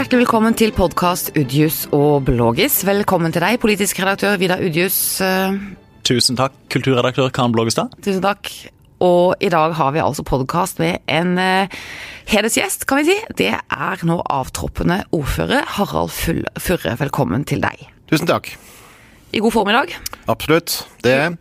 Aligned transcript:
Hjertelig 0.00 0.22
velkommen 0.22 0.54
til 0.56 0.70
podkast 0.72 1.26
Udjus 1.36 1.82
og 1.92 2.22
Blågis. 2.24 2.78
Velkommen 2.88 3.34
til 3.36 3.42
deg, 3.44 3.58
politisk 3.60 3.98
redaktør 4.00 4.38
Vidar 4.40 4.62
Udjus. 4.64 4.94
Eh, 5.20 5.58
Tusen 6.08 6.38
takk, 6.40 6.54
kulturredaktør 6.72 7.28
Karen 7.28 7.52
Blågestad. 7.52 7.92
Tusen 8.00 8.24
takk. 8.24 8.48
Og 9.04 9.36
i 9.44 9.50
dag 9.52 9.74
har 9.76 9.92
vi 9.92 10.00
altså 10.00 10.24
podkast 10.24 10.80
med 10.80 11.04
en 11.04 11.36
uh, 11.36 11.68
hedersgjest, 12.32 12.88
kan 12.88 13.02
vi 13.02 13.10
si. 13.10 13.18
Det 13.36 13.52
er 13.52 14.06
nå 14.08 14.16
avtroppende 14.24 15.02
ordfører 15.12 15.68
Harald 15.76 16.16
Furre. 16.16 16.96
Velkommen 17.04 17.44
til 17.44 17.60
deg. 17.60 17.84
Tusen 18.08 18.32
takk. 18.32 18.54
I 19.30 19.42
god 19.42 19.54
formiddag? 19.54 19.94
Absolutt. 20.26 20.80
Det 21.02 21.12
er 21.14 21.36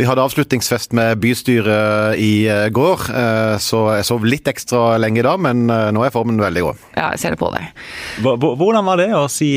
vi 0.00 0.06
hadde 0.08 0.22
avslutningsfest 0.24 0.94
med 0.96 1.20
bystyret 1.20 2.16
i 2.18 2.46
eh, 2.50 2.68
går, 2.72 3.02
eh, 3.12 3.56
så 3.60 3.82
jeg 3.98 4.06
sov 4.08 4.24
litt 4.26 4.48
ekstra 4.48 4.96
lenge 4.98 5.22
da, 5.22 5.34
men 5.36 5.66
eh, 5.70 5.90
nå 5.92 6.02
er 6.06 6.14
formen 6.14 6.40
veldig 6.40 6.62
god. 6.64 6.86
Ja, 6.96 7.10
jeg 7.12 7.20
ser 7.22 7.36
det 7.36 7.40
på 7.42 7.50
deg. 7.52 7.68
Hvordan 8.24 8.88
var 8.88 9.02
det 9.02 9.10
å 9.14 9.26
si 9.30 9.52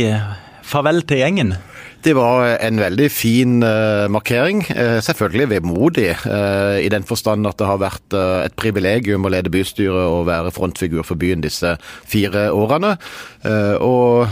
farvel 0.66 1.02
til 1.08 1.24
gjengen? 1.24 1.56
Det 2.06 2.14
var 2.14 2.52
en 2.62 2.78
veldig 2.78 3.08
fin 3.10 3.64
uh, 3.66 4.06
markering. 4.14 4.60
Uh, 4.70 5.00
selvfølgelig 5.02 5.48
vemodig, 5.50 6.12
uh, 6.30 6.78
i 6.78 6.90
den 6.94 7.04
forstand 7.04 7.48
at 7.50 7.58
det 7.58 7.66
har 7.66 7.80
vært 7.82 8.14
et 8.46 8.54
privilegium 8.54 9.26
å 9.26 9.32
lede 9.34 9.50
bystyret 9.50 10.06
og 10.06 10.28
være 10.28 10.52
frontfigur 10.54 11.02
for 11.02 11.18
byen 11.18 11.42
disse 11.42 11.72
fire 12.06 12.52
årene. 12.54 12.96
og 13.82 14.28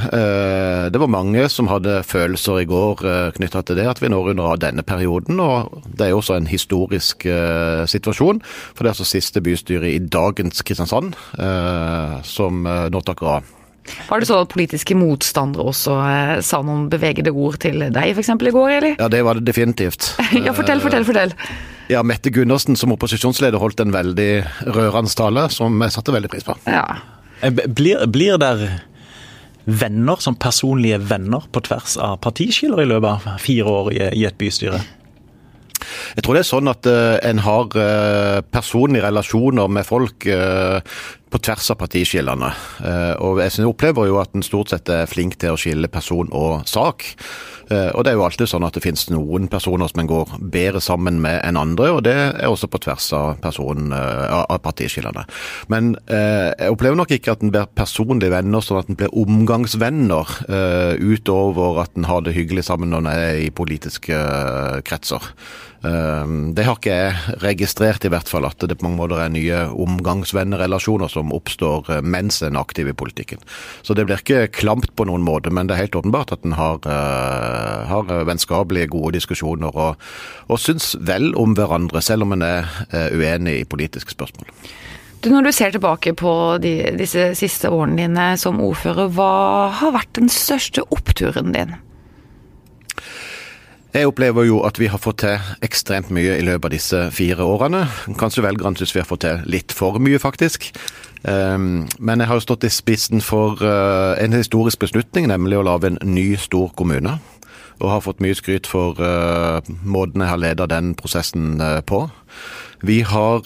det 0.94 1.00
var 1.00 1.10
mange 1.10 1.48
som 1.50 1.68
hadde 1.68 2.04
følelser 2.04 2.62
i 2.62 2.68
går 2.70 3.02
knytta 3.38 3.62
til 3.62 3.78
det, 3.78 3.88
at 3.90 4.02
vi 4.02 4.10
når 4.10 4.32
under 4.34 4.62
denne 4.62 4.84
perioden. 4.84 5.40
Og 5.40 5.84
det 5.86 6.08
er 6.08 6.14
jo 6.14 6.22
også 6.22 6.38
en 6.38 6.48
historisk 6.48 7.28
situasjon, 7.88 8.42
for 8.44 8.84
det 8.84 8.90
er 8.90 8.96
altså 8.96 9.10
siste 9.10 9.42
bystyre 9.42 9.92
i 9.94 10.00
dagens 10.00 10.62
Kristiansand 10.62 11.14
som 12.24 12.64
nå 12.64 13.06
takker 13.06 13.36
av. 13.38 13.63
Var 14.08 14.22
det 14.22 14.30
sånn 14.30 14.46
at 14.46 14.52
politiske 14.54 14.96
motstandere 14.96 15.66
også 15.74 15.98
eh, 16.08 16.34
sa 16.46 16.62
noen 16.66 16.88
bevegede 16.92 17.34
ord 17.36 17.60
til 17.64 17.84
deg 17.94 18.14
f.eks. 18.14 18.32
i 18.32 18.56
går, 18.56 18.70
eller? 18.78 18.96
Ja, 19.00 19.10
det 19.12 19.24
var 19.28 19.40
det 19.40 19.48
definitivt. 19.50 20.14
ja, 20.46 20.54
fortell, 20.56 20.84
fortell, 20.84 21.06
fortell. 21.08 21.36
Ja, 21.92 22.04
Mette 22.08 22.32
Gundersen 22.32 22.80
som 22.80 22.96
opposisjonsleder 22.96 23.60
holdt 23.60 23.84
en 23.84 23.94
veldig 23.94 24.32
rørende 24.72 25.12
tale, 25.12 25.50
som 25.52 25.76
jeg 25.84 25.96
satte 25.96 26.16
veldig 26.16 26.32
pris 26.32 26.48
på. 26.48 26.56
Ja. 26.70 26.86
Eh, 27.44 27.52
blir, 27.52 28.06
blir 28.08 28.40
der 28.42 28.66
venner, 29.64 30.20
som 30.20 30.36
personlige 30.36 31.00
venner, 31.08 31.46
på 31.52 31.64
tvers 31.68 31.98
av 32.02 32.20
partiskiller 32.24 32.84
i 32.84 32.90
løpet 32.90 33.10
av 33.30 33.40
fire 33.44 33.80
år 33.80 33.94
i, 33.96 34.04
i 34.24 34.28
et 34.28 34.40
bystyre? 34.40 34.82
Jeg 36.16 36.24
tror 36.24 36.38
det 36.38 36.44
er 36.44 36.48
sånn 36.48 36.72
at 36.72 36.88
uh, 36.88 37.18
en 37.26 37.42
har 37.44 37.76
uh, 37.76 38.40
personlige 38.54 39.04
relasjoner 39.06 39.72
med 39.72 39.88
folk 39.88 40.28
uh, 40.30 40.80
på 41.34 41.42
tvers 41.42 41.72
av 41.74 41.80
partiskillene. 41.82 42.52
og 43.26 43.42
jeg 43.42 43.66
opplever 43.66 44.12
jo 44.12 44.22
at 44.22 44.36
en 44.38 44.46
stort 44.46 44.74
sett 44.74 44.90
er 44.94 45.10
flink 45.10 45.40
til 45.42 45.56
å 45.56 45.60
skille 45.60 45.90
person 45.90 46.30
og 46.32 46.68
sak. 46.70 47.16
Og 47.74 48.04
det 48.04 48.12
er 48.12 48.18
jo 48.18 48.26
alltid 48.26 48.50
sånn 48.52 48.66
at 48.68 48.76
det 48.76 48.84
finnes 48.84 49.08
noen 49.10 49.48
personer 49.50 49.90
som 49.90 50.02
en 50.04 50.10
går 50.10 50.34
bedre 50.54 50.82
sammen 50.84 51.22
med 51.24 51.40
enn 51.48 51.58
andre, 51.58 51.90
og 51.96 52.02
det 52.06 52.14
er 52.14 52.52
også 52.52 52.68
på 52.70 52.82
tvers 52.84 53.08
av, 53.18 53.40
person, 53.42 53.94
av 53.96 54.60
partiskillene. 54.62 55.24
Men 55.74 55.94
jeg 56.06 56.76
opplever 56.76 57.00
nok 57.00 57.16
ikke 57.16 57.34
at 57.34 57.42
en 57.46 57.54
blir 57.56 57.72
personlige 57.74 58.36
venner 58.36 58.62
sånn 58.62 58.84
at 58.84 58.92
en 58.92 59.00
blir 59.00 59.16
omgangsvenner, 59.24 60.38
utover 61.00 61.82
at 61.86 61.98
en 61.98 62.10
har 62.12 62.26
det 62.28 62.36
hyggelig 62.38 62.68
sammen 62.70 62.94
når 62.94 63.06
en 63.06 63.14
er 63.16 63.44
i 63.48 63.54
politiske 63.56 64.20
kretser. 64.86 65.32
Det 65.84 66.64
har 66.64 66.78
ikke 66.78 66.94
jeg 66.96 67.40
registrert, 67.44 68.06
i 68.08 68.12
hvert 68.12 68.30
fall, 68.32 68.46
at 68.48 68.60
det 68.64 68.78
på 68.80 68.86
mange 68.86 69.02
måter 69.02 69.20
er 69.20 69.32
nye 69.34 69.64
omgangsvennerelasjoner 69.84 71.12
som 71.12 71.23
oppstår 71.32 71.90
eh, 71.94 72.02
mens 72.04 72.42
en 72.44 72.58
er 72.58 72.64
aktiv 72.64 72.90
i 72.90 72.96
politikken. 72.98 73.40
Så 73.82 73.96
det 73.96 74.08
blir 74.10 74.20
ikke 74.20 74.50
klamt 74.52 74.92
på 74.98 75.08
noen 75.08 75.24
måte, 75.24 75.54
men 75.54 75.70
det 75.70 75.78
er 75.78 75.86
helt 75.86 75.98
åpenbart 76.02 76.34
at 76.36 76.44
en 76.44 76.58
har, 76.58 76.82
uh, 76.84 77.86
har 77.90 78.12
vennskapelige, 78.28 78.92
gode 78.92 79.14
diskusjoner 79.16 79.72
og, 79.72 80.02
og 80.50 80.60
syns 80.60 80.94
vel 81.00 81.32
om 81.40 81.56
hverandre, 81.58 82.02
selv 82.04 82.28
om 82.28 82.36
en 82.36 82.46
er 82.46 82.68
uh, 82.92 83.10
uenig 83.16 83.62
i 83.62 83.70
politiske 83.70 84.16
spørsmål. 84.16 84.50
Du, 85.24 85.30
når 85.32 85.48
du 85.48 85.52
ser 85.56 85.72
tilbake 85.72 86.12
på 86.20 86.34
de, 86.60 86.74
disse 87.00 87.30
siste 87.40 87.72
årene 87.72 88.02
dine 88.02 88.28
som 88.40 88.60
ordfører, 88.60 89.08
hva 89.16 89.72
har 89.72 89.96
vært 89.96 90.18
den 90.20 90.28
største 90.32 90.84
oppturen 90.92 91.56
din? 91.56 91.78
Jeg 93.94 94.10
opplever 94.10 94.48
jo 94.48 94.64
at 94.66 94.80
vi 94.82 94.88
har 94.90 94.98
fått 94.98 95.20
til 95.22 95.52
ekstremt 95.62 96.10
mye 96.10 96.40
i 96.40 96.46
løpet 96.46 96.66
av 96.66 96.72
disse 96.74 97.00
fire 97.14 97.46
årene. 97.46 97.84
Kanskje 98.18 98.42
velgerne 98.42 98.80
syns 98.80 98.94
vi 98.96 99.04
har 99.04 99.06
fått 99.06 99.22
til 99.22 99.44
litt 99.46 99.76
for 99.78 100.00
mye, 100.02 100.18
faktisk. 100.18 100.72
Ehm, 101.30 101.86
men 102.00 102.24
jeg 102.24 102.32
har 102.32 102.40
jo 102.40 102.46
stått 102.48 102.66
i 102.66 102.72
spissen 102.74 103.22
for 103.22 103.62
eh, 103.62 104.18
en 104.24 104.34
historisk 104.34 104.82
beslutning, 104.82 105.30
nemlig 105.30 105.62
å 105.62 105.68
lage 105.70 105.92
en 105.92 106.02
ny, 106.10 106.34
stor 106.42 106.74
kommune. 106.74 107.20
Og 107.84 107.88
har 107.92 108.02
fått 108.02 108.26
mye 108.26 108.34
skryt 108.34 108.66
for 108.66 108.98
eh, 108.98 109.62
måten 109.86 110.26
jeg 110.26 110.32
har 110.32 110.42
ledet 110.42 110.72
den 110.74 110.96
prosessen 110.98 111.62
eh, 111.62 111.80
på. 111.86 112.08
Vi 112.84 112.98
har 113.08 113.46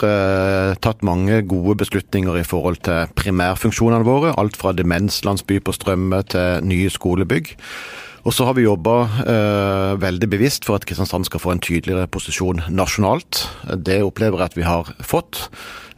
tatt 0.82 1.04
mange 1.06 1.44
gode 1.46 1.76
beslutninger 1.78 2.40
i 2.40 2.48
forhold 2.48 2.80
til 2.88 3.12
primærfunksjonene 3.20 4.08
våre. 4.08 4.32
Alt 4.34 4.58
fra 4.58 4.72
demenslandsby 4.74 5.60
på 5.62 5.76
Strømme 5.76 6.24
til 6.26 6.66
nye 6.66 6.90
skolebygg. 6.90 7.52
Og 8.28 8.34
så 8.36 8.44
har 8.44 8.58
vi 8.58 8.66
jobba 8.66 8.96
eh, 9.24 9.94
veldig 10.04 10.28
bevisst 10.28 10.66
for 10.68 10.76
at 10.76 10.86
Kristiansand 10.88 11.30
skal 11.30 11.40
få 11.40 11.54
en 11.54 11.62
tydeligere 11.64 12.10
posisjon 12.12 12.60
nasjonalt. 12.76 13.46
Det 13.88 14.02
opplever 14.04 14.44
jeg 14.44 14.52
at 14.52 14.58
vi 14.58 14.66
har 14.68 14.90
fått. 15.00 15.46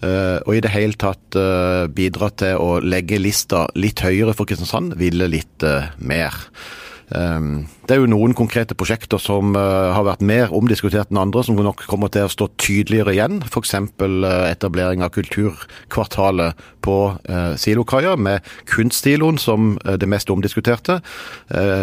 Eh, 0.05 0.37
og 0.45 0.53
i 0.53 0.61
det 0.61 0.69
hele 0.71 0.93
tatt 0.99 1.35
eh, 1.39 1.87
bidra 1.89 2.29
til 2.37 2.61
å 2.61 2.77
legge 2.85 3.17
lista 3.17 3.65
litt 3.73 4.03
høyere 4.05 4.35
for 4.37 4.45
Kristiansand, 4.45 4.93
ville 5.01 5.25
litt 5.31 5.65
eh, 5.65 5.89
mer. 5.97 6.37
Ehm, 7.15 7.65
det 7.87 7.95
er 7.95 8.03
jo 8.03 8.09
noen 8.09 8.35
konkrete 8.37 8.75
prosjekter 8.77 9.21
som 9.21 9.55
eh, 9.57 9.87
har 9.95 10.05
vært 10.05 10.21
mer 10.25 10.53
omdiskutert 10.55 11.09
enn 11.09 11.21
andre, 11.21 11.41
som 11.45 11.57
nok 11.57 11.81
kommer 11.89 12.11
til 12.13 12.27
å 12.27 12.31
stå 12.31 12.49
tydeligere 12.61 13.15
igjen. 13.15 13.39
F.eks. 13.47 13.73
Eh, 13.73 14.27
etablering 14.51 15.01
av 15.05 15.13
Kulturkvartalet 15.15 16.59
på 16.85 16.97
eh, 17.25 17.55
Silokaia, 17.59 18.13
med 18.19 18.45
kunststiloen 18.69 19.39
som 19.41 19.73
det 19.79 20.07
mest 20.09 20.29
omdiskuterte. 20.31 20.99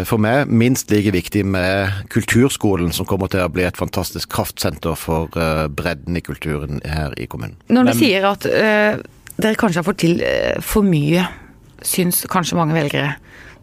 For 0.07 0.21
meg 0.21 0.49
minst 0.51 0.91
like 0.91 1.11
viktig 1.13 1.43
med 1.47 2.07
Kulturskolen, 2.13 2.91
som 2.95 3.07
kommer 3.09 3.29
til 3.31 3.43
å 3.43 3.51
bli 3.51 3.65
et 3.67 3.79
fantastisk 3.79 4.31
kraftsenter 4.33 4.95
for 4.99 5.31
bredden 5.73 6.17
i 6.17 6.23
kulturen 6.23 6.81
her 6.87 7.15
i 7.19 7.27
kommunen. 7.29 7.57
Når 7.73 7.89
du 7.89 7.93
sier 7.99 8.27
at 8.29 8.47
øh, 8.47 8.99
dere 9.37 9.59
kanskje 9.59 9.81
har 9.81 9.87
fått 9.87 10.01
til 10.03 10.21
for 10.65 10.87
mye, 10.87 11.25
syns 11.85 12.23
kanskje 12.31 12.59
mange 12.59 12.77
velgere, 12.77 13.15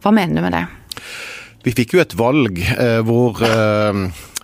hva 0.05 0.13
mener 0.15 0.39
du 0.39 0.45
med 0.45 0.59
det? 0.59 0.65
Vi 1.65 1.73
fikk 1.73 1.97
jo 1.97 2.03
et 2.03 2.15
valg 2.21 2.61
eh, 2.61 3.01
hvor 3.09 3.41
eh, 3.41 4.01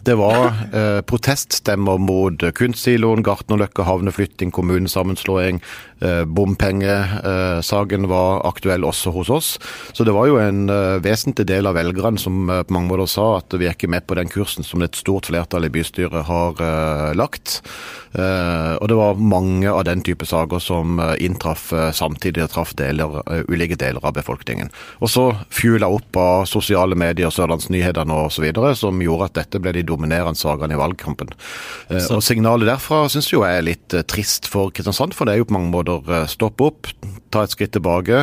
det 0.08 0.16
var 0.16 0.54
eh, 0.72 1.00
proteststemmer 1.04 2.00
mot 2.00 2.46
kunstsiloen, 2.56 3.20
Gartnerløkka 3.26 3.84
havneflytting, 3.84 4.52
kommunesammenslåing. 4.56 5.60
Eh, 6.00 6.24
Bompengesaken 6.24 8.08
var 8.08 8.46
aktuell 8.48 8.84
også 8.88 9.12
hos 9.12 9.30
oss. 9.30 9.48
Så 9.92 10.04
det 10.04 10.14
var 10.16 10.30
jo 10.30 10.38
en 10.40 10.68
eh, 10.72 10.96
vesentlig 11.04 11.46
del 11.50 11.68
av 11.68 11.76
velgerne 11.76 12.20
som 12.20 12.48
eh, 12.48 12.62
på 12.64 12.76
mange 12.76 12.88
måter 12.88 13.10
sa 13.10 13.26
at 13.40 13.52
vi 13.60 13.68
er 13.68 13.76
ikke 13.76 13.90
med 13.92 14.06
på 14.08 14.16
den 14.16 14.30
kursen 14.32 14.64
som 14.64 14.80
et 14.84 14.96
stort 14.96 15.28
flertall 15.28 15.68
i 15.68 15.72
bystyret 15.72 16.24
har 16.30 16.60
lagt. 17.16 17.60
Og 18.10 18.86
det 18.90 18.96
var 18.98 19.18
mange 19.22 19.70
av 19.70 19.84
den 19.86 20.00
type 20.04 20.26
saker 20.26 20.58
som 20.62 20.98
inntraff 21.22 21.68
samtidig 21.94 22.42
og 22.42 22.50
traff 22.52 22.72
deler, 22.78 23.20
ulike 23.50 23.76
deler 23.78 24.02
av 24.02 24.16
befolkningen. 24.16 24.70
Og 24.98 25.12
så 25.12 25.24
fjula 25.54 25.88
opp 25.90 26.18
av 26.18 26.48
sosiale 26.50 26.98
medier, 26.98 27.30
Sørlandsnyhetene 27.30 28.16
osv., 28.26 28.48
som 28.78 29.02
gjorde 29.04 29.30
at 29.30 29.38
dette 29.38 29.62
ble 29.62 29.74
de 29.76 29.84
dominerende 29.86 30.38
sakene 30.38 30.74
i 30.74 30.80
valgkampen. 30.80 31.30
Så. 31.92 32.18
Og 32.18 32.24
signalet 32.26 32.70
derfra 32.72 33.04
syns 33.12 33.30
jeg 33.30 33.46
er 33.46 33.66
litt 33.66 33.98
trist 34.10 34.50
for 34.50 34.74
Kristiansand, 34.74 35.14
for 35.14 35.28
det 35.28 35.36
er 35.36 35.44
jo 35.44 35.50
på 35.50 35.58
mange 35.58 35.72
måter 35.74 35.89
stopp 36.30 36.62
opp, 36.64 36.90
ta 37.30 37.44
et 37.46 37.54
skritt 37.54 37.72
tilbake, 37.76 38.18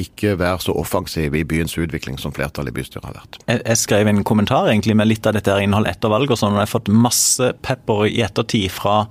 ikke 0.00 0.34
være 0.40 0.64
så 0.64 0.74
offensiv 0.80 1.34
i 1.36 1.44
byens 1.44 1.76
utvikling 1.78 2.18
som 2.20 2.34
flertallet 2.36 2.72
i 2.72 2.78
bystyret 2.78 3.08
har 3.08 3.16
vært. 3.18 3.40
Jeg, 3.50 3.78
skrev 3.80 4.10
en 4.10 4.24
kommentar 4.26 4.70
egentlig 4.70 4.96
med 4.96 5.10
litt 5.10 5.28
av 5.28 5.36
dette 5.36 5.56
innholdet 5.60 5.98
etter 5.98 6.12
valget, 6.12 6.36
og 6.36 6.40
sånn, 6.40 6.56
og 6.56 6.62
jeg 6.62 6.68
har 6.68 6.74
fått 6.74 6.92
masse 6.92 7.50
pepper 7.64 8.06
i 8.08 8.22
ettertid 8.26 8.70
fra 8.72 9.02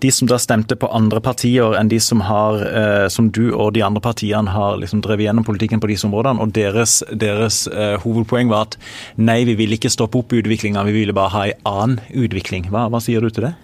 de 0.00 0.10
som 0.14 0.28
da 0.30 0.38
stemte 0.38 0.76
på 0.78 0.90
andre 0.94 1.20
partier 1.24 1.74
enn 1.78 1.90
de 1.90 1.98
som, 2.02 2.22
har, 2.26 2.60
eh, 2.62 3.06
som 3.10 3.30
du 3.34 3.48
og 3.50 3.72
de 3.74 3.82
andre 3.82 4.02
partiene 4.04 4.54
har 4.54 4.78
liksom 4.78 5.02
drevet 5.02 5.26
gjennom 5.26 5.46
politikken 5.46 5.82
på 5.82 5.90
disse 5.90 6.06
områdene. 6.06 6.42
Og 6.42 6.54
deres, 6.54 7.00
deres 7.10 7.64
eh, 7.72 7.96
hovedpoeng 8.04 8.52
var 8.52 8.68
at 8.68 8.78
nei, 9.18 9.40
vi 9.48 9.58
vil 9.58 9.74
ikke 9.74 9.92
stoppe 9.92 10.20
opp 10.20 10.34
utviklinga, 10.38 10.86
vi 10.86 11.00
ville 11.00 11.16
bare 11.16 11.34
ha 11.34 11.46
en 11.48 11.72
annen 11.72 11.98
utvikling. 12.14 12.70
Hva, 12.70 12.86
hva 12.92 13.02
sier 13.02 13.24
du 13.24 13.32
til 13.32 13.48
det? 13.48 13.56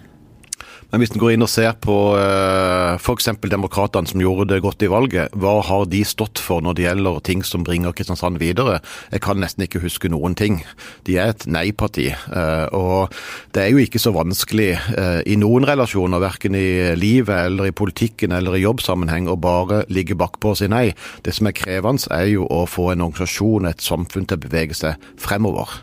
Men 0.91 1.01
hvis 1.01 1.13
en 1.13 1.21
går 1.21 1.33
inn 1.35 1.45
og 1.45 1.51
ser 1.51 1.73
på 1.81 1.95
uh, 2.15 2.95
f.eks. 2.95 3.29
demokratene 3.51 4.09
som 4.09 4.21
gjorde 4.21 4.47
det 4.53 4.61
godt 4.63 4.85
i 4.85 4.89
valget, 4.91 5.33
hva 5.35 5.57
har 5.65 5.85
de 5.91 6.01
stått 6.07 6.41
for 6.41 6.63
når 6.63 6.77
det 6.77 6.85
gjelder 6.85 7.19
ting 7.25 7.43
som 7.47 7.65
bringer 7.67 7.95
Kristiansand 7.95 8.39
videre? 8.41 8.79
Jeg 9.11 9.23
kan 9.25 9.41
nesten 9.41 9.65
ikke 9.65 9.83
huske 9.83 10.11
noen 10.11 10.37
ting. 10.37 10.61
De 11.07 11.17
er 11.21 11.33
et 11.33 11.47
nei-parti. 11.49 12.09
Uh, 12.29 12.67
og 12.75 13.15
det 13.55 13.65
er 13.65 13.73
jo 13.73 13.83
ikke 13.83 14.01
så 14.01 14.13
vanskelig 14.15 14.71
uh, 14.95 15.21
i 15.25 15.37
noen 15.41 15.67
relasjoner, 15.67 16.23
verken 16.23 16.57
i 16.57 16.67
livet 16.99 17.49
eller 17.49 17.71
i 17.71 17.75
politikken 17.75 18.35
eller 18.35 18.57
i 18.57 18.63
jobbsammenheng, 18.65 19.29
å 19.31 19.39
bare 19.39 19.83
ligge 19.93 20.17
bakpå 20.19 20.53
og 20.53 20.59
si 20.61 20.69
nei. 20.71 20.89
Det 21.25 21.35
som 21.35 21.49
er 21.49 21.57
krevende, 21.57 22.09
er 22.13 22.29
jo 22.31 22.47
å 22.51 22.65
få 22.69 22.91
en 22.93 23.05
organisasjon, 23.05 23.69
et 23.69 23.83
samfunn 23.83 24.27
til 24.29 24.39
å 24.39 24.45
bevege 24.47 24.77
seg 24.77 25.09
fremover. 25.21 25.81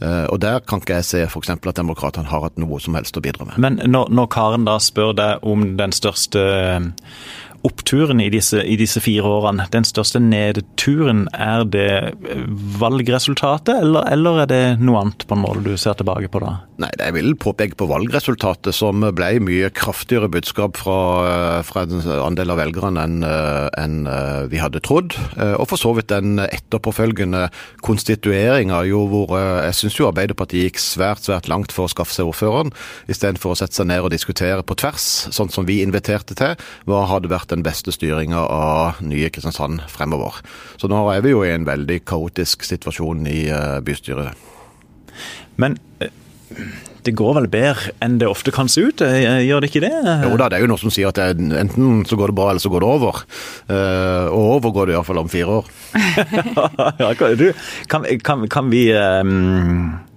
Eh, 0.00 0.26
og 0.30 0.40
Der 0.40 0.60
kan 0.60 0.82
ikke 0.82 1.00
jeg 1.00 1.04
se 1.08 1.22
f.eks. 1.26 1.50
at 1.50 1.76
Demokratene 1.76 2.30
har 2.30 2.44
hatt 2.46 2.58
noe 2.60 2.78
som 2.80 2.94
helst 2.98 3.18
å 3.18 3.22
bidra 3.24 3.48
med. 3.48 3.58
Men 3.58 3.80
når, 3.90 4.12
når 4.14 4.30
Karen 4.34 4.66
da 4.68 4.78
spør 4.82 5.14
deg 5.18 5.46
om 5.46 5.64
den 5.78 5.94
største 5.94 6.44
oppturen 7.66 8.20
i 8.22 8.28
disse, 8.32 8.60
i 8.62 8.76
disse, 8.78 9.00
fire 9.02 9.26
årene. 9.26 9.66
Den 9.72 9.86
største 9.86 10.20
nedturen, 10.22 11.26
er 11.34 11.64
det 11.68 12.14
valgresultatet, 12.78 13.74
eller, 13.82 14.06
eller, 14.12 14.42
er 14.44 14.50
det 14.50 14.62
noe 14.82 15.02
annet 15.02 15.26
på 15.28 15.36
en 15.36 15.42
måte 15.42 15.64
du 15.66 15.72
ser 15.80 15.98
tilbake 15.98 16.30
på 16.32 16.42
da? 16.44 16.54
Nei, 16.78 16.90
Jeg 17.00 17.16
vil 17.16 17.32
påpeke 17.40 17.78
på 17.78 17.88
valgresultatet, 17.90 18.74
som 18.76 19.02
ble 19.16 19.30
mye 19.42 19.72
kraftigere 19.74 20.30
budskap 20.30 20.78
fra, 20.78 20.98
fra 21.66 21.84
en 21.86 22.04
andel 22.28 22.54
av 22.54 22.60
velgerne 22.62 23.02
enn 23.02 23.18
en 23.26 23.96
vi 24.48 24.60
hadde 24.62 24.82
trodd. 24.84 25.16
Og 25.58 25.66
for 25.70 25.80
så 25.80 25.92
vidt 25.96 26.12
den 26.12 26.38
etterpåfølgende 26.44 27.48
konstitueringa, 27.84 28.84
hvor 29.10 29.34
jeg 29.38 29.74
syns 29.80 29.98
jo 29.98 30.08
Arbeiderpartiet 30.08 30.68
gikk 30.68 30.82
svært, 30.82 31.24
svært 31.26 31.50
langt 31.50 31.74
for 31.74 31.88
å 31.88 31.92
skaffe 31.92 32.14
seg 32.14 32.30
ordføreren, 32.30 32.70
istedenfor 33.10 33.54
å 33.54 33.58
sette 33.58 33.80
seg 33.80 33.90
ned 33.90 34.04
og 34.04 34.12
diskutere 34.14 34.62
på 34.62 34.78
tvers, 34.78 35.08
sånn 35.34 35.50
som 35.52 35.66
vi 35.68 35.80
inviterte 35.82 36.36
til. 36.38 36.54
Hva 36.88 37.04
hadde 37.10 37.32
vært 37.32 37.47
den 37.52 37.64
beste 37.66 37.92
styringa 37.94 38.40
av 38.40 39.00
nye 39.04 39.30
Kristiansand 39.32 39.84
fremover. 39.90 40.40
Så 40.76 40.90
nå 40.90 41.00
er 41.12 41.24
vi 41.24 41.34
jo 41.34 41.44
i 41.46 41.54
en 41.54 41.68
veldig 41.68 42.02
kaotisk 42.08 42.66
situasjon 42.66 43.26
i 43.30 43.40
eh, 43.52 43.78
bystyret. 43.84 44.46
Men 45.58 45.78
eh, 46.04 46.12
det 47.06 47.14
går 47.18 47.36
vel 47.38 47.48
bedre 47.50 47.94
enn 48.04 48.18
det 48.20 48.28
ofte 48.28 48.52
kan 48.54 48.68
se 48.70 48.84
ut, 48.90 49.02
eh, 49.04 49.44
gjør 49.46 49.64
det 49.64 49.70
ikke 49.72 49.84
det? 49.86 49.92
Jo 50.26 50.34
da, 50.40 50.50
det 50.50 50.58
er 50.58 50.66
jo 50.66 50.72
noe 50.72 50.82
som 50.82 50.92
sier 50.94 51.10
at 51.10 51.20
det, 51.20 51.48
enten 51.60 52.02
så 52.08 52.18
går 52.20 52.32
det 52.32 52.38
bra, 52.40 52.50
eller 52.52 52.64
så 52.64 52.72
går 52.72 52.84
det 52.84 52.90
over. 52.96 53.22
Og 54.28 54.50
over 54.58 54.74
går 54.76 54.90
det 54.90 54.98
iallfall 54.98 55.22
om 55.22 55.32
fire 55.32 55.62
år. 55.62 55.72
ja, 57.02 57.14
du, 57.38 57.48
kan, 57.88 58.04
kan, 58.24 58.44
kan 58.52 58.70
vi 58.74 58.90
um 58.94 60.07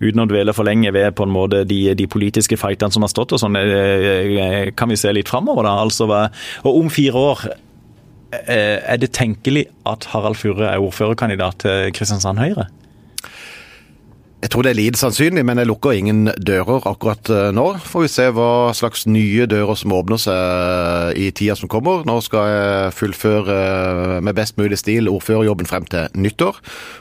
uten 0.00 0.22
å 0.22 0.28
dvele 0.30 0.54
for 0.56 0.68
lenge 0.68 0.92
ved 0.94 1.14
på 1.18 1.26
en 1.26 1.34
måte 1.34 1.64
de, 1.68 1.80
de 1.98 2.06
politiske 2.10 2.58
fightene 2.60 2.94
som 2.94 3.04
har 3.04 3.12
stått 3.12 3.34
og 3.34 3.42
sånn, 3.42 3.58
eh, 3.58 4.34
eh, 4.44 4.58
kan 4.78 4.90
vi 4.90 4.98
se 5.00 5.12
litt 5.14 5.30
framover, 5.30 5.66
da? 5.66 5.78
Altså, 5.82 6.08
og 6.08 6.70
om 6.72 6.90
fire 6.92 7.24
år 7.32 7.46
eh, 7.50 8.78
er 8.78 9.00
det 9.00 9.12
tenkelig 9.16 9.66
at 9.88 10.08
Harald 10.12 10.38
Furre 10.40 10.70
er 10.70 10.84
ordførerkandidat 10.84 11.64
til 11.64 11.94
Kristiansand 11.96 12.42
Høyre? 12.42 12.68
Jeg 14.38 14.52
tror 14.52 14.62
det 14.62 14.70
er 14.70 14.78
lite 14.78 14.98
sannsynlig, 15.00 15.42
men 15.42 15.58
jeg 15.58 15.66
lukker 15.66 15.96
ingen 15.98 16.28
dører 16.38 16.84
akkurat 16.86 17.26
eh, 17.34 17.48
nå. 17.50 17.64
Får 17.82 18.04
vi 18.04 18.10
se 18.12 18.26
hva 18.30 18.70
slags 18.76 19.02
nye 19.10 19.48
dører 19.50 19.74
som 19.74 19.94
åpner 19.96 20.20
seg 20.22 21.18
i 21.18 21.32
tida 21.34 21.56
som 21.58 21.66
kommer. 21.70 22.04
Nå 22.06 22.20
skal 22.22 22.46
jeg 22.46 22.92
fullføre 22.94 23.56
eh, 23.56 24.12
med 24.22 24.36
best 24.38 24.54
mulig 24.60 24.78
stil 24.78 25.10
ordførerjobben 25.10 25.66
frem 25.66 25.88
til 25.90 26.06
nyttår. 26.14 26.60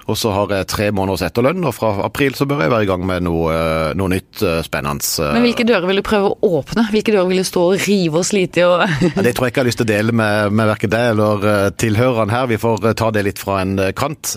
Og 0.10 0.18
så 0.18 0.32
har 0.34 0.56
jeg 0.56 0.70
tre 0.72 0.88
måneders 0.90 1.28
etterlønn, 1.28 1.62
og 1.70 1.76
fra 1.78 1.92
april 2.08 2.34
så 2.34 2.48
bør 2.50 2.64
jeg 2.66 2.74
være 2.74 2.88
i 2.88 2.90
gang 2.90 3.06
med 3.06 3.28
noe, 3.30 3.54
eh, 3.54 3.92
noe 4.02 4.16
nytt 4.16 4.42
spennende. 4.66 5.30
Men 5.38 5.46
hvilke 5.46 5.68
dører 5.68 5.86
vil 5.92 6.02
du 6.02 6.06
prøve 6.08 6.34
å 6.34 6.52
åpne? 6.58 6.88
Hvilke 6.90 7.14
dører 7.14 7.30
vil 7.30 7.44
du 7.44 7.48
stå 7.52 7.68
og 7.68 7.86
rive 7.86 8.24
og 8.24 8.26
slite 8.26 8.64
i? 8.64 8.66
Og... 8.66 8.82
det 9.14 9.36
tror 9.38 9.46
jeg 9.46 9.54
ikke 9.54 9.62
jeg 9.62 9.66
har 9.68 9.70
lyst 9.70 9.84
til 9.84 9.86
å 9.86 9.92
dele 9.94 10.18
med, 10.24 10.58
med 10.58 10.72
verken 10.74 10.96
deg 10.96 11.14
eller 11.14 11.48
tilhørerne 11.78 12.34
her. 12.34 12.50
Vi 12.50 12.60
får 12.66 12.90
ta 12.98 13.14
det 13.14 13.28
litt 13.30 13.46
fra 13.46 13.62
en 13.62 13.78
kant. 13.94 14.34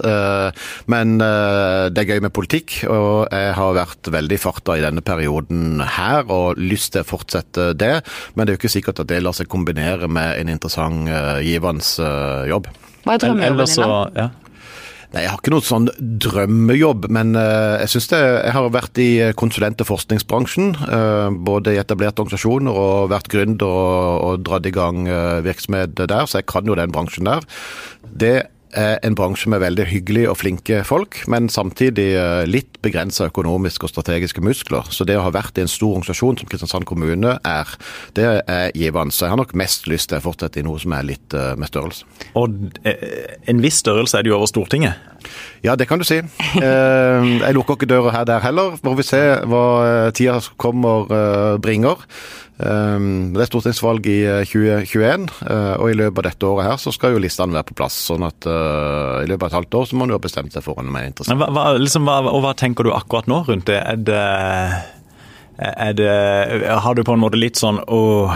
Men 0.91 1.17
det 1.17 2.05
er 2.05 2.13
gøy 2.13 2.25
med 2.27 2.35
politikk 2.37 2.83
og 2.91 3.31
jeg 3.33 3.55
har 3.57 3.79
vært 3.79 4.11
veldig 4.13 4.39
farta 4.43 4.77
i 4.79 4.85
denne 4.85 5.05
perioden 5.05 5.81
her, 5.97 6.27
og 6.29 6.61
lyst 6.61 6.95
til 6.95 7.05
å 7.05 7.09
fortsette 7.09 7.71
det. 7.79 7.97
Men 8.35 8.47
det 8.47 8.53
er 8.53 8.59
jo 8.59 8.63
ikke 8.65 8.75
sikkert 8.77 9.03
at 9.05 9.11
det 9.13 9.23
lar 9.25 9.37
seg 9.37 9.51
kombinere 9.51 10.11
med 10.11 10.37
en 10.41 10.53
interessant, 10.53 11.09
uh, 11.11 11.39
givende 11.45 11.87
uh, 12.03 12.47
jobb. 12.51 12.71
Hva 13.05 13.17
er 13.17 13.25
drømmejobben 13.25 13.71
din, 13.71 13.83
da? 13.85 14.05
Ja. 14.17 14.31
Nei, 15.11 15.25
Jeg 15.25 15.31
har 15.33 15.41
ikke 15.41 15.51
noen 15.51 15.67
sånn 15.67 15.89
drømmejobb, 16.23 17.09
men 17.11 17.35
uh, 17.35 17.81
jeg 17.83 17.95
synes 17.95 18.11
det, 18.13 18.21
jeg 18.21 18.55
har 18.55 18.69
vært 18.71 19.01
i 19.03 19.09
konsulent- 19.39 19.83
og 19.83 19.89
forskningsbransjen. 19.89 20.71
Uh, 20.85 21.35
både 21.35 21.75
i 21.75 21.81
etablerte 21.83 22.23
organisasjoner 22.23 22.79
og 22.79 23.11
vært 23.11 23.31
gründer 23.33 23.67
og, 23.67 24.23
og 24.29 24.47
dratt 24.47 24.69
i 24.71 24.75
gang 24.75 25.09
uh, 25.11 25.41
virksomhet 25.47 25.99
der, 25.99 26.31
så 26.31 26.39
jeg 26.39 26.51
kan 26.53 26.69
jo 26.69 26.79
den 26.79 26.95
bransjen 26.95 27.27
der. 27.27 27.47
Det 28.07 28.37
en 28.77 29.17
bransje 29.19 29.51
med 29.51 29.63
veldig 29.65 29.87
hyggelige 29.91 30.31
og 30.31 30.39
flinke 30.41 30.83
folk, 30.87 31.21
men 31.31 31.49
samtidig 31.51 32.07
eh, 32.15 32.43
litt 32.49 32.79
begrensa 32.85 33.27
økonomiske 33.31 33.87
og 33.87 33.93
strategiske 33.93 34.43
muskler. 34.45 34.87
Så 34.95 35.07
det 35.09 35.19
å 35.19 35.25
ha 35.25 35.33
vært 35.35 35.59
i 35.59 35.65
en 35.65 35.71
stor 35.71 35.97
organisasjon 35.97 36.39
som 36.41 36.51
Kristiansand 36.51 36.87
kommune 36.89 37.37
er, 37.47 37.75
det 38.17 38.27
er 38.47 38.75
givende. 38.77 39.15
Så 39.15 39.27
jeg 39.27 39.35
har 39.35 39.41
nok 39.41 39.57
mest 39.59 39.89
lyst 39.91 40.11
til 40.11 40.21
å 40.21 40.25
fortsette 40.25 40.63
i 40.63 40.67
noe 40.67 40.81
som 40.83 40.95
er 40.97 41.09
litt 41.09 41.37
uh, 41.37 41.53
med 41.59 41.71
størrelse. 41.71 42.07
Og 42.39 42.61
eh, 42.87 43.39
en 43.51 43.63
viss 43.65 43.81
størrelse 43.83 44.19
er 44.19 44.27
det 44.27 44.33
jo 44.33 44.39
over 44.39 44.51
Stortinget? 44.51 45.09
Ja, 45.65 45.75
det 45.77 45.87
kan 45.91 46.01
du 46.01 46.07
si. 46.09 46.23
Jeg 47.41 47.57
lukker 47.57 47.77
ikke 47.77 47.91
døra 47.91 48.15
her 48.15 48.29
der 48.29 48.45
heller. 48.45 48.79
Får 48.81 48.97
vi 48.97 49.05
se 49.05 49.21
hva 49.51 49.65
tida 50.17 50.39
kommer 50.57 51.59
bringer. 51.61 52.07
Ehm, 52.61 53.33
det 53.33 53.45
er 53.45 53.49
stortingsvalg 53.49 54.07
i 54.11 54.19
2021, 54.45 55.27
eh, 55.41 55.53
eh, 55.55 55.75
og 55.81 55.91
i 55.91 55.97
løpet 55.97 56.21
av 56.21 56.29
dette 56.29 56.49
året 56.49 56.69
her 56.69 56.81
så 56.83 56.93
skal 56.93 57.15
jo 57.15 57.23
listene 57.23 57.57
være 57.57 57.71
på 57.71 57.77
plass. 57.79 57.97
sånn 58.11 58.27
at 58.27 58.47
uh, 58.49 59.21
i 59.25 59.29
løpet 59.29 59.47
av 59.47 59.49
et 59.49 59.59
halvt 59.59 59.77
år 59.81 59.89
så 59.89 59.97
må 59.97 60.09
jo 60.11 60.19
ha 60.19 60.23
bestemt 60.23 60.55
seg 60.55 60.65
for 60.65 60.81
om 60.81 60.89
det 60.91 61.03
er 61.03 61.11
interessant. 61.13 61.41
Hva, 61.41 61.67
liksom, 61.79 62.09
hva, 62.09 62.21
og 62.29 62.45
hva 62.45 62.55
tenker 62.59 62.87
du 62.87 62.93
akkurat 62.95 63.29
nå 63.31 63.43
rundt 63.49 63.69
det? 63.71 63.79
Er 63.81 64.01
det, 64.01 64.25
er 65.71 65.97
det 65.97 66.15
Har 66.85 66.97
du 66.97 67.05
på 67.07 67.17
en 67.17 67.23
måte 67.23 67.41
litt 67.41 67.61
sånn 67.61 67.81
åh, 67.87 68.35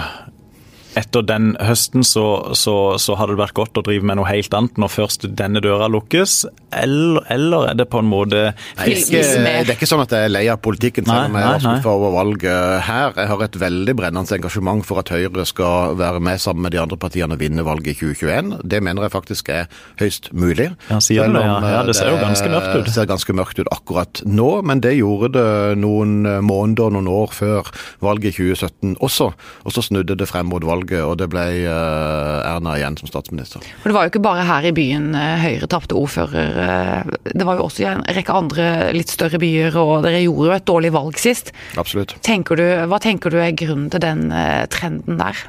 etter 0.98 1.24
den 1.26 1.54
høsten 1.62 2.04
så, 2.06 2.54
så, 2.58 2.74
så 3.02 3.16
hadde 3.18 3.34
det 3.34 3.42
vært 3.42 3.56
godt 3.58 3.80
å 3.80 3.84
drive 3.86 4.06
med 4.06 4.18
noe 4.18 4.28
helt 4.28 4.54
annet 4.54 4.78
når 4.80 4.92
først 4.94 5.26
denne 5.38 5.62
døra 5.64 5.88
lukkes, 5.90 6.44
eller, 6.74 7.24
eller 7.32 7.68
er 7.70 7.78
det 7.78 7.88
på 7.90 8.00
en 8.02 8.10
måte 8.10 8.42
nei, 8.54 8.86
ikke, 8.94 9.22
Det 9.22 9.54
er 9.54 9.72
ikke 9.74 9.88
sånn 9.88 10.04
at 10.04 10.14
jeg 10.14 10.28
er 10.28 10.32
lei 10.32 10.44
av 10.52 10.60
politikken, 10.64 11.06
selv 11.08 11.32
om 11.32 11.38
jeg 11.38 11.48
er 11.50 11.64
skuffa 11.64 11.94
over 11.94 12.14
valget 12.14 12.86
her. 12.86 13.14
Jeg 13.18 13.30
har 13.30 13.44
et 13.46 13.58
veldig 13.64 13.96
brennende 13.98 14.38
engasjement 14.38 14.84
for 14.86 15.02
at 15.02 15.12
Høyre 15.14 15.46
skal 15.48 15.98
være 15.98 16.22
med 16.24 16.42
sammen 16.42 16.66
med 16.66 16.74
de 16.74 16.80
andre 16.82 16.98
partiene 17.00 17.36
og 17.36 17.42
vinne 17.42 17.66
valget 17.66 17.94
i 17.94 18.14
2021. 18.14 18.54
Det 18.70 18.82
mener 18.84 19.06
jeg 19.06 19.14
faktisk 19.14 19.50
er 19.54 19.68
høyst 20.00 20.30
mulig. 20.32 20.70
Ja, 20.90 21.00
sier 21.02 21.30
du 21.30 21.38
det? 21.38 21.44
Ja. 21.46 21.58
ja, 21.76 21.82
det 21.86 21.96
ser 21.98 22.12
jo 22.12 22.20
ganske 22.22 22.50
mørkt 22.52 22.72
ut. 22.74 22.86
Det 22.86 22.94
ser 22.94 23.10
ganske 23.10 23.36
mørkt 23.36 23.60
ut 23.60 23.70
akkurat 23.74 24.22
nå, 24.26 24.50
men 24.66 24.82
det 24.84 24.94
gjorde 24.98 25.32
det 25.34 25.48
noen 25.82 26.16
måneder, 26.44 26.94
noen 26.94 27.10
år 27.10 27.34
før 27.34 27.70
valget 28.04 28.34
i 28.34 28.50
2017 28.54 28.96
også. 29.04 29.30
Og 29.64 29.74
så 29.74 29.84
snudde 29.84 30.18
det 30.18 30.30
frem 30.30 30.50
mot 30.50 30.64
valget 30.64 30.83
valget, 30.84 31.04
og 31.04 31.18
det 31.18 31.28
ble 31.32 31.44
eh, 31.64 32.48
Erna 32.48 32.76
igjen 32.78 32.96
som 32.98 33.08
statsminister. 33.08 33.60
For 33.82 33.90
Det 33.90 33.94
var 33.94 34.04
jo 34.04 34.12
ikke 34.12 34.24
bare 34.24 34.44
her 34.44 34.64
i 34.68 34.72
byen 34.72 35.14
eh, 35.14 35.40
Høyre 35.44 35.68
tapte 35.68 35.94
ordfører. 35.94 36.60
Eh, 36.64 37.32
det 37.34 37.44
var 37.46 37.58
jo 37.58 37.66
også 37.68 37.84
i 37.84 37.88
en 37.90 38.04
rekke 38.04 38.32
andre 38.34 38.92
litt 38.94 39.08
større 39.12 39.38
byer, 39.38 39.76
og 39.76 40.04
dere 40.04 40.22
gjorde 40.24 40.50
jo 40.50 40.56
et 40.56 40.68
dårlig 40.68 40.92
valg 40.94 41.18
sist. 41.18 41.52
Absolutt. 41.76 42.16
Tenker 42.22 42.56
du, 42.56 42.64
hva 42.88 43.00
tenker 43.00 43.30
du 43.30 43.40
er 43.40 43.54
grunnen 43.56 43.90
til 43.90 44.02
den 44.04 44.28
trenden 44.70 45.18
der? 45.20 45.44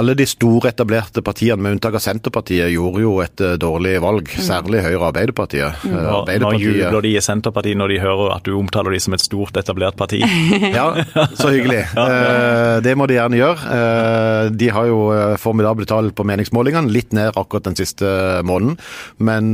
Alle 0.00 0.14
de 0.16 0.26
store 0.28 0.70
etablerte 0.72 1.22
partiene, 1.24 1.60
med 1.60 1.76
unntak 1.76 1.96
av 1.98 2.02
Senterpartiet, 2.04 2.70
gjorde 2.72 3.02
jo 3.04 3.14
et 3.24 3.42
uh, 3.44 3.54
dårlig 3.60 3.98
valg. 4.02 4.30
Mm. 4.32 4.44
Særlig 4.46 4.82
Høyre 4.86 5.00
og 5.00 5.06
Arbeiderpartiet. 5.10 5.84
Mm. 5.84 5.94
Uh, 5.94 6.08
Arbeiderpartiet. 6.20 6.64
Nå 6.64 6.76
jubler 6.78 7.06
de 7.06 7.12
i 7.12 7.22
Senterpartiet 7.24 7.80
når 7.80 7.92
de 7.92 8.00
hører 8.02 8.34
at 8.36 8.46
du 8.48 8.54
omtaler 8.56 8.96
de 8.96 9.02
som 9.04 9.16
et 9.16 9.24
stort 9.24 9.60
etablert 9.60 9.98
parti. 10.00 10.22
ja, 10.78 10.88
så 11.36 11.52
hyggelig. 11.52 11.84
Uh, 12.10 12.80
det 12.82 12.92
må 12.98 13.04
de 13.06 13.14
gjerne 13.14 13.36
gjøre. 13.38 13.76
de 14.56 14.68
har 14.72 14.86
jo 14.88 14.98
formidable 15.40 15.86
tall 15.88 16.08
på 16.16 16.24
meningsmålingene, 16.26 16.90
litt 16.92 17.12
ned 17.16 17.36
akkurat 17.38 17.68
den 17.68 17.76
siste 17.78 18.08
måneden. 18.46 18.78
Men, 19.18 19.52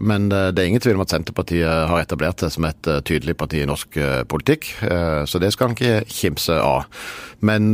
men, 0.00 0.28
det 0.30 0.62
er 0.62 0.68
ingen 0.70 0.82
tvil 0.82 0.98
om 0.98 1.04
at 1.04 1.12
Senterpartiet 1.12 1.90
har 1.90 2.02
etablert 2.02 2.42
seg 2.42 2.54
som 2.54 2.66
et 2.68 2.90
tydelig 3.08 3.36
parti 3.38 3.62
i 3.62 3.68
norsk 3.68 4.00
politikk. 4.30 4.70
så 5.28 5.42
det 5.42 5.52
skal 5.54 5.70
han 5.70 5.78
ikke 5.78 6.02
kimse 6.08 6.58
av. 6.58 6.88
Men 7.44 7.70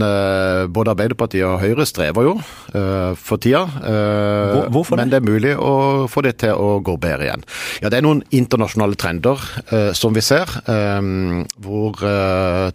både 0.74 0.92
Arbeiderpartiet 0.92 1.46
og 1.46 1.60
Høyre 1.62 1.86
strever 1.88 2.26
jo 2.26 2.34
uh, 2.36 3.14
for 3.16 3.40
tida. 3.40 3.64
Uh, 3.80 4.68
Hvorfor 4.72 4.98
det? 4.98 5.04
Men 5.04 5.12
det 5.12 5.20
er 5.20 5.26
mulig 5.26 5.54
å 5.56 5.72
få 6.10 6.24
det 6.26 6.36
til 6.42 6.52
å 6.58 6.78
gå 6.84 6.96
bedre 7.00 7.28
igjen. 7.28 7.44
Ja, 7.82 7.90
Det 7.92 7.98
er 7.98 8.06
noen 8.06 8.22
internasjonale 8.34 8.98
trender 9.00 9.40
uh, 9.72 9.92
som 9.96 10.16
vi 10.16 10.22
ser, 10.24 10.50
um, 10.68 11.44
hvor 11.64 11.96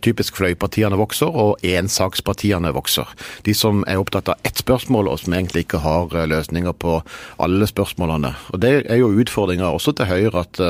typisk 0.03 0.39
fløypartiene 0.39 0.97
vokser 0.99 1.29
og 1.29 1.63
ensakspartiene 1.65 2.71
vokser. 2.75 3.07
De 3.45 3.53
som 3.57 3.83
er 3.89 3.99
opptatt 4.01 4.31
av 4.31 4.39
ett 4.47 4.59
spørsmål 4.61 5.09
og 5.11 5.19
som 5.21 5.35
egentlig 5.35 5.65
ikke 5.65 5.81
har 5.83 6.13
løsninger 6.29 6.75
på 6.79 6.99
alle 7.41 7.67
spørsmålene. 7.69 8.33
Og 8.53 8.61
Det 8.63 8.71
er 8.89 9.01
jo 9.01 9.11
utfordringa 9.21 9.69
også 9.69 9.93
til 9.97 10.09
Høyre 10.09 10.43
at 10.45 10.61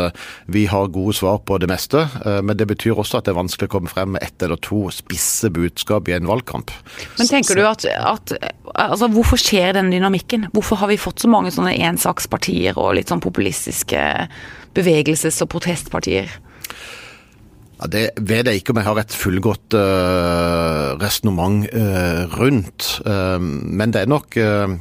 vi 0.52 0.66
har 0.70 0.92
gode 0.94 1.16
svar 1.18 1.40
på 1.46 1.60
det 1.62 1.70
meste, 1.72 2.06
men 2.44 2.58
det 2.58 2.68
betyr 2.72 3.00
også 3.00 3.20
at 3.20 3.28
det 3.28 3.34
er 3.34 3.40
vanskelig 3.40 3.70
å 3.70 3.74
komme 3.78 3.92
frem 3.92 4.16
med 4.16 4.26
ett 4.26 4.44
eller 4.46 4.60
to 4.66 4.88
spisse 4.94 5.52
budskap 5.54 6.09
i 6.10 6.18
en 6.18 6.28
valgkamp. 6.30 6.74
Men 7.20 7.30
tenker 7.30 7.60
du 7.60 7.64
at, 7.70 7.86
at 7.86 8.34
altså, 8.74 9.10
Hvorfor 9.14 9.40
skjer 9.42 9.74
den 9.78 9.92
dynamikken? 9.94 10.50
Hvorfor 10.54 10.82
har 10.82 10.92
vi 10.92 11.00
fått 11.02 11.24
så 11.24 11.32
mange 11.32 11.54
sånne 11.56 11.76
ensakspartier 11.90 12.78
og 12.80 12.96
litt 12.98 13.12
sånn 13.12 13.24
populistiske 13.24 14.04
bevegelses- 14.78 15.42
og 15.46 15.52
protestpartier? 15.56 16.30
Ja, 17.80 17.88
det 17.88 18.04
vet 18.20 18.50
jeg 18.50 18.60
ikke 18.60 18.74
om 18.74 18.82
jeg 18.82 18.90
har 18.90 19.00
et 19.00 19.16
fullgodt 19.16 19.76
uh, 19.80 21.00
resonnement 21.00 21.64
uh, 21.72 22.28
rundt. 22.36 22.90
Uh, 23.08 23.40
men 23.40 23.96
det 23.96 24.04
er 24.04 24.12
nok 24.12 24.36
uh, 24.36 24.76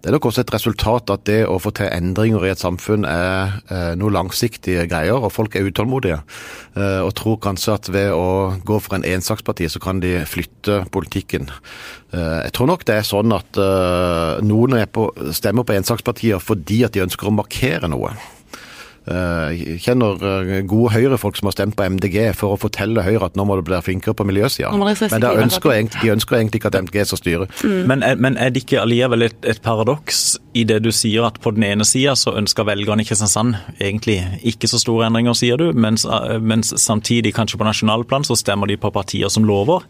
det 0.00 0.08
er 0.08 0.16
nok 0.16 0.28
også 0.30 0.44
et 0.44 0.52
resultat 0.54 1.12
at 1.12 1.24
det 1.28 1.40
å 1.48 1.58
få 1.62 1.72
til 1.76 1.90
endringer 1.92 2.46
i 2.46 2.52
et 2.52 2.62
samfunn 2.62 3.06
er 3.08 3.58
eh, 3.68 3.92
noe 3.98 4.14
langsiktige 4.14 4.86
greier, 4.90 5.18
og 5.18 5.32
folk 5.34 5.56
er 5.56 5.68
utålmodige. 5.68 6.20
Eh, 6.76 7.00
og 7.04 7.12
tror 7.18 7.40
kanskje 7.44 7.76
at 7.76 7.90
ved 7.92 8.12
å 8.16 8.26
gå 8.64 8.78
for 8.82 8.98
en 8.98 9.06
ensaksparti, 9.06 9.68
så 9.68 9.82
kan 9.82 10.02
de 10.02 10.16
flytte 10.28 10.82
politikken. 10.94 11.50
Eh, 12.12 12.38
jeg 12.46 12.54
tror 12.56 12.72
nok 12.72 12.86
det 12.88 12.98
er 12.98 13.08
sånn 13.08 13.34
at 13.36 13.60
eh, 13.60 14.42
noen 14.46 14.78
på, 14.92 15.08
stemmer 15.36 15.66
på 15.68 15.76
ensakspartier 15.76 16.42
fordi 16.42 16.82
at 16.86 16.96
de 16.96 17.04
ønsker 17.04 17.28
å 17.28 17.36
markere 17.36 17.90
noe. 17.92 18.14
Eh, 19.02 19.52
jeg 19.58 19.80
kjenner 19.82 20.20
eh, 20.22 20.60
gode 20.68 20.92
Høyre-folk 20.94 21.38
som 21.38 21.48
har 21.48 21.56
stemt 21.56 21.74
på 21.74 21.86
MDG 21.90 22.28
for 22.38 22.54
å 22.54 22.58
fortelle 22.60 23.02
Høyre 23.02 23.26
at 23.26 23.38
nå 23.38 23.46
må 23.48 23.56
du 23.58 23.64
bli 23.66 23.80
flinkere 23.82 24.14
på 24.14 24.26
miljøsida. 24.28 24.70
Men 24.78 25.26
ønsker 25.42 25.74
egentlig, 25.74 26.04
de 26.04 26.12
ønsker 26.14 26.38
egentlig 26.38 26.62
ikke 26.62 26.70
at 26.70 26.78
MDG 26.86 27.08
skal 27.10 27.20
styre. 27.20 27.48
Mm. 27.66 27.80
Men, 27.90 28.06
men, 28.22 28.38
er 28.38 28.54
det 28.54 28.62
ikke 28.62 28.82
allikevel 28.84 29.26
et, 29.26 29.38
et 29.42 29.62
paradoks 29.64 30.22
i 30.54 30.62
det 30.68 30.78
du 30.86 30.92
sier 30.94 31.26
at 31.26 31.40
på 31.42 31.54
den 31.56 31.66
ene 31.66 31.86
sida 31.88 32.14
så 32.18 32.36
ønsker 32.38 32.68
velgerne 32.68 33.02
i 33.02 33.08
Kristiansand 33.08 33.58
egentlig 33.82 34.20
ikke 34.54 34.70
så 34.70 34.78
store 34.82 35.10
endringer, 35.10 35.34
sier 35.38 35.58
du, 35.58 35.72
mens, 35.74 36.06
eh, 36.06 36.38
mens 36.38 36.70
samtidig 36.78 37.34
kanskje 37.34 37.58
på 37.58 37.66
nasjonalplan 37.66 38.28
så 38.28 38.38
stemmer 38.38 38.70
de 38.70 38.78
på 38.78 38.94
partier 38.94 39.32
som 39.32 39.48
lover 39.48 39.82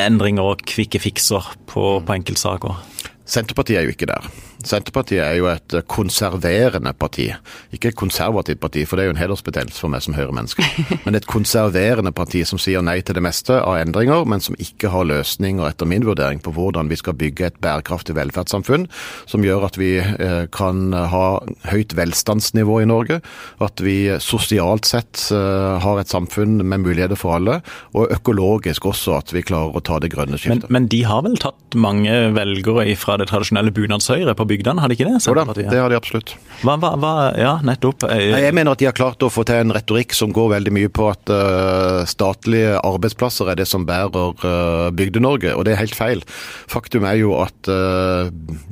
endringer 0.00 0.54
og 0.54 0.62
kvikke 0.66 0.98
fikser 1.02 1.52
på, 1.70 2.00
på 2.02 2.14
enkeltsaker? 2.16 2.80
Senterpartiet 3.28 3.78
er 3.78 3.86
jo 3.86 3.94
ikke 3.94 4.08
der. 4.10 4.26
Senterpartiet 4.68 5.22
er 5.24 5.36
jo 5.38 5.48
et 5.50 5.76
konserverende 5.90 6.92
parti. 6.96 7.28
Ikke 7.74 7.92
et 7.92 7.98
konservativt 7.98 8.60
parti, 8.62 8.84
for 8.88 8.98
det 8.98 9.04
er 9.04 9.10
jo 9.10 9.16
en 9.16 9.22
hedersbetegnelse 9.22 9.82
for 9.82 9.92
meg 9.92 10.04
som 10.04 10.16
Høyre-menneske. 10.16 10.66
Men 11.06 11.18
et 11.18 11.28
konserverende 11.30 12.12
parti 12.16 12.44
som 12.48 12.60
sier 12.62 12.84
nei 12.84 13.00
til 13.02 13.18
det 13.18 13.24
meste 13.24 13.58
av 13.60 13.78
endringer, 13.80 14.24
men 14.28 14.42
som 14.42 14.56
ikke 14.60 14.90
har 14.92 15.06
løsninger, 15.08 15.64
etter 15.66 15.88
min 15.88 16.04
vurdering, 16.06 16.40
på 16.42 16.52
hvordan 16.54 16.90
vi 16.90 16.98
skal 16.98 17.16
bygge 17.18 17.48
et 17.48 17.58
bærekraftig 17.62 18.14
velferdssamfunn 18.16 18.86
som 19.30 19.44
gjør 19.44 19.66
at 19.68 19.78
vi 19.80 19.94
eh, 20.00 20.44
kan 20.54 20.92
ha 20.92 21.26
høyt 21.70 21.94
velstandsnivå 21.98 22.80
i 22.82 22.88
Norge, 22.88 23.20
at 23.62 23.82
vi 23.84 23.96
sosialt 24.22 24.88
sett 24.88 25.26
eh, 25.34 25.82
har 25.82 26.00
et 26.00 26.12
samfunn 26.12 26.60
med 26.62 26.84
muligheter 26.86 27.18
for 27.18 27.38
alle, 27.38 27.60
og 27.96 28.12
økologisk 28.14 28.86
også 28.92 29.16
at 29.18 29.34
vi 29.34 29.44
klarer 29.46 29.78
å 29.78 29.84
ta 29.84 29.98
det 30.02 30.12
grønne 30.14 30.38
skiftet. 30.40 30.68
Men, 30.68 30.82
men 30.82 30.90
de 30.92 31.02
har 31.08 31.24
vel 31.26 31.38
tatt 31.42 31.78
mange 31.78 32.14
velgere 32.36 32.86
fra 32.98 33.18
det 33.20 33.28
tradisjonelle 33.32 33.74
bunadshøyre 33.74 34.36
på 34.38 34.48
bygdene, 34.52 34.82
har 34.82 34.90
de 34.90 34.98
ikke 34.98 35.08
det? 35.08 35.20
Jo 35.24 35.34
da, 35.36 35.46
det 35.56 35.78
har 35.78 35.92
de 35.92 35.98
absolutt. 35.98 36.34
Hva, 36.62 36.76
hva, 36.78 36.92
hva, 37.00 37.12
ja, 37.38 37.56
nettopp. 37.64 38.06
Jeg 38.12 38.54
mener 38.54 38.74
at 38.74 38.82
de 38.82 38.86
har 38.88 38.96
klart 38.96 39.22
å 39.24 39.30
få 39.32 39.44
til 39.48 39.62
en 39.64 39.74
retorikk 39.74 40.14
som 40.14 40.32
går 40.34 40.52
veldig 40.56 40.74
mye 40.74 40.90
på 40.92 41.08
at 41.10 41.32
uh, 41.32 42.02
statlige 42.08 42.76
arbeidsplasser 42.78 43.50
er 43.50 43.58
det 43.58 43.66
som 43.70 43.86
bærer 43.88 44.36
uh, 44.44 44.90
Bygde-Norge, 44.94 45.54
og 45.56 45.66
det 45.66 45.74
er 45.74 45.82
helt 45.82 45.96
feil. 45.98 46.24
Faktum 46.70 47.06
er 47.08 47.18
jo 47.20 47.34
at 47.40 47.68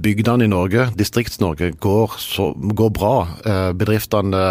bygdene 0.02 0.46
i 0.46 0.50
Norge, 0.50 0.88
Distrikts-Norge, 0.98 1.70
går, 1.82 2.14
går, 2.78 2.90
bra. 2.94 3.12
bedriftene 3.76 4.42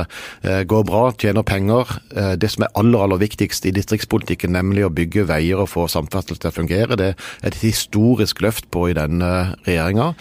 går 0.69 0.85
bra, 0.87 1.01
tjener 1.19 1.45
penger. 1.47 1.91
det 2.39 2.49
som 2.53 2.65
er 2.65 2.73
aller, 2.79 3.03
aller 3.03 3.21
viktigst 3.21 3.67
i 3.67 3.73
distriktspolitikken, 3.75 4.53
nemlig 4.55 4.85
å 4.87 4.91
bygge 4.93 5.27
veier 5.29 5.63
og 5.63 5.71
få 5.73 5.87
samferdsel 5.91 6.39
til 6.39 6.51
å 6.51 6.55
fungere, 6.55 6.99
det 6.99 7.09
er 7.11 7.49
et 7.49 7.59
historisk 7.63 8.43
løft 8.45 8.69
på 8.73 8.87
i 8.91 8.97
denne 8.97 9.31
regjeringa. 9.67 10.11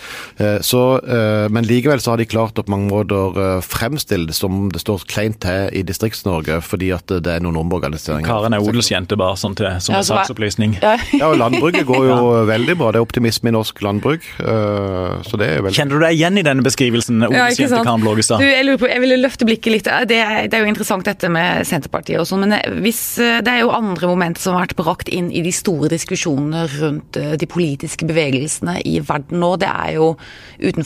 Så 0.64 0.82
Eh, 0.88 0.97
men 1.04 1.66
likevel 1.66 2.00
så 2.02 2.12
har 2.12 2.20
de 2.20 2.26
klart 2.28 2.58
å 2.60 2.68
på 2.68 2.72
mange 2.74 2.90
måter 2.90 3.38
eh, 3.40 3.60
fremstille 3.64 4.28
det 4.28 4.36
som 4.36 4.68
det 4.72 4.82
står 4.82 5.04
kleint 5.08 5.40
til 5.42 5.68
i 5.76 5.82
Distrikts-Norge, 5.86 6.60
fordi 6.64 6.90
at 6.94 7.08
det 7.08 7.32
er 7.32 7.44
noen 7.44 7.56
omorganiseringer. 7.62 8.28
Karen 8.28 8.56
er 8.56 8.64
odelsjente, 8.64 9.16
bare 9.18 9.38
sånn 9.40 9.56
til, 9.58 9.70
som 9.84 9.96
ja, 9.96 10.02
saksopplysning. 10.06 10.76
Ja. 10.82 10.96
ja, 11.16 11.30
og 11.30 11.38
landbruket 11.40 11.86
går 11.88 12.08
jo 12.10 12.18
veldig 12.52 12.76
bra. 12.80 12.92
Det 12.92 13.00
er 13.00 13.06
optimisme 13.06 13.52
i 13.52 13.56
norsk 13.56 13.80
landbruk. 13.84 14.26
Eh, 14.42 15.16
så 15.24 15.40
det 15.40 15.50
er 15.54 15.64
veldig 15.64 15.78
Kjenner 15.78 15.96
du 15.96 16.06
deg 16.06 16.18
igjen 16.18 16.40
i 16.40 16.44
denne 16.46 16.66
beskrivelsen, 16.66 17.24
odelsjente 17.28 17.82
Karen 17.86 18.04
Blågestad? 18.04 18.44
jeg, 18.44 18.66
lurer 18.66 18.82
på, 18.82 18.90
jeg 18.92 19.04
ville 19.04 19.20
løfte 19.22 19.48
blikket 19.48 19.76
litt. 19.76 19.90
Det 20.10 20.20
er, 20.20 20.50
det 20.50 20.58
er 20.58 20.64
jo 20.66 20.72
interessant 20.72 21.08
dette 21.08 21.30
med 21.32 21.64
Senterpartiet 21.68 22.20
og 22.20 22.28
sånn, 22.28 22.44
men 22.46 22.82
hvis, 22.84 23.02
det 23.18 23.52
er 23.52 23.62
jo 23.64 23.72
andre 23.74 24.10
momenter 24.10 24.44
som 24.44 24.58
har 24.58 24.66
vært 24.66 24.78
brakt 24.78 25.12
inn 25.12 25.30
i 25.32 25.42
de 25.46 25.54
store 25.54 25.90
diskusjonene 25.92 26.66
rundt 26.78 27.18
de 27.18 27.48
politiske 27.48 28.06
bevegelsene 28.08 28.78
i 28.88 28.98
verden 29.04 29.40
nå. 29.42 29.54
Det 29.60 29.70
er 29.70 29.96
jo 29.96 30.12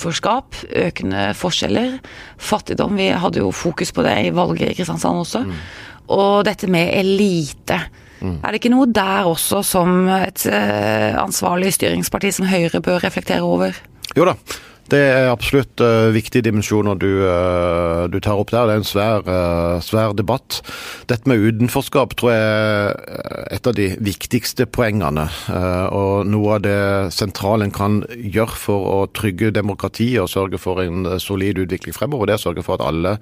utenforskap, 0.02 0.56
økende 0.75 1.30
forskjeller, 1.38 1.99
fattigdom. 2.38 2.97
Vi 2.99 3.11
hadde 3.14 3.42
jo 3.42 3.52
fokus 3.54 3.92
på 3.94 4.02
det 4.02 4.16
i 4.26 4.35
valget 4.35 4.73
i 4.73 4.75
Kristiansand 4.75 5.23
også. 5.23 5.44
Mm. 5.47 5.54
Og 6.12 6.44
dette 6.44 6.66
med 6.66 6.90
elite. 6.99 7.78
Mm. 8.21 8.40
Er 8.42 8.50
det 8.50 8.61
ikke 8.61 8.75
noe 8.75 8.90
der 8.90 9.28
også 9.30 9.62
som 9.62 10.09
et 10.09 10.44
uh, 10.47 11.23
ansvarlig 11.23 11.73
styringsparti 11.75 12.32
som 12.35 12.47
Høyre 12.50 12.82
bør 12.82 13.02
reflektere 13.04 13.42
over? 13.42 13.78
Jo 14.16 14.26
da. 14.26 14.35
Det 14.91 14.99
er 14.99 15.31
absolutt 15.31 15.81
uh, 15.81 16.11
viktige 16.12 16.45
dimensjoner 16.45 16.99
du, 17.01 17.09
uh, 17.25 18.05
du, 18.11 18.19
tar 18.21 18.41
opp 18.41 18.51
der. 18.53 18.67
Det 18.69 18.75
er 18.75 18.81
en 18.83 18.89
svær, 18.89 19.25
uh, 19.25 19.79
svær, 19.85 20.12
debatt. 20.19 20.59
Dette 21.09 21.29
med 21.31 21.41
utenforskap 21.41 22.17
tror 22.19 22.33
jeg 22.35 22.43
er 22.43 23.47
et 23.57 23.69
av 23.69 23.77
de 23.77 23.89
viktigste 24.03 24.67
poengene. 24.67 25.25
og 25.93 26.27
noe 26.27 26.57
av 26.57 26.62
det 26.65 27.12
sentrale 27.15 27.67
en 27.67 27.75
kan 27.75 28.01
gjøre 28.11 28.59
for 28.59 28.89
å 28.89 28.99
trygge 29.15 29.53
demokratiet 29.55 30.23
og 30.23 30.31
sørge 30.31 30.61
for 30.61 30.83
en 30.83 31.07
solid 31.21 31.61
utvikling 31.62 31.95
fremover, 31.97 32.27
det 32.27 32.37
er 32.37 32.41
å 32.41 32.45
sørge 32.47 32.65
for 32.67 32.79
at 32.79 32.87
alle 32.87 33.15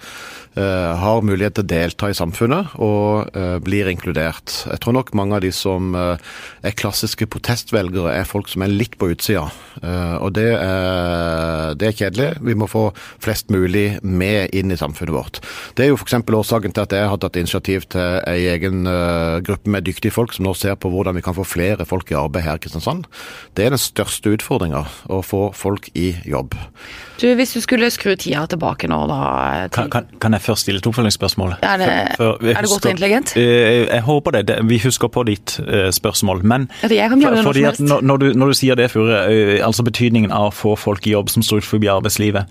har 1.01 1.25
mulighet 1.27 1.59
til 1.59 1.65
å 1.65 1.71
delta 1.71 2.11
i 2.11 2.17
samfunnet 2.17 2.77
og 2.83 3.31
blir 3.67 3.91
inkludert. 3.91 4.55
Jeg 4.71 4.83
tror 4.83 4.97
nok 4.97 5.13
mange 5.19 5.39
av 5.39 5.45
de 5.45 5.53
som 5.55 5.95
er 5.97 6.79
klassiske 6.79 7.29
protestvelgere, 7.31 8.15
er 8.15 8.29
folk 8.29 8.51
som 8.51 8.65
er 8.67 8.73
litt 8.73 8.97
på 9.01 9.11
utsida. 9.15 9.49
og 10.21 10.33
det 10.39 10.51
er 10.57 11.60
det 11.79 11.91
er 11.91 11.97
kjedelig. 11.97 12.31
Vi 12.47 12.57
må 12.59 12.69
få 12.71 12.89
flest 13.23 13.51
mulig 13.53 14.01
med 14.03 14.55
inn 14.57 14.73
i 14.73 14.79
samfunnet 14.79 15.15
vårt. 15.15 15.41
Det 15.77 15.87
er 15.87 15.93
jo 15.93 15.99
f.eks. 15.99 16.17
årsaken 16.21 16.75
til 16.75 16.85
at 16.87 16.95
jeg 16.97 17.11
har 17.11 17.21
tatt 17.21 17.39
initiativ 17.41 17.87
til 17.93 18.21
ei 18.29 18.49
egen 18.53 18.87
eh, 18.91 19.41
gruppe 19.47 19.71
med 19.71 19.87
dyktige 19.87 20.15
folk 20.15 20.35
som 20.37 20.47
nå 20.47 20.55
ser 20.59 20.79
på 20.81 20.91
hvordan 20.93 21.17
vi 21.17 21.25
kan 21.25 21.37
få 21.37 21.47
flere 21.47 21.87
folk 21.89 22.11
i 22.13 22.19
arbeid 22.19 22.47
her 22.47 22.59
i 22.59 22.65
Kristiansand. 22.65 23.07
Det 23.57 23.67
er 23.67 23.75
den 23.75 23.83
største 23.83 24.35
utfordringa, 24.37 24.85
å 25.11 25.23
få 25.27 25.51
folk 25.57 25.91
i 25.95 26.13
jobb. 26.29 26.57
Du, 27.21 27.27
Hvis 27.37 27.53
du 27.53 27.61
skulle 27.61 27.91
skru 27.93 28.15
tida 28.17 28.47
tilbake 28.49 28.89
nå, 28.89 29.01
da 29.11 29.21
til... 29.69 29.91
kan, 29.93 30.09
kan, 30.23 30.37
jeg 30.37 30.45
først 30.47 30.65
stille 30.65 30.81
et 30.81 30.89
oppfølgingsspørsmål? 30.89 31.59
Er 31.61 31.83
det, 31.83 31.91
for, 32.17 32.39
for 32.41 32.53
er 32.53 32.65
det 32.65 32.73
godt 32.73 32.89
og 32.89 32.95
intelligent? 32.95 33.35
Jeg, 33.37 33.87
jeg 33.91 34.05
håper 34.07 34.39
det. 34.39 34.59
Vi 34.71 34.81
husker 34.81 35.13
på 35.13 35.25
ditt 35.29 35.59
spørsmål. 35.97 36.45
Men 36.49 36.69
for, 36.81 37.43
fordi 37.45 37.67
at 37.69 37.81
når, 37.81 38.01
når, 38.01 38.23
du, 38.23 38.27
når, 38.33 38.55
du, 38.55 38.57
sier 38.57 38.79
det, 38.79 38.89
Fure, 38.91 39.21
altså 39.65 39.85
betydningen 39.87 40.33
av 40.33 40.49
å 40.49 40.55
få 40.55 40.75
folk 40.81 41.07
i 41.07 41.15
jobb 41.15 41.31
som 41.33 41.40
står 41.43 41.63
utenfor 41.63 41.87
arbeidslivet. 41.97 42.49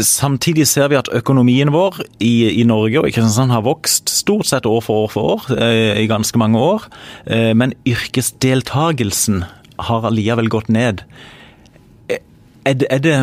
Samtidig 0.00 0.66
ser 0.70 0.88
vi 0.88 0.96
at 0.96 1.10
økonomien 1.12 1.72
vår 1.72 1.98
i, 2.20 2.48
i, 2.48 2.64
Norge 2.64 3.02
og 3.02 3.08
i 3.08 3.12
Kristiansand 3.12 3.52
har 3.52 3.64
vokst 3.66 4.08
stort 4.10 4.48
sett 4.48 4.66
år 4.66 4.80
for 4.80 5.04
år 5.04 5.10
for 5.12 5.34
år 5.34 5.52
eh, 5.58 6.00
i 6.00 6.08
ganske 6.08 6.38
mange 6.40 6.58
år. 6.58 6.86
Eh, 7.26 7.52
men 7.52 7.74
yrkesdeltagelsen 7.88 9.44
har 9.78 10.08
allikevel 10.08 10.48
gått 10.48 10.70
ned. 10.72 11.04
Eh, 12.08 12.22
er 12.64 12.78
det, 12.80 12.88
er 12.88 13.02
det, 13.04 13.16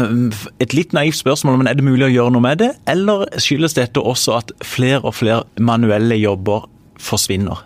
et 0.62 0.76
litt 0.78 0.94
naivt 0.94 1.18
spørsmål, 1.18 1.58
men 1.58 1.72
er 1.72 1.80
det 1.80 1.88
mulig 1.88 2.06
å 2.06 2.14
gjøre 2.14 2.36
noe 2.36 2.46
med 2.46 2.62
det? 2.62 2.74
Eller 2.92 3.26
skyldes 3.42 3.78
dette 3.80 4.04
også 4.04 4.38
at 4.38 4.54
flere 4.62 5.02
og 5.02 5.18
flere 5.18 5.48
manuelle 5.58 6.20
jobber 6.22 6.70
forsvinner? 7.02 7.66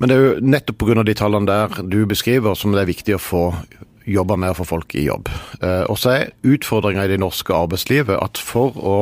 Men 0.00 0.08
det 0.08 0.16
er 0.16 0.22
jo 0.22 0.50
nettopp 0.54 0.80
pga. 0.80 1.02
de 1.04 1.18
tallene 1.18 1.50
der 1.50 1.82
du 1.82 2.04
beskriver 2.08 2.54
som 2.56 2.72
det 2.72 2.84
er 2.84 2.92
viktig 2.94 3.18
å 3.18 3.20
få 3.20 3.44
jobber 4.08 4.38
med 4.40 4.54
å 4.54 4.58
få 4.60 4.66
folk 4.68 4.94
i 4.96 5.06
jobb. 5.06 5.28
Eh, 5.60 5.84
og 5.90 5.98
så 6.00 6.14
er 6.14 6.32
utfordringa 6.46 7.04
i 7.04 7.12
det 7.12 7.20
norske 7.20 7.54
arbeidslivet 7.54 8.16
at 8.20 8.40
for 8.40 8.76
å 8.76 8.96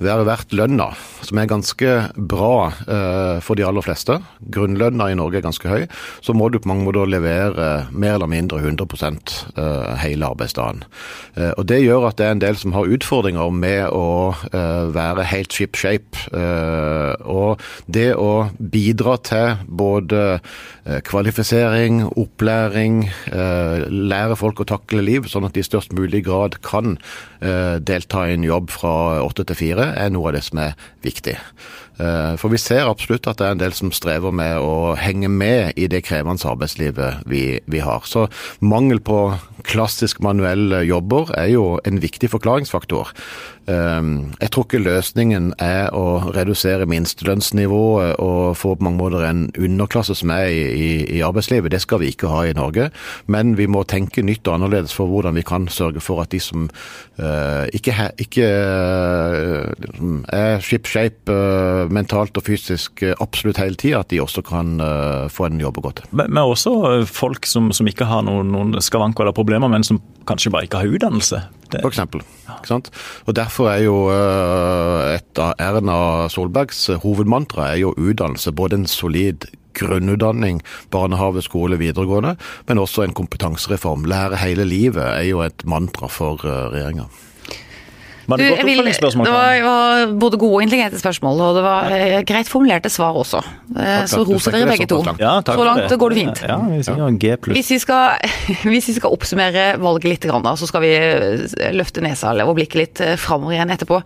være 0.00 0.26
verdt 0.28 0.54
lønna, 0.56 0.90
som 1.26 1.40
er 1.40 1.50
ganske 1.50 1.94
bra 2.16 2.54
eh, 2.70 3.40
for 3.44 3.58
de 3.58 3.66
aller 3.66 3.84
fleste, 3.84 4.16
grunnlønna 4.54 5.10
i 5.12 5.18
Norge 5.18 5.40
er 5.40 5.44
ganske 5.44 5.68
høy, 5.68 5.86
så 6.24 6.34
må 6.36 6.48
du 6.48 6.58
på 6.60 6.70
mange 6.70 6.86
måter 6.86 7.10
levere 7.10 7.68
mer 7.92 8.16
eller 8.16 8.30
mindre 8.30 8.62
100 8.62 8.86
eh, 9.60 9.90
hele 10.00 10.30
arbeidsdagen. 10.32 10.84
Eh, 11.36 11.52
og 11.56 11.66
Det 11.70 11.82
gjør 11.82 12.08
at 12.08 12.18
det 12.18 12.26
er 12.26 12.34
en 12.36 12.42
del 12.42 12.58
som 12.60 12.74
har 12.76 12.90
utfordringer 12.90 13.52
med 13.54 13.92
å 13.92 14.32
eh, 14.52 14.90
være 14.94 15.28
helt 15.30 15.54
ship 15.54 15.76
shape. 15.78 16.24
Eh, 16.32 17.14
og 17.28 17.60
det 17.86 18.14
å 18.16 18.50
bidra 18.58 19.18
til 19.26 19.60
både 19.66 20.22
eh, 20.40 21.00
kvalifisering, 21.06 22.02
opplæring, 22.10 23.02
lære 23.30 24.36
folk 24.38 24.62
å 24.62 24.68
takle 24.68 25.02
liv, 25.04 25.28
sånn 25.30 25.46
at 25.46 25.54
de 25.54 25.62
i 25.62 25.66
størst 25.66 25.92
mulig 25.96 26.24
grad 26.26 26.58
kan 26.66 26.96
delta 27.40 28.26
i 28.28 28.34
en 28.34 28.44
jobb 28.44 28.68
fra 28.74 28.92
åtte 29.24 29.46
til 29.48 29.56
fire, 29.56 29.89
er 29.96 30.12
noe 30.12 30.30
av 30.30 30.38
det 30.38 30.44
som 30.46 30.60
er 30.62 30.76
viktig. 31.04 31.36
Eh, 31.98 32.34
for 32.40 32.52
vi 32.52 32.60
ser 32.60 32.88
absolutt 32.88 33.28
at 33.28 33.40
det 33.40 33.46
er 33.46 33.56
en 33.56 33.62
del 33.62 33.74
som 33.76 33.92
strever 33.92 34.32
med 34.32 34.58
å 34.62 34.94
henge 34.98 35.28
med 35.28 35.76
i 35.80 35.88
det 35.90 36.04
krevende 36.06 36.48
arbeidslivet 36.48 37.26
vi, 37.28 37.44
vi 37.66 37.82
har. 37.84 38.06
Så 38.08 38.28
mangel 38.60 39.02
på 39.04 39.20
klassisk 39.68 40.22
manuelle 40.24 40.84
jobber 40.88 41.32
er 41.36 41.50
jo 41.52 41.64
en 41.84 42.00
viktig 42.00 42.30
forklaringsfaktor. 42.32 43.12
Ehm, 43.70 44.32
jeg 44.40 44.50
tror 44.50 44.64
ikke 44.66 44.80
løsningen 44.82 45.50
er 45.62 45.92
å 45.94 46.32
redusere 46.34 46.88
minstelønnsnivået 46.90 48.16
og 48.22 48.56
få 48.58 48.74
på 48.74 48.86
mange 48.86 48.98
måter 48.98 49.26
en 49.28 49.42
underklasse 49.58 50.16
som 50.18 50.32
er 50.34 50.48
i, 50.48 50.88
i, 51.04 51.20
arbeidslivet. 51.26 51.72
Det 51.72 51.82
skal 51.84 52.00
vi 52.02 52.10
ikke 52.14 52.30
ha 52.32 52.44
i 52.48 52.56
Norge. 52.56 52.88
Men 53.30 53.56
vi 53.58 53.68
må 53.70 53.84
tenke 53.84 54.24
nytt 54.26 54.48
og 54.48 54.56
annerledes 54.56 54.94
for 54.96 55.10
hvordan 55.10 55.36
vi 55.36 55.44
kan 55.46 55.68
sørge 55.68 56.02
for 56.02 56.22
at 56.24 56.32
de 56.32 56.40
som 56.42 56.68
uh, 57.20 57.66
ikke, 57.76 57.94
ikke 58.24 58.48
er 60.32 60.64
ship 60.64 60.88
shape 60.88 61.38
mentalt 61.94 62.36
og 62.38 62.46
fysisk 62.46 63.04
absolutt 63.20 63.60
hele 63.60 63.78
tida, 63.78 64.02
at 64.04 64.10
de 64.12 64.20
også 64.22 64.42
kan 64.46 64.78
få 65.32 65.48
en 65.48 65.60
jobb 65.60 65.80
å 65.80 65.84
gå 65.88 65.92
til. 66.00 66.10
Men, 66.12 66.32
men 66.32 66.42
også 66.44 66.72
folk 67.10 67.48
som, 67.48 67.70
som 67.76 67.88
ikke 67.90 68.08
har 68.08 68.24
noen, 68.26 68.52
noen 68.54 68.78
skavanker 68.82 69.26
eller 69.26 69.36
problemer, 69.36 69.70
men 69.72 69.86
som 69.86 70.00
kanskje 70.28 70.52
bare 70.54 70.68
ikke 70.68 70.82
har 70.82 70.94
utdannelse. 70.96 71.42
Det... 71.70 71.80
For 71.82 71.90
eksempel. 71.92 72.22
Og 73.26 73.36
Derfor 73.36 73.70
er 73.70 73.84
jo 73.84 73.96
eh, 74.12 75.16
et 75.16 75.40
av 75.40 75.54
Erna 75.62 76.28
Solbergs 76.32 76.88
hovedmantra 77.04 77.70
er 77.72 77.84
jo 77.84 77.94
utdannelse. 77.94 78.52
Både 78.56 78.80
en 78.80 78.88
solid 78.90 79.46
grunnutdanning, 79.78 80.60
barnehage, 80.90 81.44
skole, 81.46 81.78
videregående, 81.80 82.34
men 82.68 82.82
også 82.82 83.06
en 83.06 83.14
kompetansereform. 83.16 84.08
Lære 84.10 84.40
hele 84.42 84.66
livet 84.66 85.04
er 85.04 85.28
jo 85.28 85.44
et 85.46 85.64
mantra 85.64 86.10
for 86.10 86.42
eh, 88.38 88.44
regjeringa. 88.44 88.62
Du, 88.62 88.68
vil, 88.68 89.24
det 89.26 89.32
var, 89.34 89.56
var, 89.64 90.14
både 90.22 90.38
gode 90.40 90.58
og 90.58 90.64
intelligente 90.64 91.00
spørsmål, 91.00 91.42
og 91.46 91.58
det 91.58 91.64
var 91.64 91.94
eh, 91.96 92.16
greit 92.28 92.50
formulerte 92.50 92.92
svar 92.92 93.18
også. 93.18 93.42
Eh, 93.74 94.04
så 94.10 94.22
roser 94.28 94.56
dere 94.56 94.70
begge 94.70 94.86
to. 94.90 95.00
Ja, 95.18 95.38
så 95.44 95.66
langt 95.66 95.88
det. 95.90 95.98
går 96.00 96.14
det 96.14 96.20
fint. 96.22 96.42
Ja, 96.46 96.58
vi 96.70 96.80
sier 96.86 97.18
G 97.20 97.36
hvis, 97.50 97.70
vi 97.74 97.80
skal, 97.82 98.18
hvis 98.70 98.90
vi 98.92 98.96
skal 98.98 99.16
oppsummere 99.16 99.68
valget 99.82 100.10
litt, 100.10 100.28
så 100.30 100.70
skal 100.70 100.84
vi 100.86 100.94
eh, 100.96 101.70
løfte 101.76 102.04
nesa 102.04 102.34
og 102.44 102.56
blikket 102.58 102.80
litt 102.80 103.04
framover 103.20 103.58
igjen 103.58 103.74
etterpå. 103.74 104.02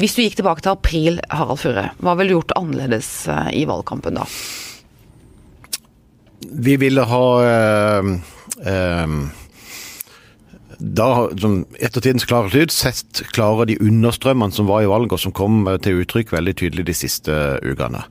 Hvis 0.00 0.16
du 0.16 0.24
gikk 0.24 0.40
tilbake 0.40 0.64
til 0.64 0.74
april, 0.74 1.18
Harald 1.30 1.60
Furre, 1.62 1.90
hva 2.02 2.16
ville 2.18 2.32
du 2.32 2.40
gjort 2.40 2.56
annerledes 2.58 3.10
i 3.54 3.62
valgkampen 3.68 4.18
da? 4.18 4.24
Vi 6.52 6.76
ville 6.76 7.02
ha 7.02 7.26
øh, 7.42 8.10
øh, 8.66 9.08
da, 10.78 11.28
som 11.40 11.62
ettertidens 11.78 12.26
klare 12.28 12.50
lyd, 12.52 12.72
sett 12.74 13.22
klare 13.34 13.66
de 13.70 13.76
understrømmene 13.82 14.54
som 14.54 14.68
var 14.68 14.84
i 14.84 14.88
valget, 14.90 15.16
og 15.16 15.22
som 15.22 15.34
kom 15.36 15.68
eh, 15.70 15.78
til 15.84 16.02
uttrykk 16.02 16.32
veldig 16.34 16.54
tydelig 16.60 16.86
de 16.88 16.96
siste 16.96 17.36
ukene. 17.64 18.04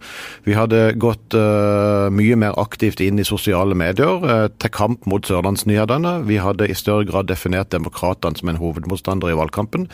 Vi 0.47 0.55
hadde 0.57 0.95
gått 1.01 1.35
uh, 1.37 2.09
mye 2.13 2.37
mer 2.39 2.57
aktivt 2.61 3.01
inn 3.03 3.21
i 3.21 3.27
sosiale 3.27 3.75
medier 3.77 4.23
uh, 4.23 4.47
til 4.61 4.73
kamp 4.73 5.07
mot 5.09 5.25
Sørlandsnyhetene. 5.25 6.15
Vi 6.29 6.39
hadde 6.43 6.69
i 6.69 6.77
større 6.77 7.07
grad 7.09 7.29
definert 7.31 7.71
demokratene 7.73 8.39
som 8.39 8.51
en 8.51 8.61
hovedmotstander 8.61 9.33
i 9.33 9.37
valgkampen. 9.39 9.87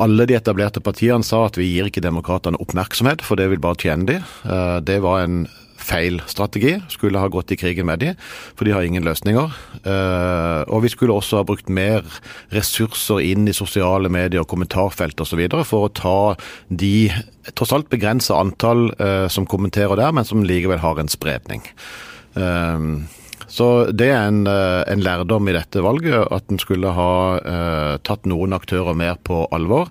Alle 0.00 0.28
de 0.28 0.38
etablerte 0.38 0.82
partiene 0.84 1.26
sa 1.26 1.46
at 1.48 1.58
vi 1.60 1.70
gir 1.70 1.90
ikke 1.90 2.04
demokratene 2.04 2.60
oppmerksomhet, 2.62 3.24
for 3.26 3.40
det 3.40 3.50
vil 3.52 3.62
bare 3.62 3.80
tjene 3.80 4.08
de. 4.08 4.20
Uh, 4.44 4.78
det 4.84 5.00
var 5.04 5.24
en 5.24 5.44
feil 5.80 6.20
strategi. 6.30 6.76
Skulle 6.92 7.20
ha 7.20 7.30
gått 7.32 7.52
i 7.52 7.58
krigen 7.60 7.88
med 7.88 8.02
de, 8.02 8.14
for 8.56 8.68
de 8.68 8.74
har 8.74 8.86
ingen 8.86 9.06
løsninger. 9.06 9.52
Uh, 9.84 10.62
og 10.68 10.84
vi 10.84 10.92
skulle 10.92 11.16
også 11.16 11.40
ha 11.40 11.46
brukt 11.48 11.70
mer 11.72 12.04
ressurser 12.54 13.22
inn 13.24 13.48
i 13.50 13.56
sosiale 13.56 14.12
medier, 14.12 14.46
kommentarfelt 14.48 15.20
osv. 15.20 15.46
for 15.64 15.88
å 15.88 15.94
ta 15.94 16.18
de 16.68 17.10
tross 17.56 17.72
alt 17.74 17.90
begrensa 17.92 18.38
antall 18.38 18.90
uh, 19.00 19.26
som 19.32 19.48
kommenterer 19.48 19.98
der, 19.98 20.12
men 20.12 20.28
som 20.28 20.44
likevel 20.44 20.82
har 20.82 21.00
en 21.00 21.10
spredning. 21.10 21.64
Uh, 22.36 23.08
så 23.50 23.90
det 23.90 24.12
er 24.12 24.28
en, 24.28 24.44
en, 24.46 25.00
lærdom 25.02 25.48
i 25.50 25.54
dette 25.56 25.82
valget, 25.82 26.28
at 26.30 26.52
en 26.52 26.60
skulle 26.62 26.92
ha 26.94 27.96
tatt 28.06 28.28
noen 28.30 28.54
aktører 28.54 28.94
mer 28.94 29.16
på 29.26 29.40
alvor. 29.50 29.90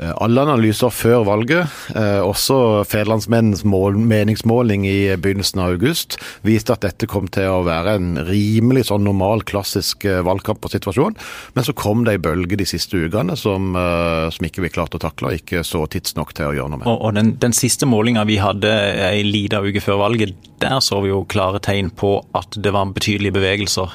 Eh, 0.00 0.12
alle 0.24 0.40
analyser 0.46 0.92
før 0.94 1.24
valget, 1.28 1.68
eh, 1.94 2.20
også 2.24 2.84
Federlandsmennens 2.88 3.64
meningsmåling 3.64 4.86
i 4.88 5.16
begynnelsen 5.20 5.60
av 5.60 5.74
august, 5.74 6.16
viste 6.42 6.72
at 6.72 6.84
dette 6.86 7.08
kom 7.10 7.28
til 7.28 7.50
å 7.50 7.64
være 7.66 7.96
en 7.98 8.14
rimelig 8.28 8.86
sånn 8.88 9.04
normal, 9.04 9.44
klassisk 9.44 10.06
valgkamp 10.24 10.64
og 10.64 10.72
situasjon. 10.72 11.16
Men 11.54 11.64
så 11.64 11.74
kom 11.76 12.04
det 12.04 12.16
ei 12.16 12.22
bølge 12.22 12.56
de 12.56 12.68
siste 12.68 12.96
ukene 12.96 13.36
som, 13.36 13.74
som, 13.74 14.46
ikke 14.46 14.64
vi 14.64 14.72
klarte 14.72 14.96
å 14.96 15.02
takle, 15.02 15.28
og 15.28 15.42
ikke 15.42 15.62
så 15.66 15.84
tidsnok 15.86 16.32
til 16.34 16.50
å 16.50 16.54
gjøre 16.56 16.72
noe 16.72 16.82
med. 16.82 16.88
Og, 16.88 17.02
og 17.08 17.14
Den, 17.14 17.34
den 17.42 17.52
siste 17.52 17.86
målinga 17.86 18.24
vi 18.28 18.38
hadde 18.40 18.72
ei 19.10 19.22
lita 19.26 19.60
uke 19.62 19.82
før 19.84 20.00
valget, 20.06 20.34
der 20.62 20.80
så 20.80 21.02
vi 21.02 21.12
jo 21.12 21.24
klare 21.28 21.60
tegn 21.62 21.90
på 21.90 22.16
at 22.38 22.56
det 22.56 22.72
var 22.72 22.90
betydelige 22.94 23.36
bevegelser 23.36 23.92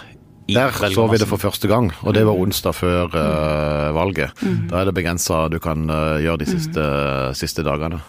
der 0.47 0.71
så 0.93 1.07
vi 1.11 1.19
det 1.19 1.27
for 1.27 1.41
første 1.41 1.67
gang, 1.67 1.89
og 2.03 2.13
det 2.15 2.23
var 2.27 2.37
mm. 2.37 2.43
onsdag 2.45 2.75
før 2.75 3.11
uh, 3.11 3.95
valget. 3.95 4.31
Mm. 4.41 4.67
Da 4.71 4.79
er 4.79 4.89
det 4.89 4.95
begrensa 4.95 5.47
du 5.51 5.59
kan 5.63 5.89
uh, 5.91 6.19
gjøre 6.23 6.43
de 6.43 6.47
mm. 6.47 6.53
siste, 6.53 6.85
mm. 6.85 7.35
siste, 7.35 7.65
dagene. 7.67 7.99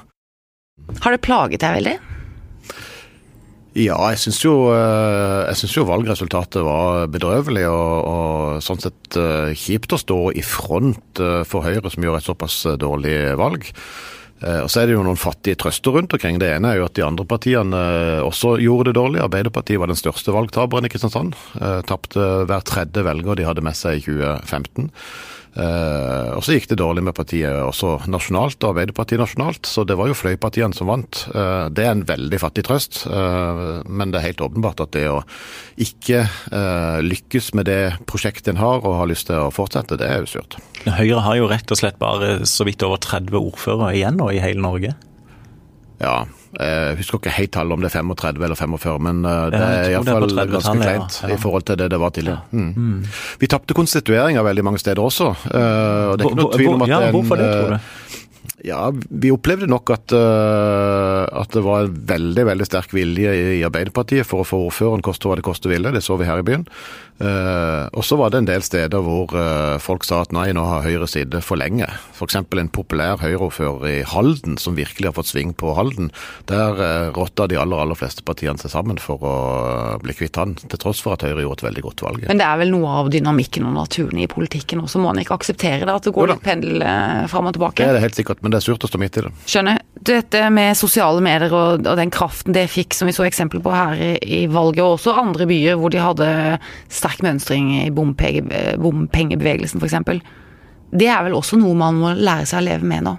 Har 1.03 1.15
det 1.15 1.23
plaget 1.25 1.65
deg 1.65 1.81
veldig? 1.81 1.97
Ja, 3.79 3.99
jeg 4.11 4.19
syns 4.19 4.39
jo, 4.43 4.55
jo, 4.73 5.83
valgresultatet 5.87 6.65
var 6.67 7.05
bedrøvelig, 7.13 7.67
og, 7.71 8.07
og 8.11 8.63
sånn 8.65 8.81
sett 8.83 9.19
kjipt 9.55 9.93
å 9.95 10.01
stå 10.01 10.17
i 10.35 10.43
front 10.43 11.21
for 11.47 11.63
Høyre, 11.63 11.93
som 11.93 12.03
gjør 12.03 12.19
et 12.19 12.27
såpass 12.27 12.57
dårlig 12.81 13.37
valg. 13.39 13.69
Eh, 14.41 14.61
og 14.65 14.71
Så 14.71 14.83
er 14.83 14.89
det 14.89 14.97
jo 14.97 15.05
noen 15.07 15.19
fattige 15.19 15.59
trøster 15.59 15.97
rundt 15.97 16.15
omkring. 16.15 16.39
Det 16.39 16.51
ene 16.55 16.73
er 16.73 16.81
jo 16.81 16.89
at 16.89 16.97
de 16.99 17.07
andre 17.07 17.27
partiene 17.29 17.79
eh, 17.79 18.27
også 18.27 18.57
gjorde 18.63 18.91
det 18.91 18.99
dårlig. 19.01 19.23
Arbeiderpartiet 19.25 19.81
var 19.83 19.91
den 19.91 19.99
største 19.99 20.35
valgtaperen 20.35 20.87
i 20.87 20.93
Kristiansand. 20.93 21.35
Eh, 21.59 21.81
tapte 21.89 22.29
hver 22.49 22.63
tredje 22.67 23.05
velger 23.07 23.39
de 23.39 23.49
hadde 23.49 23.65
med 23.65 23.79
seg 23.79 23.99
i 23.99 24.07
2015. 24.07 24.93
Eh, 25.57 26.31
og 26.37 26.45
så 26.45 26.55
gikk 26.55 26.69
det 26.71 26.79
dårlig 26.79 27.03
med 27.07 27.17
partiet 27.17 27.51
også 27.51 27.97
nasjonalt, 28.11 28.63
Arbeiderpartiet 28.69 29.21
nasjonalt. 29.23 29.67
Så 29.67 29.85
det 29.89 29.97
var 29.99 30.11
jo 30.11 30.17
fløypartiene 30.19 30.77
som 30.77 30.91
vant. 30.91 31.25
Eh, 31.33 31.67
det 31.75 31.87
er 31.87 31.95
en 31.95 32.05
veldig 32.09 32.41
fattig 32.43 32.67
trøst, 32.69 33.03
eh, 33.09 33.63
men 33.89 34.13
det 34.13 34.21
er 34.21 34.29
helt 34.29 34.45
åpenbart 34.45 34.85
at 34.85 34.95
det 34.97 35.07
å 35.11 35.23
ikke 35.79 36.25
lykkes 37.05 37.53
med 37.55 37.69
det 37.69 37.81
prosjektet 38.09 38.51
en 38.53 38.61
har 38.61 38.83
og 38.83 38.97
har 38.99 39.09
lyst 39.11 39.29
til 39.29 39.39
å 39.39 39.53
fortsette, 39.55 39.99
det 40.01 40.09
er 40.09 40.25
jo 40.25 40.31
surt. 40.33 40.57
Høyre 40.87 41.23
har 41.25 41.39
jo 41.39 41.51
rett 41.51 41.71
og 41.71 41.79
slett 41.79 42.01
bare 42.01 42.47
så 42.49 42.67
vidt 42.67 42.83
over 42.87 43.01
30 43.03 43.37
ordførere 43.39 43.95
igjen 43.97 44.19
nå 44.19 44.31
i 44.35 44.43
hele 44.43 44.63
Norge. 44.65 44.95
Ja, 46.03 46.25
jeg 46.49 46.97
husker 46.97 47.21
ikke 47.21 47.35
helt 47.37 47.53
tallet 47.53 47.77
om 47.77 47.83
det 47.85 47.91
er 47.91 47.99
35 47.99 48.45
eller 48.47 48.57
45, 48.57 48.95
men 49.05 49.19
eh, 49.29 49.41
det 49.53 49.61
er 49.61 49.91
iallfall 49.93 50.33
ganske 50.55 50.77
kleint 50.81 51.19
ja. 51.23 51.33
i 51.35 51.37
forhold 51.41 51.67
til 51.69 51.77
det 51.81 51.91
det 51.93 52.01
var 52.01 52.15
tidligere. 52.17 52.41
Mm. 52.51 52.71
Mm. 52.73 53.03
Vi 53.43 53.51
tapte 53.53 53.77
konstitueringa 53.77 54.45
veldig 54.47 54.65
mange 54.65 54.81
steder 54.81 55.03
også. 55.05 55.29
Eh, 55.53 56.05
og 56.09 56.17
det 56.17 56.25
er 56.25 56.31
ikke 56.31 56.41
noe 56.41 56.57
tvil 56.57 56.73
om 56.73 56.87
at 56.87 56.95
ja, 56.95 57.01
hvorfor 57.13 57.41
det, 57.43 57.51
tror 57.53 57.77
du? 57.77 58.09
Eh, 58.59 58.69
ja, 58.69 58.93
vi 59.09 59.33
opplevde 59.35 59.69
nok 59.71 59.91
at, 59.95 60.13
at, 60.13 61.53
det 61.55 61.65
var 61.65 61.87
en 61.87 61.99
veldig 62.09 62.47
veldig 62.51 62.67
sterk 62.67 62.95
vilje 62.95 63.35
i 63.59 63.65
Arbeiderpartiet 63.67 64.27
for 64.27 64.43
å 64.43 64.49
få 64.49 64.65
ordføreren 64.69 65.05
koste 65.05 65.29
hva 65.29 65.39
det 65.39 65.47
koste 65.47 65.71
ville. 65.71 65.93
Det 65.95 66.03
så 66.05 66.19
vi 66.19 66.29
her 66.29 66.43
i 66.43 66.47
byen. 66.47 66.67
Uh, 67.19 67.91
og 67.99 68.05
så 68.07 68.15
var 68.15 68.31
det 68.31 68.39
en 68.39 68.47
del 68.47 68.63
steder 68.63 69.03
hvor 69.03 69.33
uh, 69.35 69.75
folk 69.83 70.05
sa 70.07 70.21
at 70.23 70.31
nei, 70.31 70.53
nå 70.55 70.63
har 70.63 70.85
Høyre 70.87 71.09
sittet 71.11 71.43
for 71.43 71.59
lenge. 71.59 71.89
F.eks. 72.15 72.37
en 72.39 72.71
populær 72.71 73.19
Høyre-ordfører 73.19 73.87
i 73.91 73.97
Halden 74.07 74.55
som 74.63 74.77
virkelig 74.79 75.11
har 75.11 75.17
fått 75.17 75.33
sving 75.33 75.51
på 75.59 75.73
Halden. 75.75 76.13
Der 76.47 77.11
rotta 77.17 77.49
de 77.51 77.59
aller 77.59 77.83
aller 77.83 77.99
fleste 77.99 78.23
partiene 78.27 78.61
seg 78.63 78.71
sammen 78.71 79.01
for 79.03 79.25
å 79.27 79.35
bli 80.03 80.15
kvitt 80.15 80.39
han, 80.39 80.55
til 80.63 80.79
tross 80.79 81.03
for 81.03 81.17
at 81.17 81.27
Høyre 81.27 81.43
gjorde 81.43 81.65
et 81.65 81.69
veldig 81.69 81.85
godt 81.89 82.05
valg. 82.07 82.29
Men 82.31 82.39
det 82.39 82.47
er 82.47 82.63
vel 82.63 82.71
noe 82.77 82.95
av 83.01 83.11
dynamikken 83.11 83.67
og 83.67 83.75
naturen 83.81 84.23
i 84.23 84.31
politikken 84.31 84.85
også, 84.85 85.03
må 85.03 85.11
han 85.11 85.23
ikke 85.25 85.41
akseptere 85.41 85.83
det? 85.83 85.99
At 85.99 86.07
det 86.07 86.15
går 86.15 86.33
litt 86.35 86.47
pendel 86.47 86.87
fram 87.33 87.51
og 87.51 87.59
tilbake? 87.59 87.83
Det 87.83 87.91
er 87.91 87.99
det 87.99 88.05
helt 88.07 88.21
sikkert, 88.21 88.47
men 88.49 88.55
det 88.55 88.63
er 88.63 88.65
surt 88.65 88.85
å 88.87 88.89
stå 88.89 88.99
midt 89.01 89.19
i 89.21 89.27
det. 89.27 89.31
Skjønner. 89.45 89.83
Dette 90.09 90.41
med 90.55 90.77
sosiale 90.79 91.21
medier 91.21 91.53
og, 91.53 91.85
og 91.85 91.99
den 91.99 92.13
kraften 92.15 92.55
det 92.57 92.65
fikk, 92.73 92.97
som 92.97 93.11
vi 93.11 93.13
så 93.13 93.27
eksempel 93.27 93.61
på 93.61 93.73
her 93.75 93.99
i, 94.01 94.13
i 94.25 94.41
valget, 94.49 94.81
og 94.81 94.97
også 94.97 95.17
andre 95.21 95.45
byer 95.51 95.77
hvor 95.77 95.93
de 95.93 96.01
hadde 96.01 96.29
sterk 96.89 97.21
mønstring 97.27 97.75
i 97.83 97.89
bompengebevegelsen 97.93 99.83
f.eks. 99.83 100.23
Det 100.89 101.11
er 101.13 101.27
vel 101.27 101.37
også 101.37 101.59
noe 101.61 101.77
man 101.77 102.01
må 102.01 102.15
lære 102.17 102.49
seg 102.49 102.63
å 102.63 102.67
leve 102.71 102.89
med 102.89 103.05
nå? 103.05 103.19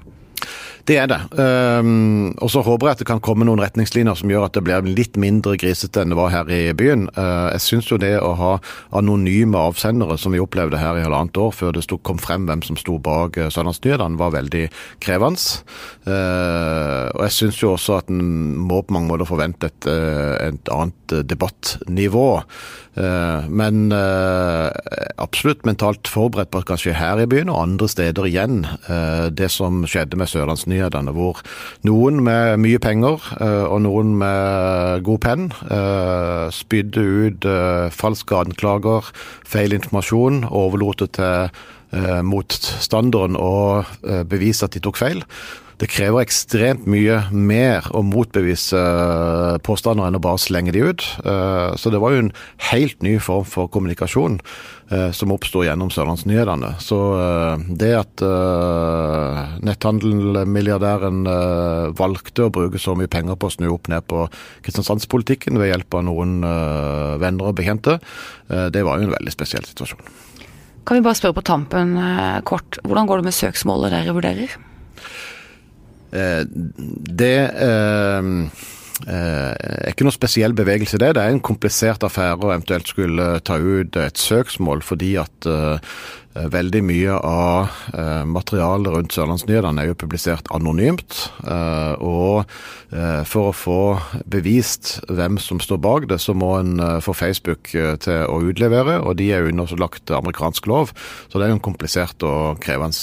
Det 0.88 0.98
er 0.98 1.10
det. 1.10 1.20
Um, 1.36 2.32
og 2.42 2.50
så 2.54 2.64
håper 2.66 2.88
jeg 2.88 2.98
at 2.98 3.02
det 3.04 3.08
kan 3.10 3.22
komme 3.24 3.48
noen 3.48 3.62
retningslinjer 3.62 4.18
som 4.20 4.32
gjør 4.32 4.48
at 4.48 4.56
det 4.58 4.64
blir 4.66 4.88
litt 4.88 5.20
mindre 5.20 5.58
grisete 5.60 6.04
enn 6.04 6.14
det 6.14 6.20
var 6.20 6.34
her 6.34 6.52
i 6.54 6.62
byen. 6.78 7.08
Uh, 7.18 7.50
jeg 7.56 7.66
syns 7.66 7.92
jo 7.92 8.00
det 8.02 8.16
å 8.22 8.34
ha 8.40 8.54
anonyme 8.98 9.60
avsendere, 9.70 10.18
som 10.22 10.36
vi 10.36 10.42
opplevde 10.44 10.82
her 10.82 11.00
i 11.00 11.06
halvannet 11.06 11.38
år 11.42 11.54
før 11.56 11.76
det 11.76 11.86
stod, 11.86 12.04
kom 12.08 12.22
frem 12.22 12.48
hvem 12.50 12.64
som 12.66 12.80
sto 12.80 12.98
bak 13.04 13.38
uh, 13.40 13.50
Sørlandsnyhetene, 13.54 14.20
var 14.20 14.36
veldig 14.38 14.66
krevende. 15.04 15.64
Uh, 16.08 17.10
og 17.14 17.24
jeg 17.28 17.36
syns 17.36 17.62
jo 17.62 17.74
også 17.76 18.00
at 18.00 18.14
en 18.14 18.24
må 18.70 18.82
på 18.82 18.96
mange 18.96 19.12
måter 19.12 19.30
forvente 19.30 19.70
et, 19.70 19.90
et 19.90 20.72
annet 20.74 21.18
debattnivå. 21.30 22.30
Uh, 23.00 23.48
men 23.48 23.94
absolutt 25.20 25.66
mentalt 25.68 26.10
forberedt 26.12 26.52
på 26.52 26.62
at 26.62 26.68
kanskje 26.70 26.98
her 26.98 27.22
i 27.24 27.28
byen 27.30 27.52
og 27.52 27.62
andre 27.62 27.88
steder 27.92 28.28
igjen, 28.28 28.62
det 29.36 29.50
som 29.52 29.84
skjedde 29.88 30.18
med 30.20 30.30
Sørlandsnyhetene 30.32 30.80
nyhetene, 30.80 31.14
hvor 31.14 31.42
noen 31.88 32.22
med 32.24 32.60
mye 32.64 32.80
penger 32.82 33.20
eh, 33.40 33.66
og 33.68 33.84
noen 33.86 34.16
med 34.20 35.04
god 35.06 35.22
penn 35.24 35.50
eh, 35.70 36.48
spydde 36.54 37.04
ut 37.04 37.46
eh, 37.50 37.90
falske 37.92 38.36
anklager, 38.36 39.12
feil 39.46 39.76
informasjon, 39.76 40.46
overlot 40.50 41.06
det 41.06 41.14
til 41.20 41.50
motstanderen 42.22 43.34
å 43.34 43.82
bevise 44.30 44.68
at 44.68 44.76
de 44.76 44.82
tok 44.86 45.00
feil. 45.02 45.24
Det 45.80 45.88
krever 45.88 46.26
ekstremt 46.26 46.88
mye 46.92 47.22
mer 47.32 47.86
å 47.96 48.02
motbevise 48.04 48.80
påstander 49.64 50.10
enn 50.10 50.20
å 50.20 50.24
bare 50.24 50.42
slenge 50.42 50.74
de 50.76 50.84
ut. 50.92 51.06
Så 51.80 51.94
det 51.94 52.02
var 52.04 52.12
jo 52.12 52.26
en 52.26 52.34
helt 52.72 53.00
ny 53.06 53.16
form 53.24 53.48
for 53.48 53.72
kommunikasjon. 53.72 54.42
Eh, 54.90 55.12
som 55.14 55.30
oppsto 55.30 55.62
gjennom 55.62 55.92
Sørlandsnyhetene. 55.94 56.72
Så 56.82 56.98
eh, 57.14 57.66
det 57.78 57.92
at 57.94 58.24
eh, 58.26 59.42
netthandelmilliardæren 59.62 61.20
valgte 61.98 62.48
å 62.48 62.54
bruke 62.54 62.82
så 62.82 62.96
mye 62.98 63.12
penger 63.12 63.38
på 63.38 63.52
å 63.52 63.54
snu 63.54 63.68
opp 63.70 63.90
ned 63.92 64.08
på 64.10 64.24
kristiansandspolitikken 64.66 65.60
ved 65.62 65.70
hjelp 65.70 66.00
av 66.00 66.08
noen 66.08 66.40
venner 67.22 67.52
og 67.52 67.58
bekjente, 67.60 67.98
det 68.48 68.82
var 68.86 68.98
jo 68.98 69.08
en 69.08 69.14
veldig 69.14 69.34
spesiell 69.34 69.66
situasjon. 69.68 70.02
Kan 70.88 70.98
vi 70.98 71.06
bare 71.06 71.18
spørre 71.20 71.38
på 71.38 71.46
tampen 71.46 71.94
kort, 72.48 72.80
hvordan 72.86 73.10
går 73.10 73.22
det 73.22 73.30
med 73.30 73.38
søksmålet 73.38 73.94
dere 73.94 74.16
vurderer? 74.16 74.58
Det 76.10 77.34
er 77.38 78.22
eh, 79.08 79.90
ikke 79.92 80.08
noe 80.08 80.16
spesiell 80.16 80.56
bevegelse 80.58 81.00
det. 81.02 81.14
Det 81.16 81.24
er 81.24 81.36
en 81.36 81.44
komplisert 81.46 82.04
affære 82.08 82.40
å 82.42 82.54
eventuelt 82.54 82.90
skulle 82.90 83.32
ta 83.46 83.60
ut 83.62 84.00
et 84.02 84.20
søksmål, 84.20 84.84
fordi 84.86 85.16
at 85.22 85.50
veldig 86.34 86.82
mye 86.86 87.16
av 87.26 87.72
uh, 87.96 88.26
materialet 88.30 88.94
rundt 88.94 89.16
Sørlandsnyhetene 89.16 89.82
er 89.82 89.90
jo 89.90 89.98
publisert 90.00 90.50
anonymt. 90.56 91.26
Uh, 91.44 91.96
og 92.00 92.60
for 93.30 93.52
å 93.52 93.54
få 93.54 93.82
bevist 94.34 94.96
hvem 95.14 95.36
som 95.38 95.60
står 95.62 95.78
bak 95.78 96.08
det, 96.10 96.18
så 96.18 96.34
må 96.34 96.56
en 96.58 96.82
få 97.06 97.14
Facebook 97.14 97.70
til 97.70 98.24
å 98.26 98.40
utlevere, 98.50 98.96
og 99.06 99.20
de 99.20 99.28
er 99.30 99.44
jo 99.44 99.52
underlagt 99.52 100.10
amerikansk 100.10 100.66
lov. 100.72 100.96
Så 101.30 101.38
det 101.38 101.46
er 101.46 101.54
jo 101.54 101.60
en 101.60 101.68
komplisert 101.70 102.26
og 102.26 102.58
krevende 102.66 102.98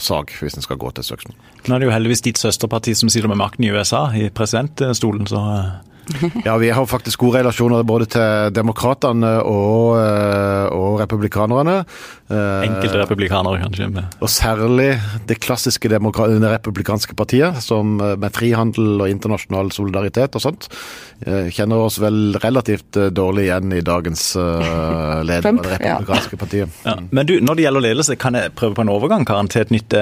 sak 0.00 0.32
hvis 0.40 0.56
en 0.56 0.64
skal 0.64 0.80
gå 0.80 0.94
til 0.96 1.10
søksmål. 1.10 1.36
Nå 1.68 1.76
er 1.76 1.82
det 1.82 1.90
jo 1.90 1.92
heldigvis 1.92 2.24
ditt 2.24 2.40
søsterparti 2.40 2.94
som 2.96 3.12
sitter 3.12 3.28
med 3.28 3.40
makten 3.40 3.66
i 3.66 3.72
USA, 3.74 4.06
i 4.16 4.30
presidentstolen, 4.32 5.28
så 5.28 5.40
eh, 5.52 5.70
ja, 6.44 6.56
vi 6.56 6.70
har 6.70 6.86
faktisk 6.86 7.20
gode 7.20 7.40
relasjoner 7.40 7.84
både 7.86 8.06
til 8.14 8.54
demokratene 8.54 9.32
og, 9.46 9.96
eh, 10.00 10.66
og 10.74 11.00
republikanerne. 11.00 11.80
Eh, 12.30 12.66
Enkelte 12.66 13.00
republikanere, 13.00 13.60
kanskje. 13.64 14.04
Og 14.20 14.30
særlig 14.32 14.90
det 15.28 15.40
klassiske 15.42 15.90
det 15.90 16.00
republikanske 16.00 17.16
partiet, 17.18 17.60
som 17.64 17.96
med 17.98 18.30
frihandel 18.34 19.02
og 19.02 19.10
internasjonal 19.10 19.72
solidaritet 19.74 20.36
og 20.38 20.44
sånt. 20.44 20.68
Kjenner 21.20 21.82
oss 21.84 21.98
vel 22.00 22.38
relativt 22.40 22.96
dårlig 23.12 23.48
igjen 23.48 23.74
i 23.76 23.82
dagens 23.84 24.22
leder 24.36 25.50
av 25.50 25.58
det 25.60 25.74
republikanske 25.74 26.38
partiet. 26.40 26.78
Ja. 26.86 26.96
Men 27.10 27.28
du, 27.28 27.34
når 27.44 27.58
det 27.58 27.66
gjelder 27.66 27.84
ledelse, 27.84 28.16
kan 28.20 28.38
jeg 28.38 28.54
prøve 28.56 28.78
på 28.78 28.86
en 28.86 28.92
overgang 28.94 29.26
Karen, 29.28 29.50
til 29.52 29.66
et 29.66 29.74
nytt 29.74 29.96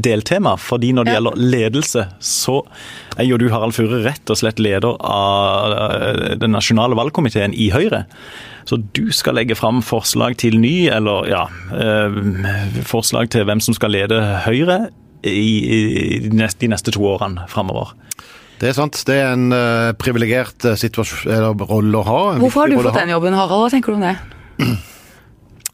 deltema. 0.00 0.56
Fordi 0.60 0.94
når 0.96 1.08
det 1.08 1.16
gjelder 1.18 1.44
ledelse, 1.50 2.06
så 2.24 2.60
er 3.20 3.28
jo 3.28 3.38
du 3.40 3.48
Harald 3.52 3.76
Fure 3.76 4.00
rett 4.04 4.32
og 4.32 4.40
slett 4.40 4.60
leder 4.62 4.96
av 5.00 5.40
av 5.70 6.38
den 6.40 6.54
nasjonale 6.54 6.96
valgkomiteen 6.98 7.54
i 7.54 7.70
Høyre. 7.74 8.04
Så 8.68 8.78
du 8.96 9.08
skal 9.14 9.38
legge 9.38 9.56
fram 9.58 9.80
forslag 9.84 10.36
til 10.40 10.58
ny, 10.60 10.88
eller 10.92 11.28
ja, 11.30 11.44
eh, 11.74 12.82
forslag 12.86 13.30
til 13.32 13.46
hvem 13.48 13.62
som 13.64 13.76
skal 13.76 13.94
lede 13.96 14.20
Høyre 14.46 14.88
i 15.26 16.20
de 16.24 16.68
neste 16.70 16.94
to 16.94 17.04
årene 17.04 17.48
framover. 17.50 17.92
Det 18.60 18.70
er 18.70 18.76
sant. 18.76 18.98
Det 19.08 19.16
er 19.16 19.32
en 19.32 19.52
uh, 19.56 19.92
privilegert 19.96 20.66
rolle 21.70 21.96
å 21.96 22.04
ha. 22.04 22.20
Hvorfor 22.42 22.66
har 22.66 22.72
du 22.72 22.76
fått 22.80 22.98
den 23.00 23.14
jobben, 23.14 23.36
Harald? 23.36 23.64
Hva 23.64 23.70
tenker 23.72 23.94
du 23.94 24.00
om 24.00 24.04
det? 24.04 24.16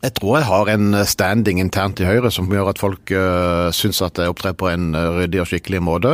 Jeg 0.06 0.14
tror 0.20 0.36
jeg 0.38 0.46
har 0.46 0.68
en 0.70 1.00
standing 1.08 1.58
internt 1.58 1.98
i 1.98 2.06
Høyre 2.06 2.30
som 2.30 2.46
gjør 2.52 2.70
at 2.70 2.78
folk 2.78 3.10
uh, 3.10 3.72
syns 3.74 3.98
at 4.06 4.20
jeg 4.22 4.30
opptrer 4.30 4.54
på 4.54 4.68
en 4.70 4.92
ryddig 4.94 5.40
og 5.42 5.48
skikkelig 5.50 5.80
måte, 5.82 6.12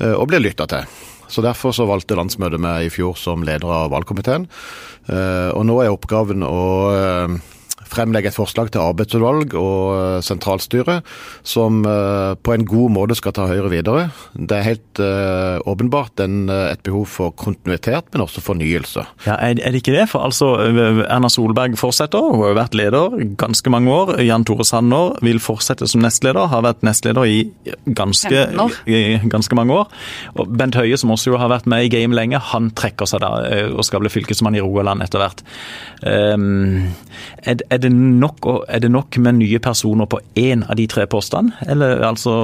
uh, 0.00 0.14
og 0.14 0.30
blir 0.30 0.40
lytta 0.40 0.64
til. 0.70 0.88
Så 1.28 1.42
Derfor 1.44 1.74
så 1.74 1.84
valgte 1.88 2.16
landsmøtet 2.16 2.62
meg 2.62 2.86
i 2.86 2.92
fjor 2.92 3.16
som 3.18 3.44
leder 3.44 3.68
av 3.68 3.90
valgkomiteen. 3.92 4.46
Uh, 5.10 5.50
og 5.52 5.66
nå 5.68 5.76
er 5.82 5.92
oppgaven 5.92 6.42
å 6.46 6.62
eh, 6.94 7.34
fremlegge 7.86 8.30
et 8.30 8.36
forslag 8.36 8.70
til 8.74 8.82
arbeidsutvalg 8.82 9.54
og 9.58 9.80
eh, 9.96 10.18
sentralstyre 10.24 11.00
som 11.46 11.82
eh, 11.86 12.34
på 12.36 12.54
en 12.54 12.66
god 12.66 12.94
måte 12.94 13.16
skal 13.18 13.34
ta 13.36 13.46
Høyre 13.50 13.70
videre. 13.70 14.08
Det 14.34 14.56
er 14.56 14.64
helt 14.66 15.00
uh, 15.00 15.62
åpenbart 15.68 16.18
et 16.18 16.80
behov 16.84 17.04
for 17.10 17.32
kontinuitet, 17.38 18.08
men 18.12 18.24
også 18.24 18.42
fornyelse. 18.42 19.04
Ja, 19.26 19.36
er, 19.38 19.54
det 19.58 19.80
ikke 19.80 19.94
det? 19.94 20.08
For 20.10 20.24
altså, 20.26 20.48
Erna 21.04 21.30
Solberg 21.32 21.76
fortsetter, 21.78 22.24
hun 22.24 22.42
har 22.42 22.52
jo 22.52 22.58
vært 22.58 22.76
leder 22.78 23.16
ganske 23.38 23.70
mange 23.72 23.92
år. 23.92 24.14
Jan 24.24 24.44
Tore 24.48 24.66
Sanner 24.66 25.14
vil 25.24 25.38
fortsette 25.42 25.88
som 25.90 26.02
nestleder, 26.04 26.48
har 26.50 26.64
vært 26.66 26.82
nestleder 26.86 27.28
i 27.30 27.38
ganske, 27.86 28.46
ganske 29.30 29.58
mange 29.58 29.76
år. 29.76 29.92
Og 30.36 30.50
Bent 30.58 30.78
Høie, 30.78 30.98
som 31.00 31.14
også 31.14 31.36
har 31.40 31.52
vært 31.52 31.70
med 31.70 31.86
i 31.86 31.92
game 31.92 32.16
lenge, 32.16 32.40
han 32.52 32.72
trekker 32.76 33.08
seg 33.08 33.22
da 33.24 33.32
og 33.70 33.84
skal 33.86 34.02
bli 34.02 34.12
fylkesmann 34.12 34.58
i 34.58 34.64
Rogaland 34.64 35.04
etter 35.06 35.22
hvert. 35.22 35.44
Um, 36.02 36.90
er, 37.46 37.62
er, 37.76 37.82
det 37.84 37.92
nok, 37.92 38.48
er, 38.66 38.80
det 38.82 38.90
nok, 38.92 39.18
med 39.22 39.38
nye 39.40 39.60
personer 39.62 40.08
på 40.10 40.20
én 40.40 40.64
av 40.66 40.78
de 40.78 40.88
tre 40.90 41.06
postene? 41.10 41.54
Eller 41.68 42.02
altså 42.06 42.34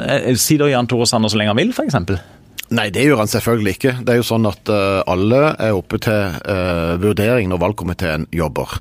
eh, 0.00 0.32
Sitter 0.38 0.72
Jan 0.72 0.88
Tore 0.90 1.08
Sanner 1.10 1.32
så 1.32 1.40
lenge 1.40 1.54
han 1.54 1.60
vil, 1.60 1.74
f.eks.? 1.74 1.98
Nei, 2.74 2.88
det 2.94 3.04
gjør 3.04 3.20
han 3.20 3.30
selvfølgelig 3.30 3.74
ikke. 3.76 3.92
Det 4.02 4.14
er 4.14 4.18
jo 4.22 4.26
sånn 4.26 4.48
at 4.48 4.70
uh, 4.72 5.02
alle 5.10 5.42
er 5.60 5.76
oppe 5.76 6.00
til 6.02 6.38
uh, 6.48 6.96
vurdering 7.02 7.50
når 7.52 7.60
valgkomiteen 7.60 8.24
jobber. 8.34 8.72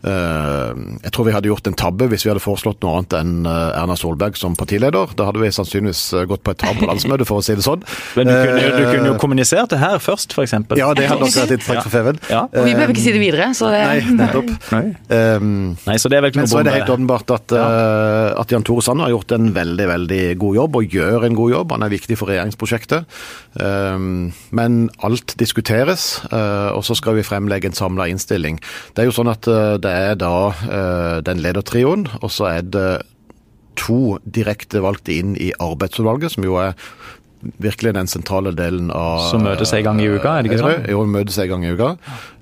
Eh, 0.00 0.70
jeg 1.04 1.12
tror 1.12 1.26
vi 1.26 1.32
hadde 1.34 1.50
gjort 1.50 1.66
en 1.68 1.76
tabbe 1.76 2.06
hvis 2.08 2.22
vi 2.24 2.30
hadde 2.30 2.40
foreslått 2.40 2.80
noe 2.80 2.96
annet 2.96 3.16
enn 3.18 3.32
eh, 3.44 3.80
Erna 3.82 3.96
Solberg 4.00 4.38
som 4.40 4.56
partileder. 4.56 5.12
Da 5.16 5.26
hadde 5.28 5.42
vi 5.42 5.50
sannsynligvis 5.52 6.02
eh, 6.16 6.24
gått 6.30 6.44
på 6.46 6.54
et 6.54 6.60
tap 6.62 6.78
på 6.80 6.88
landsmøtet, 6.88 7.28
for 7.28 7.42
å 7.42 7.44
si 7.44 7.56
det 7.58 7.64
sånn. 7.66 7.84
Men 8.16 8.30
du 8.30 8.32
kunne, 8.32 8.70
du 8.78 8.84
kunne 8.88 9.10
jo 9.12 9.16
kommunisert 9.20 9.74
det 9.74 9.80
her 9.82 10.00
først, 10.00 10.32
f.eks. 10.32 10.56
Ja, 10.80 10.92
det 10.96 11.08
hadde 11.10 11.20
nok 11.20 11.36
vært 11.36 11.54
interessant 11.56 11.84
for 11.84 11.94
Feven. 11.98 12.20
Ja. 12.32 12.46
Og 12.48 12.64
vi 12.64 12.72
behøver 12.76 12.94
ikke 12.94 13.04
si 13.04 13.14
det 13.16 13.22
videre, 13.22 13.50
så 13.56 13.72
det 13.74 13.82
Nei, 13.90 13.98
nettopp. 14.16 14.54
Nei. 14.72 14.84
Um, 15.10 15.50
Nei, 15.84 15.98
så 16.00 16.12
det 16.12 16.18
er 16.18 16.24
vel 16.24 16.32
ikke 16.32 16.40
noe 16.40 16.48
Men 16.48 16.54
så 16.54 16.62
er 16.62 16.68
det 16.68 16.76
helt 16.78 16.94
åpenbart 16.94 17.34
at, 17.36 17.56
ja. 17.56 17.68
at 18.40 18.54
Jan 18.54 18.64
Tore 18.66 18.84
Sanner 18.84 19.08
har 19.08 19.14
gjort 19.14 19.36
en 19.36 19.50
veldig, 19.56 19.88
veldig 19.90 20.22
god 20.40 20.60
jobb, 20.62 20.80
og 20.80 20.96
gjør 20.96 21.28
en 21.28 21.38
god 21.42 21.54
jobb. 21.56 21.76
Han 21.76 21.84
er 21.84 21.92
viktig 21.92 22.16
for 22.20 22.32
regjeringsprosjektet. 22.32 23.20
Um, 23.60 24.30
men 24.56 24.80
alt 25.04 25.36
diskuteres, 25.40 26.08
uh, 26.32 26.72
og 26.72 26.84
så 26.86 26.96
skal 26.96 27.18
vi 27.18 27.26
fremlegge 27.26 27.68
en 27.68 27.76
samla 27.76 28.08
innstilling. 28.10 28.60
Det 28.94 29.04
er 29.04 29.10
jo 29.10 29.16
sånn 29.16 29.30
at 29.32 29.48
uh, 29.50 29.76
det 29.82 29.89
det 29.90 29.96
er 29.98 30.18
da 30.20 30.34
uh, 30.54 31.16
den 31.26 31.42
ledertrioen, 31.42 32.06
og 32.22 32.30
så 32.30 32.52
er 32.54 32.66
det 32.66 32.90
to 33.80 34.18
direkte 34.24 34.82
valgte 34.84 35.16
inn 35.16 35.34
i 35.40 35.50
arbeidsutvalget, 35.58 36.34
som 36.34 36.46
jo 36.46 36.58
er 36.60 36.76
virkelig 37.40 37.94
den 37.96 38.08
sentrale 38.10 38.52
delen 38.52 38.90
av 38.92 39.22
Som 39.30 39.44
møtes 39.46 39.72
en 39.72 39.84
gang 39.86 40.00
i 40.02 40.08
uka, 40.10 40.34
er 40.36 40.44
det 40.44 40.50
ikke 40.50 40.60
sånn? 40.60 40.88
Jo, 40.92 41.04
møtes 41.08 41.38
en 41.40 41.48
gang 41.48 41.64
i 41.64 41.70
uka. 41.72 41.90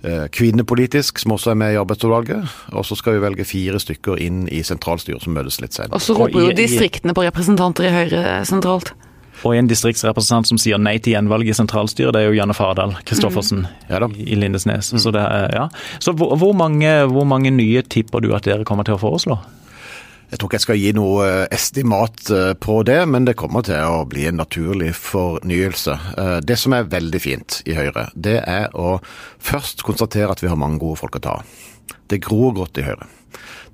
Eh, 0.02 0.24
kvinnepolitisk, 0.34 1.22
som 1.22 1.36
også 1.36 1.52
er 1.52 1.60
med 1.60 1.74
i 1.74 1.78
arbeidsutvalget. 1.78 2.56
Og 2.74 2.86
så 2.86 2.98
skal 2.98 3.14
vi 3.14 3.22
velge 3.22 3.46
fire 3.46 3.78
stykker 3.82 4.18
inn 4.24 4.46
i 4.50 4.64
sentralstyret, 4.66 5.22
som 5.22 5.36
møtes 5.38 5.60
litt 5.62 5.78
senere. 5.78 5.94
Og 5.94 6.02
så 6.02 6.16
roper 6.18 6.48
jo 6.48 6.56
distriktene 6.58 7.14
på 7.14 7.26
representanter 7.28 7.86
i 7.86 7.94
Høyre 7.94 8.24
sentralt. 8.48 8.90
Og 9.46 9.54
en 9.54 9.68
distriktsrepresentant 9.70 10.48
som 10.50 10.58
sier 10.60 10.80
nei 10.82 10.96
til 11.02 11.14
gjenvalg 11.14 11.48
i 11.48 11.54
sentralstyret, 11.56 12.14
det 12.14 12.24
er 12.24 12.32
jo 12.32 12.38
Janne 12.38 12.56
Fardal 12.56 12.96
Kristoffersen 13.06 13.62
mm. 13.64 13.68
ja, 13.90 14.00
i 14.24 14.38
Lindesnes. 14.38 14.90
Mm. 14.94 15.02
Så, 15.04 15.12
er, 15.14 15.54
ja. 15.54 15.68
så 16.02 16.14
hvor, 16.16 16.34
hvor, 16.40 16.56
mange, 16.58 16.90
hvor 17.12 17.28
mange 17.28 17.52
nye 17.54 17.84
tipper 17.86 18.24
du 18.24 18.32
at 18.36 18.48
dere 18.48 18.66
kommer 18.68 18.88
til 18.88 18.98
å 18.98 19.02
foreslå? 19.02 19.38
Jeg 20.28 20.40
tror 20.40 20.50
ikke 20.50 20.58
jeg 20.58 20.64
skal 20.66 20.80
gi 20.82 20.90
noe 20.92 21.24
eh, 21.24 21.44
estimat 21.56 22.30
eh, 22.34 22.50
på 22.60 22.82
det, 22.84 22.98
men 23.08 23.24
det 23.24 23.38
kommer 23.40 23.64
til 23.64 23.80
å 23.80 24.02
bli 24.08 24.26
en 24.28 24.36
naturlig 24.36 24.90
fornyelse. 24.98 25.94
Eh, 26.20 26.34
det 26.44 26.58
som 26.60 26.74
er 26.76 26.90
veldig 26.92 27.20
fint 27.22 27.62
i 27.64 27.76
Høyre, 27.78 28.10
det 28.12 28.42
er 28.42 28.68
å 28.76 28.98
først 29.40 29.86
konstatere 29.88 30.34
at 30.34 30.42
vi 30.44 30.50
har 30.52 30.60
mange 30.60 30.82
gode 30.82 31.00
folk 31.00 31.16
å 31.16 31.22
ta 31.24 31.38
av. 31.38 31.54
Det 32.12 32.20
gror 32.24 32.52
godt 32.60 32.80
i 32.80 32.84
Høyre. 32.84 33.08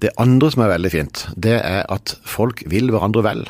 Det 0.02 0.12
andre 0.20 0.50
som 0.52 0.62
er 0.62 0.72
veldig 0.76 0.92
fint, 0.94 1.24
det 1.34 1.56
er 1.58 1.82
at 1.90 2.14
folk 2.28 2.62
vil 2.70 2.90
hverandre 2.92 3.24
vel. 3.26 3.44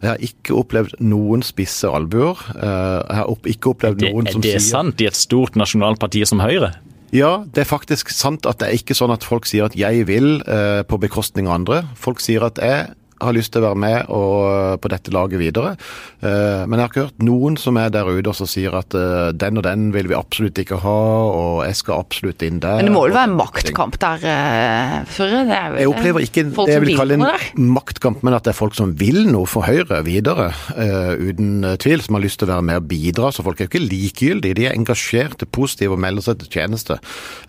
Jeg 0.00 0.08
har 0.08 0.22
ikke 0.24 0.54
opplevd 0.56 0.94
noen 1.04 1.42
spisse 1.44 1.88
albuer. 1.88 2.38
Eh, 2.56 3.00
Jeg 3.10 3.18
har 3.20 3.28
opp, 3.28 3.44
ikke 3.46 3.74
opplevd 3.74 4.00
Det, 4.00 4.12
noen 4.14 4.30
er 4.30 4.38
det 4.40 4.62
sant 4.64 5.00
i 5.00 5.08
et 5.10 5.18
stort 5.18 5.58
nasjonalt 5.60 6.00
parti 6.00 6.22
som 6.28 6.40
Høyre? 6.40 6.72
Ja, 7.12 7.44
det 7.44 7.64
er 7.64 7.68
faktisk 7.68 8.12
sant 8.14 8.46
at 8.46 8.60
det 8.62 8.68
er 8.70 8.78
ikke 8.78 8.94
sånn 8.94 9.10
at 9.12 9.24
folk 9.26 9.48
sier 9.50 9.66
at 9.66 9.74
jeg 9.76 10.06
vil 10.06 10.38
eh, 10.46 10.82
på 10.86 10.98
bekostning 11.02 11.50
av 11.50 11.58
andre. 11.58 11.82
Folk 11.98 12.22
sier 12.22 12.46
at 12.46 12.60
jeg 12.62 12.86
har 13.20 13.36
lyst 13.36 13.52
til 13.54 13.62
å 13.62 13.68
være 13.70 13.80
med 13.84 14.10
og, 14.16 14.80
på 14.82 14.92
dette 14.92 15.14
laget 15.14 15.42
videre. 15.42 15.74
Eh, 16.20 16.64
men 16.66 16.78
jeg 16.78 16.84
har 16.84 16.92
ikke 16.92 17.06
hørt 17.06 17.24
noen 17.26 17.58
som 17.60 17.78
er 17.80 17.92
der 17.94 18.08
ute 18.10 18.32
og 18.32 18.38
som 18.38 18.50
sier 18.50 18.74
at 18.78 18.96
eh, 18.96 19.30
den 19.36 19.60
og 19.60 19.66
den 19.66 19.90
vil 19.94 20.10
vi 20.10 20.18
absolutt 20.18 20.58
ikke 20.62 20.80
ha, 20.84 20.98
og 21.30 21.62
jeg 21.68 21.80
skal 21.82 22.04
absolutt 22.04 22.44
inn 22.46 22.60
der. 22.62 22.80
Men 22.80 22.90
det 22.90 22.96
må 22.96 23.06
vel 23.06 23.16
være 23.16 23.30
en 23.30 23.38
maktkamp 23.38 23.98
der, 24.00 24.26
uh, 24.26 25.18
vel 25.20 25.80
Jeg 25.80 25.90
opplever 25.90 26.24
ikke 26.24 26.46
det 26.48 26.70
jeg 26.70 26.82
vil 26.84 26.96
kalle 26.98 27.18
en 27.18 27.70
maktkamp, 27.74 28.22
men 28.26 28.36
at 28.36 28.46
det 28.46 28.54
er 28.54 28.58
folk 28.58 28.76
som 28.76 28.92
vil 28.98 29.24
noe 29.28 29.48
for 29.50 29.66
Høyre 29.66 30.00
videre, 30.06 30.50
eh, 30.74 31.12
uten 31.20 31.64
eh, 31.66 31.76
tvil, 31.80 32.02
som 32.04 32.16
har 32.16 32.24
lyst 32.24 32.40
til 32.40 32.48
å 32.48 32.54
være 32.54 32.66
med 32.66 32.80
og 32.82 32.88
bidra. 32.90 33.30
Så 33.34 33.44
folk 33.46 33.60
er 33.60 33.66
jo 33.66 33.72
ikke 33.72 33.84
likegyldige, 33.84 34.58
de 34.58 34.66
er 34.68 34.76
engasjerte, 34.76 35.48
positive 35.50 35.96
og 35.96 36.02
melder 36.02 36.26
seg 36.26 36.40
til 36.40 36.52
tjeneste. 36.58 36.98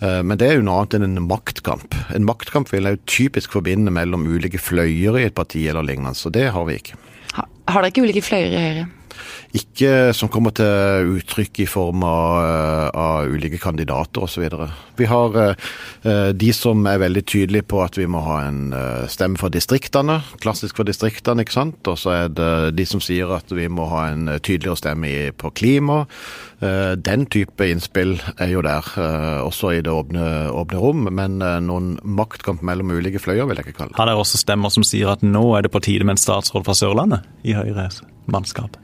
Eh, 0.01 0.21
men 0.25 0.39
det 0.41 0.49
er 0.49 0.59
jo 0.59 0.65
noe 0.67 0.81
annet 0.81 0.97
enn 0.99 1.07
en 1.09 1.27
maktkamp. 1.29 1.97
En 2.15 2.27
maktkamp 2.27 2.71
vil 2.73 2.87
jeg 2.87 2.97
jo 2.97 3.03
typisk 3.15 3.57
forbinde 3.57 3.93
mellom 3.93 4.27
ulike 4.29 4.61
fløyer 4.61 5.19
i 5.19 5.27
et 5.29 5.37
parti 5.37 5.60
eller 5.69 5.85
lignende, 5.85 6.15
så 6.17 6.29
det 6.33 6.47
har 6.51 6.65
vi 6.67 6.79
ikke. 6.79 6.97
Har 7.35 7.81
dere 7.81 7.91
ikke 7.93 8.03
ulike 8.03 8.23
fløyer 8.25 8.51
i 8.51 8.63
Høyre? 8.65 8.87
Ikke 9.57 10.13
som 10.15 10.29
kommer 10.31 10.53
til 10.55 11.15
uttrykk 11.17 11.59
i 11.63 11.67
form 11.67 12.05
av, 12.07 12.35
eh, 12.45 12.87
av 12.95 13.31
ulike 13.33 13.59
kandidater 13.59 14.23
osv. 14.23 14.45
Vi 14.95 15.07
har 15.09 15.35
eh, 15.41 16.31
de 16.31 16.51
som 16.55 16.85
er 16.87 17.01
veldig 17.01 17.23
tydelige 17.27 17.67
på 17.67 17.81
at 17.83 17.97
vi 17.99 18.07
må 18.07 18.21
ha 18.23 18.37
en 18.47 18.71
eh, 18.73 19.07
stemme 19.11 19.39
for 19.41 19.51
distriktene. 19.51 20.21
Klassisk 20.43 20.79
for 20.79 20.87
distriktene, 20.87 21.43
ikke 21.43 21.57
sant. 21.57 21.81
Og 21.91 21.99
så 21.99 22.13
er 22.15 22.31
det 22.31 22.51
de 22.77 22.85
som 22.87 23.03
sier 23.03 23.31
at 23.35 23.51
vi 23.51 23.67
må 23.67 23.89
ha 23.91 24.05
en 24.13 24.29
eh, 24.31 24.39
tydeligere 24.39 24.79
stemme 24.79 25.11
på 25.35 25.51
klima. 25.57 26.05
Eh, 26.61 26.93
Den 26.95 27.25
type 27.27 27.67
innspill 27.67 28.15
er 28.37 28.53
jo 28.53 28.61
der, 28.63 28.87
eh, 29.01 29.41
også 29.43 29.73
i 29.75 29.81
det 29.83 29.91
åpne, 29.91 30.47
åpne 30.47 30.79
rom. 30.79 31.09
Men 31.11 31.41
eh, 31.41 31.59
noen 31.59 31.97
maktkamp 32.03 32.63
mellom 32.63 32.93
ulike 32.95 33.19
fløyer 33.19 33.49
vil 33.49 33.59
jeg 33.59 33.67
ikke 33.67 33.81
kalle 33.81 33.91
det. 33.91 33.99
Har 33.99 34.07
dere 34.11 34.23
også 34.23 34.39
stemmer 34.39 34.71
som 34.71 34.87
sier 34.87 35.11
at 35.11 35.25
nå 35.25 35.43
er 35.57 35.67
det 35.67 35.73
på 35.75 35.83
tide 35.83 36.07
med 36.07 36.15
en 36.15 36.23
statsråd 36.23 36.63
fra 36.67 36.77
Sørlandet 36.77 37.27
i 37.43 37.57
Høyres 37.57 37.99
mannskap? 38.31 38.79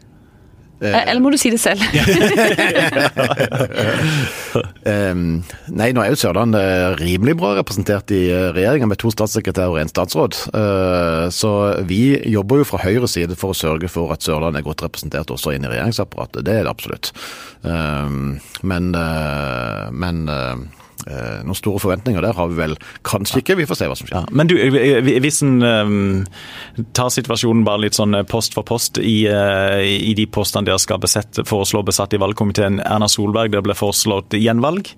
Eh, 0.78 0.94
Eller 1.10 1.22
må 1.24 1.32
du 1.34 1.38
si 1.42 1.50
det 1.50 1.60
selv? 1.62 1.82
Ehm, 4.88 5.44
nei, 5.74 5.90
nå 5.94 6.02
er 6.04 6.14
jo 6.14 6.20
Sørlandet 6.20 6.62
eh, 6.62 6.96
rimelig 7.02 7.36
bra 7.40 7.54
representert 7.58 8.12
i 8.16 8.24
eh, 8.32 8.48
regjeringa 8.56 8.88
med 8.90 9.00
to 9.02 9.12
statssekretærer 9.14 9.74
og 9.74 9.82
én 9.82 9.92
statsråd. 9.92 10.38
Eh, 10.58 11.26
så 11.34 11.52
vi 11.90 12.02
jobber 12.32 12.62
jo 12.62 12.68
fra 12.70 12.82
Høyres 12.86 13.18
side 13.18 13.38
for 13.40 13.54
å 13.54 13.58
sørge 13.58 13.90
for 13.92 14.14
at 14.16 14.26
Sørlandet 14.26 14.62
er 14.62 14.68
godt 14.70 14.86
representert 14.86 15.34
også 15.34 15.54
inn 15.56 15.68
i 15.68 15.72
regjeringsapparatet. 15.74 16.46
Det 16.48 16.56
er 16.60 16.66
det 16.66 16.74
absolutt. 16.74 17.12
Ehm, 17.68 18.38
men 18.68 18.92
eh, 18.98 19.86
men 19.92 20.26
eh, 20.32 20.56
eh, 21.08 21.40
noen 21.48 21.58
store 21.58 21.82
forventninger 21.84 22.24
der 22.24 22.38
har 22.38 22.52
vi 22.52 22.60
vel 22.60 22.76
kanskje 23.08 23.42
ikke. 23.42 23.58
Vi 23.62 23.68
får 23.70 23.80
se 23.80 23.90
hva 23.90 23.98
som 24.00 24.10
skjer. 24.10 24.18
Ja, 24.20 24.26
men 24.32 24.50
du, 24.50 24.56
hvis 25.24 25.42
en 25.46 25.58
um, 25.64 26.26
tar 26.98 27.12
situasjonen 27.14 27.66
bare 27.68 27.86
litt 27.86 27.98
sånn 27.98 28.16
post 28.30 28.58
for 28.58 28.68
post 28.68 29.00
i, 29.02 29.18
uh, 29.32 29.80
i 29.82 30.14
de 30.18 30.28
postene 30.30 30.68
dere 30.68 30.82
skal 30.82 31.02
besette, 31.04 31.46
foreslå 31.48 31.84
besatt 31.88 32.16
i 32.16 32.22
valgkomiteen. 32.22 32.82
Erna 32.86 33.10
Solberg, 33.12 33.54
det 33.56 33.64
ble 33.66 33.78
foreslått 33.78 34.38
gjenvalg. 34.38 34.94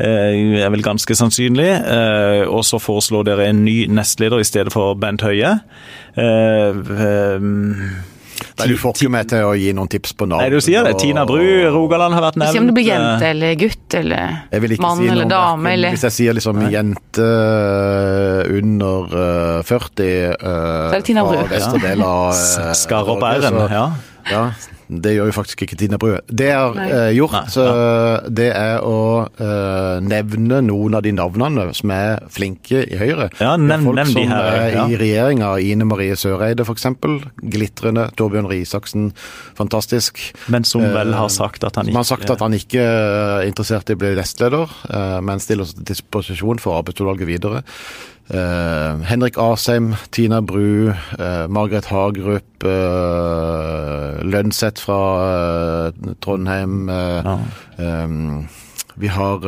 Uh, 0.00 0.60
er 0.60 0.70
vel 0.72 0.84
ganske 0.86 1.16
sannsynlig. 1.18 1.70
Uh, 1.84 2.46
og 2.48 2.64
så 2.66 2.80
foreslår 2.80 3.26
dere 3.28 3.50
en 3.50 3.64
ny 3.66 3.82
nestleder 3.92 4.40
i 4.40 4.48
stedet 4.48 4.72
for 4.74 4.96
Bent 5.00 5.24
Høie. 5.26 5.58
Uh, 6.16 6.72
Nei, 8.58 8.66
du 8.68 8.76
får 8.76 8.92
ikke 8.96 9.10
meg 9.10 9.28
til 9.28 9.38
å 9.46 9.52
gi 9.56 9.72
noen 9.72 9.88
tips 9.88 10.12
på 10.18 10.26
navn. 10.28 10.40
Nei, 10.42 10.50
du 10.50 10.60
sier 10.60 10.82
det. 10.84 10.94
og- 10.94 11.00
Tina 11.00 11.24
Bru, 11.24 11.38
Rogaland 11.70 12.14
har 12.14 12.22
vært 12.22 12.36
nevnt. 12.36 12.52
Si 12.52 12.58
om 12.58 12.66
det 12.66 12.74
blir 12.74 12.84
jente 12.90 13.22
eller 13.30 13.54
gutt 13.54 13.94
eller 13.94 14.42
Jeg 14.52 14.60
vil 14.60 14.70
ikke 14.76 14.80
mann 14.82 14.96
si 14.98 15.04
noe 15.06 15.12
eller 15.12 15.24
om 15.24 15.28
dame 15.30 15.72
eller 15.72 15.90
Hvis 15.90 16.02
jeg 16.02 16.12
sier 16.12 16.32
liksom 16.34 16.70
jente 16.70 17.20
øh, 17.20 18.58
under 18.58 19.16
øh, 19.16 19.62
40 19.64 20.36
Så 20.40 20.52
er 20.90 20.98
det 20.98 21.04
Tina 21.04 21.22
Bru. 21.24 21.36
fra 21.36 21.48
vestre 21.54 21.80
del 21.82 22.02
av 22.02 22.32
Skarre 22.74 23.08
opp 23.16 23.22
æren, 23.22 23.60
ja. 23.70 23.84
Ja. 24.30 24.44
Det 24.90 25.12
gjør 25.14 25.28
jo 25.30 25.34
faktisk 25.36 25.62
ikke 25.62 25.76
Tina 25.78 26.00
Bru. 26.02 26.16
Det 26.26 26.48
jeg 26.48 26.58
har 26.58 26.74
øh, 26.74 27.10
gjort, 27.14 27.34
Nei, 27.36 27.52
så 27.54 27.66
det 28.26 28.48
er 28.58 28.82
å 28.82 28.96
øh, 29.30 30.00
nevne 30.02 30.58
noen 30.66 30.98
av 30.98 31.04
de 31.06 31.12
navnene 31.14 31.68
som 31.78 31.92
er 31.94 32.24
flinke 32.34 32.82
i 32.82 32.98
Høyre. 32.98 33.28
Ja, 33.38 33.54
nevn- 33.54 33.86
folk 33.86 34.00
nevn 34.00 34.10
de 34.16 34.24
som 34.26 34.34
her, 34.34 34.50
er 34.50 34.74
ja. 34.74 34.86
i 34.90 34.98
regjeringa. 34.98 35.52
Ine 35.62 35.86
Marie 35.86 36.18
Søreide 36.18 36.66
f.eks. 36.66 36.88
Glitrende. 37.54 38.08
Torbjørn 38.18 38.50
Risaksen, 38.50 38.70
Isaksen, 38.70 39.12
fantastisk. 39.58 40.20
Men 40.48 40.64
som 40.64 40.82
vel 40.82 41.14
har 41.14 41.30
Eh, 41.30 41.34
sagt 41.34 41.64
at 41.64 41.76
han 41.76 41.86
Som 41.86 41.90
ikke 41.92 41.98
har 41.98 42.04
sagt 42.04 42.30
at 42.30 42.40
han 42.40 42.52
ikke 42.52 42.80
er 42.80 43.46
interessert 43.46 43.90
i 43.90 43.94
å 43.94 44.00
bli 44.00 44.14
nestleder, 44.16 44.70
eh, 44.90 45.20
men 45.20 45.40
stiller 45.40 45.64
seg 45.64 45.76
til 45.76 45.94
disposisjon 45.94 46.58
for 46.58 46.80
arbeidsutvalget 46.80 47.26
videre. 47.26 47.62
Eh, 48.30 49.02
Henrik 49.10 49.38
Asheim, 49.38 49.96
Tina 50.10 50.40
Bru, 50.40 50.90
uh, 51.18 51.48
Margaret 51.48 51.84
Hagerup, 51.90 52.64
uh, 52.64 54.22
Lønseth 54.22 54.84
fra 54.84 55.90
Trondheim. 56.22 56.88
Ja. 56.88 57.38
Um, 57.76 58.48
vi 59.00 59.08
har 59.08 59.40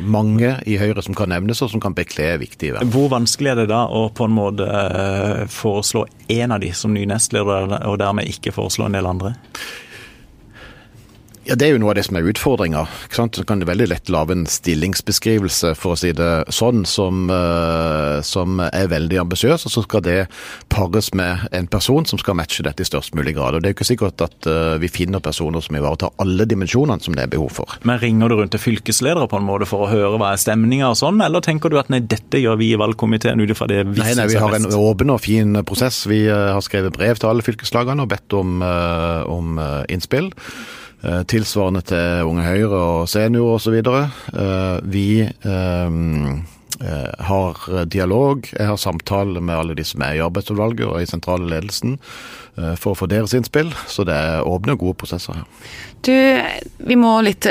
mange 0.00 0.54
i 0.64 0.78
Høyre 0.80 1.02
som 1.04 1.16
kan 1.18 1.28
nevnes, 1.28 1.60
og 1.60 1.68
som 1.68 1.82
kan 1.82 1.92
bekle 1.92 2.30
viktige 2.40 2.72
verv. 2.78 2.88
Hvor 2.94 3.10
vanskelig 3.12 3.50
er 3.52 3.58
det 3.60 3.66
da 3.68 3.82
å 3.84 4.06
på 4.08 4.24
en 4.24 4.32
måte 4.32 4.68
foreslå 5.52 6.06
én 6.32 6.54
av 6.54 6.62
de 6.62 6.70
som 6.72 6.94
ny 6.94 7.02
nestleder, 7.10 7.68
og 7.84 7.98
dermed 8.00 8.30
ikke 8.32 8.54
foreslå 8.56 8.88
en 8.88 8.96
del 8.96 9.10
andre? 9.10 9.34
Ja, 11.48 11.54
Det 11.56 11.64
er 11.64 11.70
jo 11.72 11.78
noe 11.80 11.94
av 11.94 11.96
det 11.96 12.04
som 12.04 12.16
er 12.18 12.26
utfordringa. 12.28 12.82
Så 13.08 13.44
kan 13.48 13.62
det 13.62 13.68
veldig 13.70 13.86
lett 13.88 14.10
lage 14.12 14.34
en 14.36 14.44
stillingsbeskrivelse, 14.44 15.72
for 15.80 15.94
å 15.94 15.96
si 15.96 16.10
det 16.12 16.44
sånn, 16.52 16.84
som, 16.84 17.30
eh, 17.32 18.20
som 18.20 18.60
er 18.60 18.90
veldig 18.92 19.16
ambisiøs, 19.22 19.64
og 19.64 19.72
så 19.72 19.82
skal 19.82 20.02
det 20.04 20.28
pares 20.68 21.14
med 21.14 21.48
en 21.52 21.66
person 21.66 22.04
som 22.04 22.18
skal 22.20 22.36
matche 22.36 22.62
dette 22.62 22.84
i 22.84 22.88
størst 22.88 23.14
mulig 23.16 23.34
grad. 23.34 23.54
Og 23.54 23.62
Det 23.62 23.70
er 23.70 23.72
jo 23.72 23.78
ikke 23.78 23.96
sikkert 23.96 24.20
at 24.20 24.46
eh, 24.46 24.76
vi 24.76 24.88
finner 24.92 25.24
personer 25.24 25.64
som 25.64 25.74
ivaretar 25.74 26.12
alle 26.20 26.44
dimensjonene 26.44 27.00
som 27.02 27.14
det 27.14 27.24
er 27.24 27.32
behov 27.32 27.50
for. 27.50 27.78
Men 27.82 27.98
Ringer 27.98 28.28
du 28.28 28.34
rundt 28.36 28.52
til 28.52 28.60
fylkesledere 28.60 29.28
på 29.28 29.40
en 29.40 29.48
måte 29.48 29.66
for 29.66 29.86
å 29.86 29.88
høre 29.88 30.18
hva 30.20 30.34
er 30.34 30.36
stemninga 30.36 30.90
og 30.92 31.00
sånn, 31.00 31.24
eller 31.24 31.40
tenker 31.40 31.72
du 31.72 31.78
at 31.78 31.88
nei, 31.88 32.00
dette 32.00 32.42
gjør 32.42 32.58
vi 32.60 32.74
i 32.74 32.76
valgkomiteen 32.76 33.40
ut 33.40 33.48
ifra 33.48 33.70
det 33.70 33.86
vi 33.88 34.02
Nei, 34.02 34.12
nei, 34.14 34.26
Vi 34.28 34.36
har 34.36 34.52
en 34.52 34.68
åpen 34.68 35.16
og 35.16 35.22
fin 35.24 35.64
prosess. 35.64 36.04
Vi 36.04 36.26
eh, 36.28 36.52
har 36.52 36.60
skrevet 36.60 36.92
brev 36.92 37.16
til 37.16 37.32
alle 37.32 37.46
fylkeslagene 37.46 38.04
og 38.04 38.12
bedt 38.12 38.36
om, 38.36 38.60
om 38.60 39.56
innspill. 39.88 40.28
Eh, 41.02 41.22
Tilsvarende 41.30 41.82
til 41.86 42.26
Unge 42.26 42.46
Høyre 42.46 42.78
og 42.78 43.08
senior 43.10 43.56
osv. 43.56 43.78
Vi 44.90 45.08
eh, 45.22 45.98
eh, 46.80 47.24
har 47.30 47.84
dialog. 47.86 48.50
Jeg 48.52 48.66
har 48.66 48.80
samtale 48.80 49.40
med 49.40 49.56
alle 49.56 49.78
de 49.78 49.86
som 49.86 50.02
er 50.02 50.18
i 50.18 50.24
arbeidsutvalget 50.24 50.86
og 50.88 51.00
i 51.02 51.08
sentrale 51.10 51.48
ledelsen 51.50 51.98
eh, 52.58 52.74
for 52.74 52.92
å 52.92 52.98
få 52.98 53.10
deres 53.10 53.34
innspill. 53.38 53.72
Så 53.86 54.06
det 54.08 54.16
er 54.16 54.46
åpne 54.46 54.74
og 54.74 54.86
gode 54.86 55.00
prosesser 55.04 55.38
her. 55.38 55.74
Du, 56.06 56.14
vi 56.86 56.98
må 56.98 57.18
litt, 57.26 57.46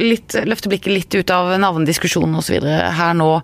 litt 0.00 0.38
løfte 0.46 0.70
blikket 0.72 0.94
litt 0.94 1.20
ut 1.20 1.34
av 1.34 1.54
navnediskusjonen 1.62 2.42
osv. 2.42 2.58
her 2.64 3.14
nå. 3.18 3.34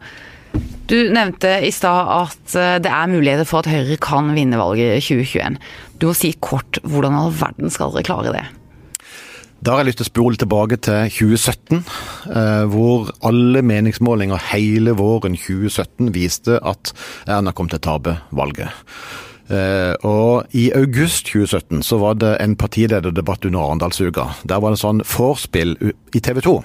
Du 0.86 1.10
nevnte 1.10 1.56
i 1.66 1.72
stad 1.74 2.10
at 2.14 2.54
eh, 2.54 2.76
det 2.82 2.92
er 2.92 3.10
muligheter 3.10 3.48
for 3.48 3.64
at 3.64 3.70
Høyre 3.70 3.98
kan 4.02 4.30
vinne 4.36 4.60
valget 4.60 5.00
i 5.00 5.02
2021. 5.02 5.58
Du 5.98 6.10
må 6.10 6.14
si 6.14 6.30
kort 6.38 6.78
hvordan 6.86 7.16
all 7.18 7.34
verden 7.34 7.72
skal 7.72 7.94
dere 7.94 8.06
klare 8.06 8.34
det? 8.36 8.44
Da 9.64 9.72
har 9.72 9.82
jeg 9.82 9.88
lyst 9.90 10.00
til 10.02 10.06
å 10.06 10.12
spole 10.12 10.38
tilbake 10.40 10.76
til 10.84 11.08
2017, 11.10 11.78
eh, 12.30 12.64
hvor 12.70 13.10
alle 13.26 13.62
meningsmålinger 13.66 14.42
hele 14.52 14.94
våren 14.98 15.34
2017 15.38 16.12
viste 16.14 16.60
at 16.62 16.92
Erna 17.26 17.54
kom 17.56 17.70
til 17.72 17.80
å 17.80 17.86
tape 17.88 18.18
valget. 18.36 18.68
Eh, 19.46 19.94
og 20.02 20.50
i 20.58 20.72
august 20.74 21.28
2017 21.30 21.82
så 21.86 22.00
var 22.02 22.16
det 22.18 22.32
en 22.42 22.56
partilederdebatt 22.58 23.46
under 23.46 23.62
Arendalsuka. 23.62 24.24
Der 24.44 24.58
var 24.62 24.74
det 24.74 24.80
sånn 24.82 25.04
vorspiel 25.06 25.76
i 25.86 26.20
TV 26.20 26.40
2, 26.42 26.56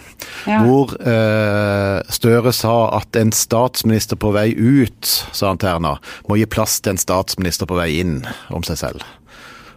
Ja. 0.50 0.64
hvor 0.66 0.96
eh, 1.00 2.02
Støre 2.10 2.52
sa 2.54 2.98
at 2.98 3.16
en 3.16 3.32
statsminister 3.32 4.18
på 4.18 4.34
vei 4.34 4.50
ut, 4.58 5.06
sa 5.32 5.48
han 5.54 5.62
til 5.62 5.70
Erna, 5.70 6.00
må 6.28 6.38
gi 6.42 6.46
plass 6.50 6.80
til 6.82 6.96
en 6.96 7.02
statsminister 7.02 7.70
på 7.70 7.78
vei 7.78 8.00
inn 8.02 8.26
om 8.50 8.64
seg 8.66 8.78
selv. 8.82 9.06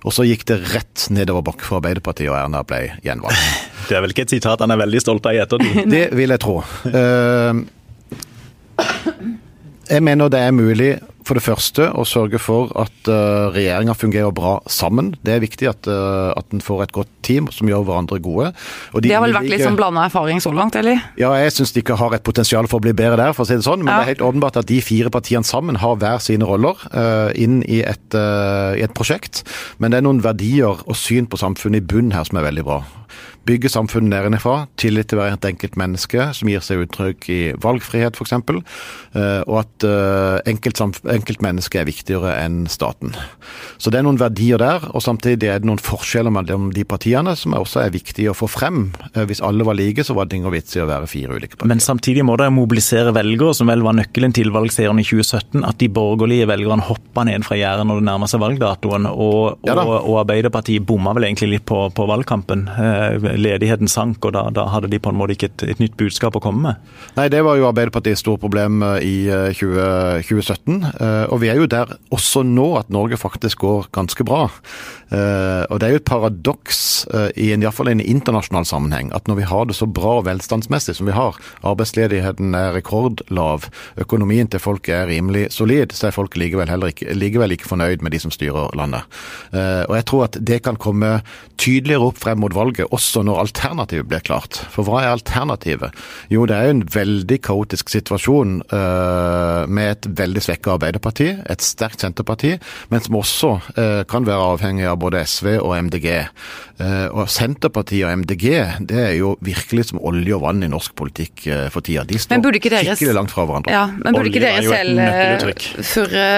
Og 0.04 0.12
så 0.12 0.26
gikk 0.28 0.44
det 0.50 0.58
rett 0.74 1.06
nedover 1.14 1.44
bakke 1.46 1.64
for 1.64 1.80
Arbeiderpartiet, 1.80 2.28
og 2.28 2.36
Erna 2.36 2.60
ble 2.66 2.82
gjenvalgt. 3.04 3.40
Det 3.88 3.96
er 3.96 4.04
vel 4.04 4.14
ikke 4.14 4.24
et 4.24 4.32
sitat 4.32 4.62
han 4.64 4.72
er 4.72 4.80
veldig 4.80 5.00
stolt 5.02 5.26
av 5.28 5.36
i 5.36 5.40
ettertid? 5.42 5.82
Det 5.92 6.06
vil 6.16 6.32
jeg 6.32 6.40
tro. 6.40 6.54
Eh, 6.88 7.52
Jeg 9.90 10.04
mener 10.04 10.30
det 10.32 10.40
er 10.40 10.54
mulig 10.54 10.94
for 11.24 11.38
det 11.38 11.44
første 11.44 11.86
å 11.96 12.04
sørge 12.08 12.38
for 12.42 12.72
at 12.80 13.08
uh, 13.08 13.48
regjeringa 13.54 13.94
fungerer 13.96 14.32
bra 14.36 14.58
sammen. 14.70 15.14
Det 15.24 15.34
er 15.34 15.42
viktig 15.42 15.68
at, 15.70 15.88
uh, 15.88 16.32
at 16.36 16.52
en 16.52 16.62
får 16.64 16.84
et 16.84 16.94
godt 16.96 17.10
team 17.24 17.48
som 17.52 17.68
gjør 17.68 17.86
hverandre 17.88 18.18
gode. 18.24 18.50
De, 18.92 19.06
det 19.06 19.14
har 19.16 19.24
vel 19.24 19.36
vært 19.36 19.48
litt 19.48 19.64
sånn 19.64 19.78
blanda 19.78 20.04
erfaring 20.10 20.42
så 20.44 20.52
langt, 20.52 20.76
eller? 20.76 21.00
Ja, 21.20 21.32
jeg 21.40 21.54
syns 21.56 21.72
de 21.72 21.80
ikke 21.80 21.96
har 22.00 22.16
et 22.16 22.26
potensial 22.26 22.68
for 22.68 22.80
å 22.80 22.84
bli 22.84 22.92
bedre 22.96 23.16
der, 23.20 23.32
for 23.36 23.46
å 23.46 23.48
si 23.48 23.56
det 23.56 23.64
sånn. 23.64 23.84
Men 23.84 23.94
ja. 23.94 23.96
det 23.96 24.04
er 24.04 24.12
helt 24.14 24.26
åpenbart 24.28 24.60
at 24.60 24.68
de 24.68 24.80
fire 24.84 25.12
partiene 25.14 25.48
sammen 25.48 25.80
har 25.80 25.96
hver 26.00 26.20
sine 26.24 26.48
roller 26.48 26.80
uh, 26.92 27.32
inn 27.32 27.62
i 27.64 27.80
et, 27.84 28.18
i 28.76 28.84
et 28.84 28.96
prosjekt. 28.96 29.46
Men 29.80 29.92
det 29.92 30.02
er 30.02 30.08
noen 30.08 30.20
verdier 30.24 30.84
og 30.84 30.98
syn 30.98 31.30
på 31.30 31.40
samfunnet 31.40 31.80
i 31.80 31.88
bunn 31.94 32.12
her 32.12 32.28
som 32.28 32.40
er 32.40 32.50
veldig 32.50 32.68
bra. 32.68 32.82
Bygge 33.48 33.72
samfunnet 33.72 34.12
nedenfra. 34.14 34.66
Tillit 34.80 35.10
til 35.12 35.20
hvert 35.20 35.44
enkelt 35.48 35.78
menneske, 35.80 36.30
som 36.36 36.50
gir 36.50 36.64
seg 36.64 36.84
uttrykk 36.86 37.30
i 37.32 37.40
valgfrihet 37.60 38.16
f.eks. 38.18 38.36
Eh, 38.38 39.40
og 39.44 39.60
at 39.62 39.88
enkelt 40.48 41.44
menneske 41.44 41.80
er 41.80 41.88
viktigere 41.88 42.34
enn 42.40 42.64
staten. 42.70 43.14
Så 43.78 43.92
det 43.92 44.00
er 44.00 44.06
noen 44.06 44.20
verdier 44.20 44.60
der, 44.60 44.86
og 44.94 45.02
samtidig 45.04 45.50
er 45.50 45.60
det 45.60 45.68
noen 45.68 45.82
forskjeller 45.82 46.32
mellom 46.34 46.70
de 46.74 46.84
partiene 46.88 47.34
som 47.38 47.54
også 47.56 47.82
er 47.84 47.94
viktige 47.94 48.32
å 48.32 48.36
få 48.36 48.48
frem. 48.50 48.86
Eh, 49.12 49.24
hvis 49.28 49.42
alle 49.44 49.66
var 49.66 49.78
like, 49.78 50.04
så 50.06 50.16
var 50.16 50.28
det 50.28 50.38
ingen 50.38 50.54
vits 50.54 50.76
i 50.76 50.82
å 50.82 50.88
være 50.88 51.08
fire 51.10 51.36
ulike 51.36 51.56
partier. 51.56 51.70
Men 51.70 51.82
samtidig 51.84 52.24
må 52.26 52.36
det 52.40 52.50
mobilisere 52.54 53.14
velgere, 53.16 53.54
som 53.56 53.70
vel 53.70 53.84
var 53.86 53.96
nøkkelen 53.98 54.34
til 54.36 54.52
valgseieren 54.54 55.00
i 55.02 55.06
2017. 55.06 55.64
At 55.66 55.80
de 55.82 55.90
borgerlige 55.92 56.48
velgerne 56.50 56.86
hoppa 56.86 57.26
ned 57.28 57.46
fra 57.46 57.58
gjerdet 57.58 57.86
når 57.88 58.00
det 58.00 58.08
nærmer 58.10 58.30
seg 58.30 58.42
valgdatoen. 58.44 59.08
Og, 59.10 59.38
og, 59.60 59.68
ja 59.68 59.76
og 59.84 60.20
Arbeiderpartiet 60.22 60.84
bomma 60.86 61.14
vel 61.16 61.28
egentlig 61.28 61.50
litt 61.56 61.66
på, 61.68 61.80
på 61.94 62.06
valgkampen 62.08 62.66
ledigheten 63.36 63.90
sank, 63.90 64.24
og 64.24 64.34
da, 64.36 64.46
da, 64.54 64.66
hadde 64.72 64.90
de 64.92 65.00
på 65.02 65.12
en 65.12 65.18
måte 65.18 65.36
ikke 65.36 65.50
et, 65.50 65.64
et, 65.74 65.82
nytt 65.82 65.96
budskap 66.00 66.36
å 66.38 66.42
komme 66.42 66.62
med? 66.64 66.92
Nei, 67.18 67.28
det 67.32 67.42
var 67.46 67.58
jo 67.58 67.68
Arbeiderpartiets 67.68 68.24
store 68.24 68.40
problem 68.42 68.82
eh, 68.86 69.04
i 69.04 69.14
20, 69.58 70.24
2017. 70.28 70.78
Eh, 70.78 71.04
eh, 71.06 71.24
og 71.28 71.42
vi 71.42 71.50
er 71.52 71.60
jo 71.60 71.68
der 71.70 71.96
også 72.14 72.44
nå 72.46 72.68
at 72.80 72.92
Norge 72.94 73.18
faktisk 73.20 73.64
går 73.64 73.90
ganske 73.94 74.26
bra. 74.26 74.46
Og 75.14 75.78
det 75.80 75.86
er 75.86 75.94
jo 75.94 76.00
et 76.00 76.08
paradoks 76.08 76.80
i 77.38 77.50
en, 77.54 77.62
iallfall 77.62 77.90
i 77.90 77.94
en 77.96 78.02
internasjonal 78.02 78.66
sammenheng 78.68 79.12
at 79.14 79.28
når 79.30 79.38
vi 79.38 79.46
har 79.48 79.68
det 79.68 79.76
så 79.78 79.86
bra 79.86 80.16
velstandsmessig 80.26 80.96
som 80.98 81.06
vi 81.08 81.14
har, 81.14 81.36
arbeidsledigheten 81.66 82.54
er 82.58 82.72
rekordlav, 82.76 83.68
økonomien 84.00 84.48
til 84.50 84.62
folk 84.62 84.88
er 84.88 85.06
rimelig 85.10 85.46
solid, 85.54 85.94
så 85.94 86.08
er 86.08 86.16
folk 86.16 86.36
likevel, 86.40 86.70
ikke, 86.88 87.12
likevel 87.14 87.54
ikke 87.54 87.68
fornøyd 87.68 88.02
med 88.04 88.14
de 88.14 88.20
som 88.22 88.32
styrer 88.34 88.72
landet. 88.78 89.06
Og 89.52 89.94
jeg 89.98 90.06
tror 90.10 90.26
at 90.26 90.38
det 90.40 90.60
kan 90.66 90.80
komme 90.80 91.18
tydeligere 91.60 92.08
opp 92.08 92.18
frem 92.22 92.40
mot 92.42 92.54
valget, 92.56 92.88
også 92.90 93.22
når 93.26 93.44
alternativet 93.44 94.08
blir 94.10 94.24
klart. 94.26 94.58
For 94.72 94.86
hva 94.86 95.04
er 95.04 95.12
alternativet? 95.12 95.94
Jo, 96.32 96.46
det 96.50 96.56
er 96.56 96.68
jo 96.68 96.76
en 96.78 96.86
veldig 96.96 97.38
kaotisk 97.44 97.92
situasjon 97.92 98.56
med 99.68 99.92
et 99.92 100.10
veldig 100.18 100.42
svekka 100.44 100.74
Arbeiderparti, 100.78 101.30
et 101.44 101.64
sterkt 101.64 102.02
Senterparti, 102.02 102.56
men 102.90 103.04
som 103.04 103.20
også 103.20 103.52
kan 104.10 104.26
være 104.26 104.50
avhengig 104.54 104.88
av 104.90 104.98
både 105.04 105.22
SV 105.28 105.54
og 105.60 105.74
MDG. 105.86 106.08
Eh, 106.82 107.06
og 107.12 107.30
Senterpartiet 107.30 108.08
og 108.08 108.24
MDG 108.24 108.46
det 108.90 109.00
er 109.04 109.14
jo 109.20 109.34
virkelig 109.44 109.88
som 109.92 110.02
olje 110.02 110.34
og 110.36 110.44
vann 110.46 110.64
i 110.66 110.70
norsk 110.72 110.96
politikk 110.98 111.46
for 111.74 111.84
tida. 111.84 112.06
De 112.08 112.18
står 112.18 112.42
skikkelig 112.58 113.16
langt 113.16 113.34
fra 113.34 113.46
hverandre. 113.48 113.72
Ja, 113.72 113.86
men 113.94 114.16
burde 114.16 114.32
ikke 114.32 114.44
dere 114.44 114.64
selv 114.66 115.84
furre 115.94 116.28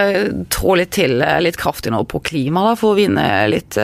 trå 0.52 0.79
litt 0.79 0.94
til 0.96 1.18
litt 1.42 1.59
kraftig 1.61 1.94
nå 1.94 2.05
på 2.11 2.20
klima, 2.26 2.68
da, 2.70 2.79
for 2.79 2.94
å 2.94 2.98
vinne 2.98 3.26
litt 3.52 3.79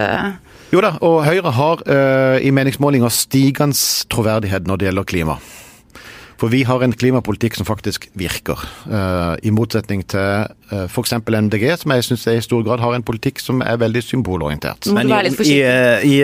jo 0.72 0.80
da, 0.80 0.94
og 1.04 1.18
Høyre 1.26 1.50
har 1.52 1.82
uh, 1.84 2.38
i 2.40 2.48
meningsmålinger 2.54 3.12
stigende 3.12 3.76
troverdighet 4.12 4.64
når 4.68 4.80
det 4.80 4.88
gjelder 4.88 5.08
klima. 5.10 5.34
For 6.42 6.50
vi 6.50 6.64
har 6.66 6.82
en 6.82 6.90
klimapolitikk 6.90 7.54
som 7.54 7.66
faktisk 7.68 8.08
virker. 8.18 8.58
Uh, 8.90 9.38
I 9.46 9.52
motsetning 9.54 10.00
til 10.10 10.48
uh, 10.72 10.86
f.eks. 10.88 11.14
MDG, 11.22 11.68
som 11.78 11.94
jeg 11.94 12.06
syns 12.08 12.26
i 12.32 12.40
stor 12.42 12.64
grad 12.66 12.82
har 12.82 12.96
en 12.96 13.04
politikk 13.06 13.38
som 13.38 13.62
er 13.62 13.78
veldig 13.78 14.02
symbolorientert. 14.02 14.88
Men 14.90 15.06
i, 15.06 15.20
i, 15.46 15.60
i, 16.10 16.16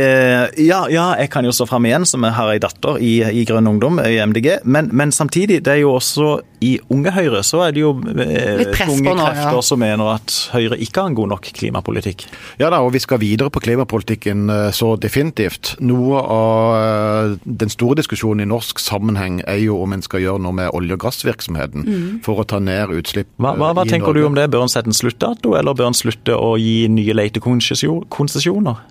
ja, 0.67 0.81
ja, 0.91 1.07
jeg 1.23 1.31
kan 1.31 1.47
jo 1.47 1.55
stå 1.55 1.69
fram 1.71 1.87
igjen, 1.87 2.07
som 2.09 2.27
har 2.27 2.51
ei 2.51 2.59
datter 2.59 2.99
i, 2.99 3.21
i 3.31 3.45
Grønn 3.47 3.71
Ungdom 3.71 4.03
i 4.03 4.19
MDG. 4.19 4.65
Men, 4.67 4.91
men, 4.91 5.15
samtidig, 5.15 5.61
det 5.69 5.77
er 5.77 5.85
jo 5.85 5.95
også 6.01 6.41
i 6.67 6.73
Unge 6.91 7.13
Høyre 7.15 7.45
så 7.47 7.61
er 7.69 7.77
det 7.77 7.85
jo 7.85 7.93
eh, 8.19 8.65
tunge 8.75 9.13
krefter 9.15 9.55
ja. 9.55 9.63
som 9.63 9.79
mener 9.79 10.17
at 10.17 10.35
Høyre 10.51 10.75
ikke 10.83 11.05
har 11.05 11.13
en 11.13 11.19
god 11.21 11.31
nok 11.37 11.47
klimapolitikk. 11.55 12.27
Ja 12.59 12.73
da, 12.75 12.83
og 12.83 12.91
vi 12.97 13.05
skal 13.05 13.23
videre 13.23 13.55
på 13.55 13.63
klimapolitikken 13.63 14.51
så 14.75 14.97
definitivt. 14.99 15.77
Noe 15.79 16.19
av 16.19 17.39
den 17.47 17.71
store 17.71 18.01
diskusjonen 18.01 18.43
i 18.43 18.51
norsk 18.51 18.83
sammenheng 18.83 19.39
er 19.47 19.63
jo 19.63 19.79
om 19.85 19.95
en 19.95 20.03
skal 20.09 20.25
gjøre 20.25 20.43
noe 20.43 20.57
med 20.57 20.73
olje- 20.77 20.99
og 20.99 21.05
gassvirksomheten 21.07 21.87
mm. 21.87 22.13
for 22.27 22.43
å 22.43 22.49
ta 22.49 22.61
ned 22.63 22.95
utslipp. 22.97 23.31
Hva, 23.37 23.55
hva, 23.61 23.73
hva 23.77 23.87
tenker 23.89 24.11
Norge. 24.11 24.25
du 24.25 24.31
om 24.33 24.39
det? 24.39 24.49
Bør 24.53 24.67
en 24.67 24.73
sette 24.73 24.91
en 24.91 24.97
sluttdato, 24.97 25.55
eller 25.59 25.77
bør 25.79 25.93
en 25.93 25.99
slutte 25.99 26.37
å 26.37 26.55
gi 26.61 26.89
nye 26.93 27.17
letekonsesjoner? 27.17 28.87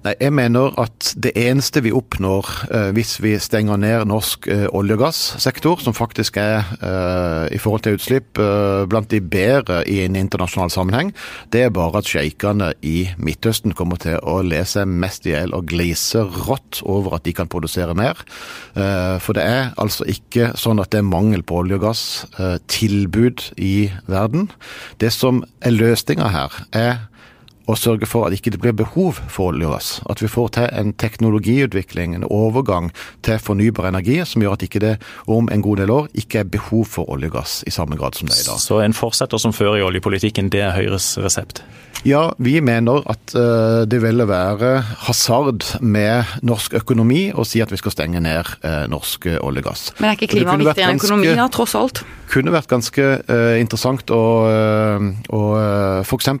Nei, 0.00 0.14
Jeg 0.20 0.32
mener 0.32 0.72
at 0.80 1.10
det 1.20 1.34
eneste 1.36 1.82
vi 1.84 1.90
oppnår 1.92 2.46
eh, 2.72 2.90
hvis 2.96 3.18
vi 3.20 3.34
stenger 3.36 3.76
ned 3.76 4.06
norsk 4.08 4.46
eh, 4.48 4.64
olje- 4.72 4.96
og 4.96 5.02
gassektor, 5.02 5.82
som 5.84 5.92
faktisk 5.92 6.38
er 6.40 6.64
eh, 6.80 7.52
i 7.52 7.58
forhold 7.60 7.84
til 7.84 7.98
utslipp 7.98 8.40
eh, 8.40 8.86
blant 8.88 9.10
de 9.12 9.20
bedre 9.20 9.82
i 9.84 9.98
en 10.06 10.16
internasjonal 10.16 10.72
sammenheng, 10.72 11.12
det 11.52 11.66
er 11.66 11.74
bare 11.76 12.00
at 12.00 12.08
sjeikene 12.08 12.70
i 12.80 13.10
Midtøsten 13.20 13.76
kommer 13.76 14.00
til 14.00 14.16
å 14.24 14.38
lese 14.40 14.86
mest 14.88 15.28
i 15.28 15.34
hjel 15.34 15.52
og 15.56 15.68
glise 15.68 16.24
rått 16.48 16.80
over 16.80 17.18
at 17.18 17.28
de 17.28 17.36
kan 17.36 17.52
produsere 17.52 17.92
mer. 17.92 18.24
Eh, 18.72 19.18
for 19.20 19.36
det 19.36 19.44
er 19.44 19.74
altså 19.76 20.08
ikke 20.08 20.54
sånn 20.56 20.80
at 20.80 20.94
det 20.94 21.02
er 21.02 21.10
mangel 21.12 21.44
på 21.44 21.60
olje- 21.60 21.76
og 21.76 21.84
gasstilbud 21.90 23.50
eh, 23.50 23.60
i 23.60 23.76
verden. 24.08 24.48
Det 24.96 25.12
som 25.12 25.44
er 25.60 25.76
løsninga 25.76 26.32
her, 26.32 26.60
er 26.72 27.04
og 27.70 27.78
sørge 27.78 28.08
for 28.08 28.26
at 28.26 28.34
ikke 28.34 28.52
det 28.54 28.60
blir 28.62 28.74
behov 28.76 29.20
for 29.30 29.52
olje 29.52 29.68
og 29.68 29.76
gass. 29.76 29.90
At 30.10 30.22
vi 30.22 30.30
får 30.30 30.48
til 30.56 30.68
en 30.80 30.92
teknologiutvikling, 30.98 32.14
en 32.14 32.26
overgang 32.26 32.90
til 33.26 33.38
fornybar 33.38 33.90
energi 33.90 34.18
som 34.26 34.42
gjør 34.42 34.58
at 34.58 34.66
ikke 34.66 34.82
det 34.82 34.94
om 35.30 35.50
en 35.52 35.62
god 35.62 35.82
del 35.82 35.94
år 35.94 36.10
ikke 36.18 36.42
er 36.42 36.50
behov 36.50 36.86
for 36.90 37.10
olje 37.10 37.30
og 37.30 37.38
gass 37.38 37.60
i 37.66 37.74
samme 37.74 37.98
grad 38.00 38.18
som 38.18 38.28
det 38.28 38.38
er 38.38 38.44
i 38.44 38.48
dag. 38.50 38.62
Så 38.62 38.80
en 38.84 38.96
fortsetter 38.96 39.38
som 39.38 39.54
før 39.54 39.78
i 39.78 39.86
oljepolitikken, 39.86 40.50
det 40.52 40.64
er 40.66 40.74
Høyres 40.76 41.14
resept? 41.22 41.62
Ja, 42.06 42.30
vi 42.40 42.54
mener 42.64 43.02
at 43.10 43.34
uh, 43.36 43.82
det 43.88 44.00
ville 44.00 44.24
være 44.28 44.70
hasard 45.04 45.66
med 45.84 46.30
norsk 46.46 46.78
økonomi 46.80 47.28
å 47.36 47.44
si 47.44 47.60
at 47.60 47.72
vi 47.72 47.80
skal 47.80 47.92
stenge 47.92 48.22
ned 48.24 48.48
uh, 48.64 48.86
norsk 48.90 49.28
olje 49.36 49.64
og 49.64 49.68
gass. 49.68 49.84
Men 49.98 50.12
er 50.12 50.16
ikke 50.16 50.30
klima 50.38 50.56
viktigere 50.60 50.94
enn 50.94 51.02
økonomi, 51.02 51.34
da, 51.36 51.48
tross 51.52 51.76
alt? 51.76 52.00
Det 52.00 52.32
kunne 52.32 52.54
vært 52.54 52.70
ganske 52.70 53.06
uh, 53.20 53.54
interessant 53.60 54.12
å, 54.14 54.22
å 55.28 55.42
f.eks. 56.06 56.32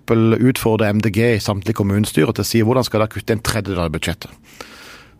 utfordre 0.50 0.92
MDG 0.96 1.22
i 1.34 1.44
samtlige 1.44 1.82
kommunestyrer 1.82 2.32
til 2.36 2.46
å 2.46 2.50
si 2.54 2.64
hvordan 2.64 2.86
skal 2.86 3.04
dere 3.04 3.12
kutte 3.12 3.36
en 3.36 3.44
tredjedel 3.44 3.84
av 3.84 3.92
budsjettet. 3.92 4.32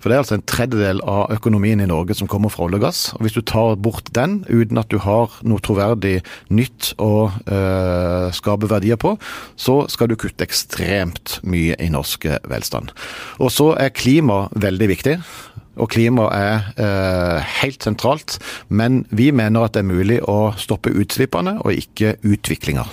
For 0.00 0.08
det 0.08 0.16
er 0.16 0.22
altså 0.22 0.38
en 0.38 0.46
tredjedel 0.48 1.02
av 1.04 1.32
økonomien 1.34 1.82
i 1.84 1.88
Norge 1.88 2.16
som 2.16 2.28
kommer 2.30 2.52
fra 2.52 2.64
olje 2.66 2.80
og 2.80 2.84
gass. 2.86 3.02
Og 3.16 3.26
hvis 3.26 3.36
du 3.36 3.42
tar 3.44 3.76
bort 3.76 4.08
den 4.16 4.40
uten 4.48 4.80
at 4.80 4.88
du 4.92 4.96
har 5.04 5.34
noe 5.44 5.60
troverdig 5.64 6.20
nytt 6.48 6.94
å 7.00 7.28
eh, 7.28 8.30
skape 8.36 8.70
verdier 8.70 9.00
på, 9.00 9.14
så 9.60 9.82
skal 9.92 10.10
du 10.10 10.16
kutte 10.20 10.46
ekstremt 10.46 11.38
mye 11.44 11.76
i 11.76 11.90
norsk 11.92 12.26
velstand. 12.48 12.94
Og 13.38 13.52
så 13.52 13.74
er 13.76 13.92
klima 13.92 14.46
veldig 14.56 14.90
viktig. 14.90 15.18
Og 15.80 15.88
klima 15.92 16.26
er 16.34 16.72
eh, 16.80 17.52
helt 17.60 17.84
sentralt, 17.84 18.38
men 18.68 19.04
vi 19.14 19.30
mener 19.32 19.64
at 19.64 19.76
det 19.76 19.84
er 19.84 19.92
mulig 19.92 20.18
å 20.28 20.52
stoppe 20.60 20.92
utslippene 20.92 21.58
og 21.62 21.76
ikke 21.76 22.16
utviklinga. 22.26 22.84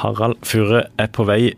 Harald 0.00 0.40
Furre 0.48 0.86
er 0.98 1.10
på 1.12 1.26
vei 1.28 1.52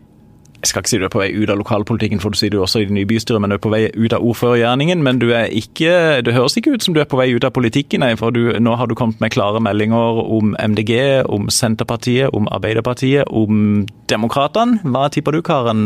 jeg 0.65 0.71
skal 0.71 0.81
ikke 0.81 0.89
si 0.89 0.97
du 0.97 1.05
er 1.05 1.13
på 1.13 1.19
vei 1.21 1.27
ut 1.37 1.51
av 1.53 1.59
lokalpolitikken, 1.59 2.19
for 2.23 2.33
du 2.33 2.39
sier 2.39 2.49
du 2.53 2.57
også 2.63 2.81
i 2.81 2.87
det 2.89 2.95
nye 2.95 3.05
bystyret, 3.05 3.37
men 3.41 3.51
du 3.53 3.59
er 3.59 3.61
på 3.61 3.69
vei 3.69 3.83
ut 3.93 4.15
av 4.17 4.23
ordførergjerningen. 4.25 5.03
Men 5.05 5.19
du 5.21 5.27
er 5.37 5.51
ikke, 5.53 6.23
det 6.25 6.33
høres 6.33 6.57
ikke 6.57 6.73
ut 6.73 6.85
som 6.85 6.95
du 6.95 7.01
er 7.03 7.09
på 7.09 7.19
vei 7.19 7.27
ut 7.35 7.45
av 7.45 7.53
politikken, 7.53 8.01
nei, 8.01 8.15
for 8.17 8.33
du, 8.33 8.49
nå 8.57 8.73
har 8.79 8.89
du 8.89 8.95
kommet 8.97 9.21
med 9.21 9.33
klare 9.35 9.61
meldinger 9.61 10.23
om 10.25 10.55
MDG, 10.57 10.95
om 11.29 11.51
Senterpartiet, 11.53 12.33
om 12.33 12.49
Arbeiderpartiet, 12.49 13.29
om 13.29 13.85
Demokratene. 14.09 14.81
Hva 14.89 15.05
tipper 15.13 15.37
du, 15.37 15.43
Karen? 15.45 15.85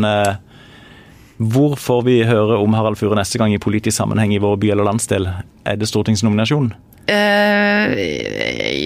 Hvor 1.40 1.76
får 1.80 2.04
vi 2.08 2.20
høre 2.28 2.56
om 2.60 2.76
Harald 2.76 3.00
Fure 3.00 3.16
neste 3.16 3.40
gang 3.40 3.52
i 3.52 3.60
politisk 3.60 3.98
sammenheng 4.00 4.32
i 4.32 4.40
vår 4.40 4.56
by 4.60 4.72
eller 4.72 4.88
landsdel? 4.88 5.28
Er 5.68 5.76
det 5.80 5.88
stortingsnominasjon? 5.92 6.72
Uh, 7.10 7.96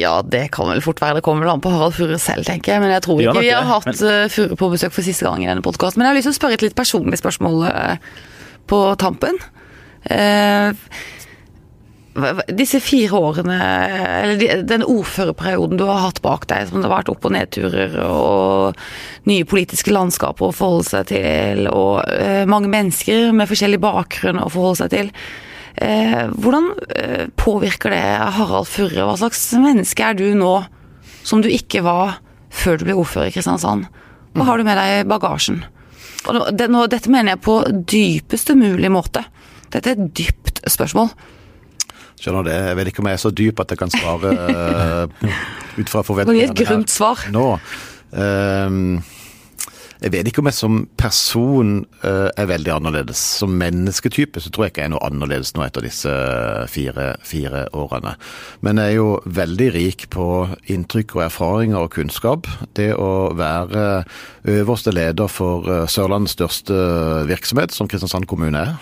ja, 0.01 0.15
det 0.25 0.47
kan 0.55 0.71
vel 0.71 0.83
fort 0.85 1.03
være. 1.03 1.19
Det 1.19 1.25
kommer 1.27 1.45
vel 1.45 1.55
an 1.55 1.65
på 1.65 1.73
Harald 1.73 1.97
Furre 1.97 2.19
selv, 2.23 2.47
tenker 2.49 2.75
jeg. 2.75 2.85
Men 2.85 2.95
jeg 2.95 3.05
tror 3.05 3.21
ikke 3.21 3.43
vi 3.45 3.51
har 3.53 3.67
hatt 3.69 3.89
men... 3.91 3.99
Eh, 4.01 4.29
Furre 4.33 4.57
på 4.61 4.71
besøk 4.73 4.95
for 4.97 5.05
siste 5.05 5.27
gang 5.27 5.45
i 5.45 5.51
denne 5.51 5.65
podkasten. 5.65 6.01
Men 6.01 6.09
jeg 6.09 6.15
har 6.15 6.21
lyst 6.21 6.31
til 6.31 6.37
å 6.37 6.39
spørre 6.39 6.59
et 6.59 6.65
litt 6.65 6.79
personlig 6.79 7.21
spørsmål 7.21 7.67
uh, 7.69 8.15
på 8.71 8.81
tampen. 9.03 9.37
Uh, 10.09 10.73
disse 12.55 12.79
fire 12.81 13.19
årene, 13.19 13.57
eller 14.23 14.67
den 14.71 14.85
ordførerperioden 14.87 15.81
du 15.81 15.85
har 15.89 16.05
hatt 16.07 16.23
bak 16.25 16.47
deg, 16.49 16.69
som 16.71 16.79
det 16.79 16.87
har 16.87 17.01
vært 17.01 17.11
opp- 17.11 17.27
og 17.27 17.35
nedturer 17.35 17.97
og 18.07 18.85
nye 19.29 19.49
politiske 19.51 19.91
landskaper 19.91 20.47
å 20.49 20.55
forholde 20.55 20.87
seg 20.93 21.09
til, 21.11 21.67
og 21.67 22.07
mange 22.47 22.71
mennesker 22.71 23.35
med 23.35 23.51
forskjellig 23.51 23.83
bakgrunn 23.83 24.39
å 24.39 24.47
forholde 24.47 24.85
seg 24.85 24.95
til. 24.95 25.11
Eh, 25.75 26.31
hvordan 26.39 26.71
eh, 26.95 27.27
påvirker 27.41 27.91
det 27.95 28.03
Harald 28.37 28.69
Furre? 28.71 29.07
Hva 29.09 29.17
slags 29.19 29.43
menneske 29.59 30.07
er 30.07 30.19
du 30.19 30.27
nå 30.39 30.57
som 31.27 31.43
du 31.43 31.49
ikke 31.51 31.83
var 31.83 32.21
før 32.55 32.79
du 32.79 32.87
ble 32.87 32.99
ordfører 33.01 33.33
i 33.33 33.35
Kristiansand? 33.35 33.89
Hva 34.35 34.47
har 34.49 34.59
du 34.59 34.67
med 34.67 34.79
deg 34.79 35.01
i 35.01 35.07
bagasjen? 35.09 35.63
Og 36.31 36.51
det, 36.57 36.69
nå, 36.73 36.87
dette 36.91 37.11
mener 37.13 37.35
jeg 37.35 37.45
på 37.45 37.59
dypeste 37.91 38.57
mulig 38.59 38.91
måte. 38.93 39.25
Dette 39.75 39.93
er 39.93 39.99
et 39.99 40.13
dypt 40.17 40.63
spørsmål. 40.71 41.11
Skjønner 42.21 42.47
det. 42.47 42.55
Jeg 42.71 42.79
vet 42.79 42.91
ikke 42.91 43.03
om 43.03 43.11
jeg 43.11 43.19
er 43.19 43.25
så 43.25 43.33
dyp 43.35 43.61
at 43.61 43.75
jeg 43.75 43.81
kan 43.83 43.93
svare 43.93 44.31
uh, 44.33 45.35
ut 45.81 45.91
fra 45.91 46.05
forventningene. 46.07 46.55
kan 46.55 46.55
er 46.55 46.65
et 46.65 46.71
grunt 46.71 46.95
svar. 46.95 47.27
Nå. 47.35 47.49
Ehm, 48.15 49.03
jeg 50.05 50.13
vet 50.13 50.29
ikke 50.29 50.43
om 50.43 50.49
jeg 50.51 50.57
som 50.59 50.81
person 51.01 51.71
uh, 52.03 52.29
er 52.37 52.49
veldig 52.51 52.75
annerledes. 52.75 53.21
Som 53.41 53.55
mennesketype 53.61 54.43
så 54.43 54.53
tror 54.53 54.67
jeg 54.67 54.75
ikke 54.75 54.83
jeg 54.83 54.91
er 54.91 54.93
noe 54.93 55.07
annerledes 55.07 55.55
nå 55.57 55.65
etter 55.65 55.87
disse 55.87 56.13
fire, 56.69 57.15
fire 57.25 57.65
årene. 57.73 58.13
Men 58.67 58.83
jeg 58.83 58.93
er 58.93 58.99
jo 58.99 59.09
veldig 59.25 59.71
rik 59.79 60.07
på 60.13 60.27
inntrykk 60.75 61.17
og 61.17 61.25
erfaringer 61.31 61.87
og 61.87 61.95
kunnskap. 61.97 62.51
Det 62.77 62.91
å 62.93 63.33
være 63.39 64.05
øverste 64.45 64.93
leder 64.93 65.31
for 65.33 65.71
eh, 65.73 65.87
Sørlandets 65.89 66.37
største 66.37 66.77
virksomhet, 67.31 67.73
som 67.73 67.89
Kristiansand 67.89 68.29
kommune 68.29 68.61
er. 68.61 68.77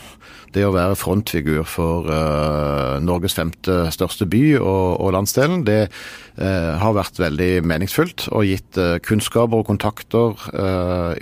Det 0.53 0.64
å 0.66 0.72
være 0.74 0.96
frontfigur 1.00 1.62
for 1.68 2.09
uh, 2.12 2.98
Norges 3.00 3.36
femte 3.38 3.86
største 3.94 4.26
by 4.28 4.42
og, 4.59 5.00
og 5.00 5.14
landsdelen, 5.16 5.62
det 5.64 5.86
uh, 5.88 6.74
har 6.82 6.96
vært 6.96 7.20
veldig 7.22 7.50
meningsfullt 7.68 8.26
og 8.30 8.44
gitt 8.50 8.80
uh, 8.80 8.98
kunnskaper 9.05 9.62
og 9.62 9.70
kontakter 9.70 10.36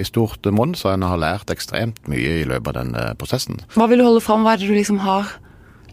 i 0.01 0.05
stort 0.07 0.47
monn, 0.55 0.75
så 0.79 0.93
en 0.93 1.07
har 1.07 1.21
lært 1.21 1.53
ekstremt 1.53 2.01
mye 2.11 2.41
i 2.41 2.49
løpet 2.49 2.73
av 2.73 2.79
denne 2.81 3.07
prosessen. 3.21 3.61
Hva 3.77 3.87
vil 3.91 4.03
du 4.03 4.07
holde 4.09 4.25
fram? 4.25 4.45
Hva 4.45 4.57
er 4.57 4.63
det 4.63 4.71
du 4.71 4.77
liksom 4.77 5.01
har 5.05 5.35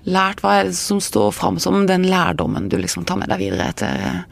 lært? 0.07 0.41
Hva 0.41 0.59
er 0.59 0.69
det 0.69 0.77
som 0.79 1.01
står 1.03 1.33
fram 1.35 1.59
som 1.61 1.85
den 1.89 2.07
lærdommen 2.09 2.69
du 2.71 2.77
liksom 2.81 3.05
tar 3.07 3.19
med 3.21 3.29
deg 3.31 3.43
videre 3.43 3.69
etter 3.73 4.25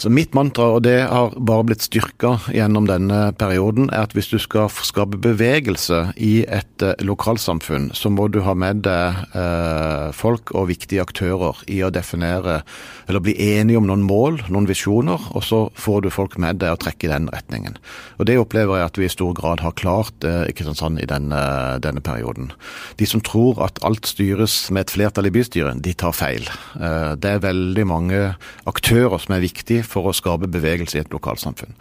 Så 0.00 0.08
mitt 0.08 0.32
mantra, 0.32 0.64
og 0.78 0.84
det 0.86 1.02
har 1.10 1.34
bare 1.36 1.66
blitt 1.68 1.82
styrka 1.84 2.38
gjennom 2.56 2.86
denne 2.88 3.34
perioden, 3.36 3.90
er 3.92 4.06
at 4.06 4.14
hvis 4.16 4.30
du 4.32 4.38
skal 4.40 4.70
skape 4.72 5.18
bevegelse 5.20 6.14
i 6.16 6.46
et 6.48 6.80
eh, 6.80 6.94
lokalsamfunn, 7.04 7.90
så 7.92 8.08
må 8.08 8.30
du 8.32 8.38
ha 8.46 8.54
med 8.56 8.80
deg 8.86 9.18
eh, 9.36 10.06
folk 10.16 10.54
og 10.56 10.70
viktige 10.70 11.04
aktører 11.04 11.60
i 11.68 11.82
å 11.84 11.90
definere, 11.92 12.62
eller 13.10 13.24
bli 13.26 13.34
enige 13.44 13.76
om 13.76 13.90
noen 13.90 14.06
mål, 14.08 14.40
noen 14.48 14.70
visjoner, 14.70 15.26
og 15.36 15.44
så 15.44 15.60
får 15.76 16.06
du 16.06 16.08
folk 16.14 16.38
med 16.40 16.62
deg 16.64 16.78
og 16.78 16.80
trekke 16.86 17.10
i 17.10 17.12
den 17.12 17.28
retningen. 17.34 17.76
Og 18.16 18.24
det 18.30 18.38
opplever 18.40 18.80
jeg 18.80 18.88
at 18.88 19.02
vi 19.02 19.04
i 19.10 19.12
stor 19.12 19.36
grad 19.36 19.60
har 19.60 19.76
klart 19.76 20.24
eh, 20.24 20.46
i 20.48 20.56
Kristiansand 20.56 21.04
i 21.04 21.10
denne, 21.12 21.42
denne 21.84 22.00
perioden. 22.00 22.54
De 22.96 23.10
som 23.10 23.20
tror 23.20 23.60
at 23.68 23.84
alt 23.84 24.08
styres 24.08 24.56
med 24.72 24.86
et 24.86 24.96
flertall 24.96 25.28
i 25.28 25.34
bystyret, 25.36 25.84
de 25.84 25.92
tar 25.92 26.16
feil. 26.16 26.48
Eh, 26.80 27.12
Det 27.20 27.36
er 27.36 27.44
veldig 27.44 27.88
mange 27.92 28.24
aktører 28.64 29.20
som 29.20 29.36
er 29.36 29.44
viktige 29.44 29.89
for 29.90 30.08
å 30.08 30.14
skape 30.16 30.48
bevegelse 30.50 30.98
i 30.98 31.02
et 31.02 31.12
lokalsamfunn. 31.14 31.74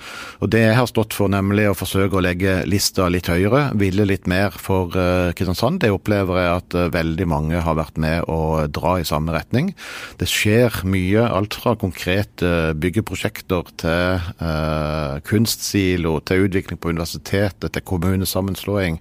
Og 0.44 0.52
det 0.54 0.64
jeg 0.64 0.78
har 0.78 0.90
stått 0.90 1.16
for, 1.18 1.32
nemlig 1.32 1.68
å 1.70 1.78
forsøke 1.78 2.20
å 2.20 2.24
legge 2.24 2.60
lista 2.70 3.08
litt 3.12 3.30
høyere, 3.32 3.70
ville 3.80 4.08
litt 4.08 4.28
mer 4.30 4.56
for 4.56 4.96
eh, 4.98 5.32
Kristiansand, 5.38 5.82
det 5.84 5.92
opplever 5.94 6.42
jeg 6.42 6.56
at 6.58 6.78
eh, 6.78 6.92
veldig 6.96 7.30
mange 7.30 7.64
har 7.66 7.78
vært 7.80 8.00
med 8.02 8.28
å 8.32 8.66
dra 8.68 8.98
i 9.00 9.08
samme 9.08 9.36
retning. 9.36 9.74
Det 10.20 10.30
skjer 10.30 10.82
mye, 10.90 11.28
alt 11.28 11.58
fra 11.60 11.76
konkrete 11.80 12.74
byggeprosjekter 12.80 13.74
til 13.82 14.32
eh, 14.42 15.20
kunstsilo, 15.30 16.18
til 16.26 16.48
utvikling 16.48 16.82
på 16.82 16.96
universitetet, 16.96 17.72
til 17.76 17.88
kommunesammenslåing. 17.94 19.00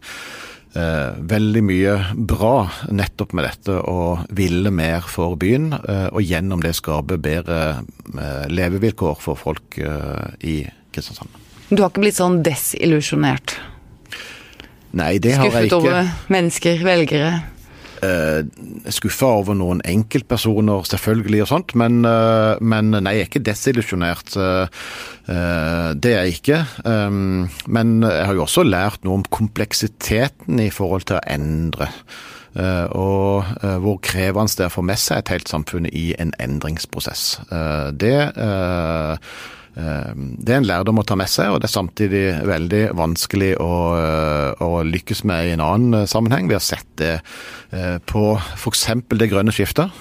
Eh, 0.76 1.14
veldig 1.30 1.62
mye 1.64 1.92
bra 2.28 2.68
nettopp 2.92 3.32
med 3.32 3.46
dette 3.48 3.78
å 3.88 4.18
ville 4.36 4.70
mer 4.74 5.06
for 5.08 5.38
byen, 5.40 5.70
eh, 5.72 6.08
og 6.12 6.20
gjennom 6.20 6.60
det 6.60 6.74
skape 6.76 7.16
bedre 7.24 7.60
eh, 8.12 8.44
levevilkår 8.52 9.16
for 9.22 9.38
folk 9.40 9.78
i 9.78 10.60
Kristiansand. 10.92 11.32
Du 11.68 11.80
har 11.80 11.90
ikke 11.90 12.04
blitt 12.04 12.18
sånn 12.20 12.42
desillusjonert? 12.44 13.56
Nei, 14.96 15.18
det 15.20 15.34
har 15.36 15.48
jeg 15.48 15.52
Skuffet 15.52 15.66
ikke. 15.68 15.80
over 15.80 16.12
mennesker, 16.32 16.84
velgere? 16.84 17.32
Uh, 17.98 18.42
Skuffa 18.92 19.30
over 19.40 19.56
noen 19.58 19.82
enkeltpersoner, 19.86 20.86
selvfølgelig, 20.88 21.42
og 21.44 21.50
sånt, 21.50 21.74
men, 21.78 22.00
eh, 22.06 22.60
men 22.60 22.90
nei, 22.94 23.14
jeg 23.16 23.26
er 23.26 23.28
ikke 23.28 23.44
desillusjonert. 23.46 24.36
eh, 24.36 24.80
eh, 25.28 25.90
det 25.94 26.14
er 26.14 26.24
jeg 26.24 26.38
ikke. 26.38 26.60
Um, 26.84 27.50
men 27.66 28.02
jeg 28.02 28.26
har 28.26 28.34
jo 28.34 28.46
også 28.46 28.64
lært 28.64 29.04
noe 29.04 29.20
om 29.20 29.28
kompleksiteten 29.28 30.60
i 30.60 30.70
forhold 30.70 31.08
til 31.08 31.18
å 31.18 31.24
endre. 31.28 31.90
Eh, 32.58 32.86
og 32.96 33.44
eh, 33.62 33.76
hvor 33.82 34.00
krevende 34.02 34.56
det 34.56 34.66
er 34.66 34.72
å 34.72 34.76
få 34.78 34.82
med 34.86 34.98
seg 34.98 35.20
et 35.20 35.34
helt 35.34 35.50
samfunn 35.50 35.86
i 35.92 36.10
en 36.18 36.32
endringsprosess. 36.42 37.40
Eh, 37.52 37.90
det 38.00 38.16
eh, 38.34 39.12
eh, 39.12 39.57
det 39.76 40.52
er 40.52 40.58
en 40.58 40.66
lærdom 40.66 40.98
å 40.98 41.04
ta 41.06 41.14
med 41.18 41.30
seg, 41.30 41.52
og 41.52 41.60
det 41.60 41.68
er 41.68 41.74
samtidig 41.74 42.22
veldig 42.48 42.82
vanskelig 42.98 43.52
å, 43.62 43.74
eh, 43.98 44.62
å 44.64 44.82
lykkes 44.86 45.22
med 45.28 45.46
i 45.46 45.52
en 45.54 45.62
annen 45.62 46.00
eh, 46.00 46.08
sammenheng. 46.10 46.48
Vi 46.50 46.56
har 46.56 46.64
sett 46.64 46.88
det 46.98 47.12
eh, 47.70 47.98
på 48.08 48.24
f.eks. 48.56 48.86
det 49.14 49.30
grønne 49.30 49.54
skiftet. 49.54 49.94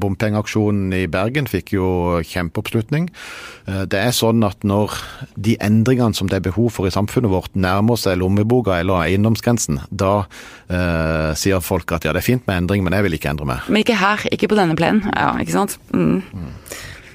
Bompengeaksjonen 0.00 0.94
i 0.96 1.04
Bergen 1.10 1.48
fikk 1.50 1.74
jo 1.76 1.88
kjempeoppslutning. 2.24 3.10
Det 3.64 3.98
er 3.98 4.12
sånn 4.14 4.44
at 4.46 4.64
når 4.66 4.94
de 5.40 5.56
endringene 5.64 6.16
som 6.16 6.28
det 6.30 6.38
er 6.38 6.46
behov 6.48 6.70
for 6.76 6.88
i 6.88 6.94
samfunnet 6.94 7.32
vårt, 7.32 7.52
nærmer 7.56 8.00
seg 8.00 8.18
lommeboka 8.20 8.78
eller 8.80 9.04
eiendomsgrensen, 9.04 9.82
da 9.90 10.24
eh, 10.68 11.32
sier 11.38 11.64
folk 11.64 11.92
at 11.96 12.06
ja, 12.06 12.14
det 12.14 12.22
er 12.22 12.28
fint 12.30 12.48
med 12.48 12.62
endring, 12.62 12.84
men 12.86 12.96
jeg 12.96 13.08
vil 13.08 13.18
ikke 13.18 13.32
endre 13.34 13.48
meg. 13.48 13.68
Men 13.68 13.84
ikke 13.84 14.00
her, 14.00 14.24
ikke 14.34 14.50
på 14.52 14.58
denne 14.58 14.76
plenen. 14.78 15.04
Ja, 15.12 15.34
ikke 15.40 15.56
sant? 15.56 15.78
Mm. 15.92 16.22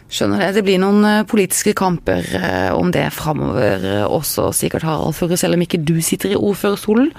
Skjønner 0.09 0.41
det. 0.41 0.49
Det 0.57 0.63
blir 0.65 0.79
noen 0.81 1.05
eh, 1.05 1.25
politiske 1.29 1.75
kamper 1.77 2.25
eh, 2.39 2.71
om 2.73 2.89
det 2.93 3.05
framover 3.13 3.83
eh, 3.85 4.05
også, 4.09 4.47
sikkert 4.57 4.87
Harald 4.87 5.13
Furre, 5.17 5.37
selv 5.37 5.57
om 5.57 5.65
ikke 5.65 5.81
du 5.85 5.99
sitter 6.01 6.33
i 6.33 6.39
ordførerstolen. 6.39 7.11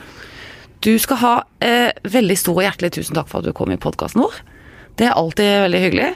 Du 0.83 0.95
skal 0.99 1.21
ha 1.21 1.33
eh, 1.63 1.91
veldig 2.09 2.37
stor 2.41 2.59
og 2.59 2.65
hjertelig 2.67 2.95
tusen 2.97 3.19
takk 3.19 3.31
for 3.31 3.41
at 3.41 3.51
du 3.51 3.55
kom 3.55 3.71
i 3.71 3.79
podkasten 3.81 4.25
vår. 4.25 4.41
Det 4.99 5.07
er 5.07 5.15
alltid 5.15 5.53
veldig 5.69 5.83
hyggelig. 5.85 6.09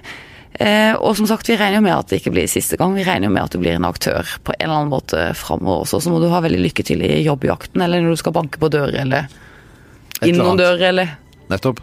Eh, 0.54 0.94
og 0.98 1.14
som 1.18 1.26
sagt, 1.30 1.48
vi 1.50 1.56
regner 1.58 1.78
jo 1.78 1.84
med 1.86 1.94
at 1.94 2.10
det 2.10 2.20
ikke 2.20 2.34
blir 2.34 2.50
siste 2.50 2.78
gang. 2.80 2.94
Vi 2.98 3.06
regner 3.06 3.30
jo 3.30 3.34
med 3.36 3.46
at 3.46 3.54
du 3.54 3.60
blir 3.62 3.78
en 3.78 3.86
aktør 3.86 4.34
på 4.46 4.54
en 4.56 4.66
eller 4.66 4.80
annen 4.80 4.92
måte 4.92 5.22
framover 5.38 5.86
også. 5.86 6.02
Så 6.02 6.10
må 6.10 6.18
du 6.22 6.28
ha 6.32 6.42
veldig 6.42 6.62
lykke 6.62 6.86
til 6.86 7.06
i 7.06 7.22
jobbjakten, 7.22 7.82
eller 7.86 8.02
når 8.02 8.16
du 8.16 8.22
skal 8.24 8.34
banke 8.34 8.58
på 8.62 8.70
dører, 8.72 8.98
eller 9.04 9.30
inn 10.26 10.38
noen 10.40 10.58
dører, 10.58 10.88
eller 10.90 11.16
Nettopp. 11.50 11.82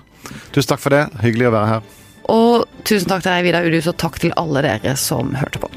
Tusen 0.56 0.72
takk 0.72 0.82
for 0.82 0.96
det. 0.96 1.06
Hyggelig 1.22 1.52
å 1.52 1.56
være 1.56 1.74
her. 1.76 2.01
Og 2.30 2.68
tusen 2.86 3.10
takk 3.10 3.24
til 3.24 3.32
deg, 3.32 3.48
Vidar 3.48 3.66
Udhus, 3.68 3.90
og 3.90 3.98
takk 4.02 4.20
til 4.22 4.36
alle 4.40 4.66
dere 4.68 4.98
som 5.00 5.34
hørte 5.40 5.64
på. 5.64 5.72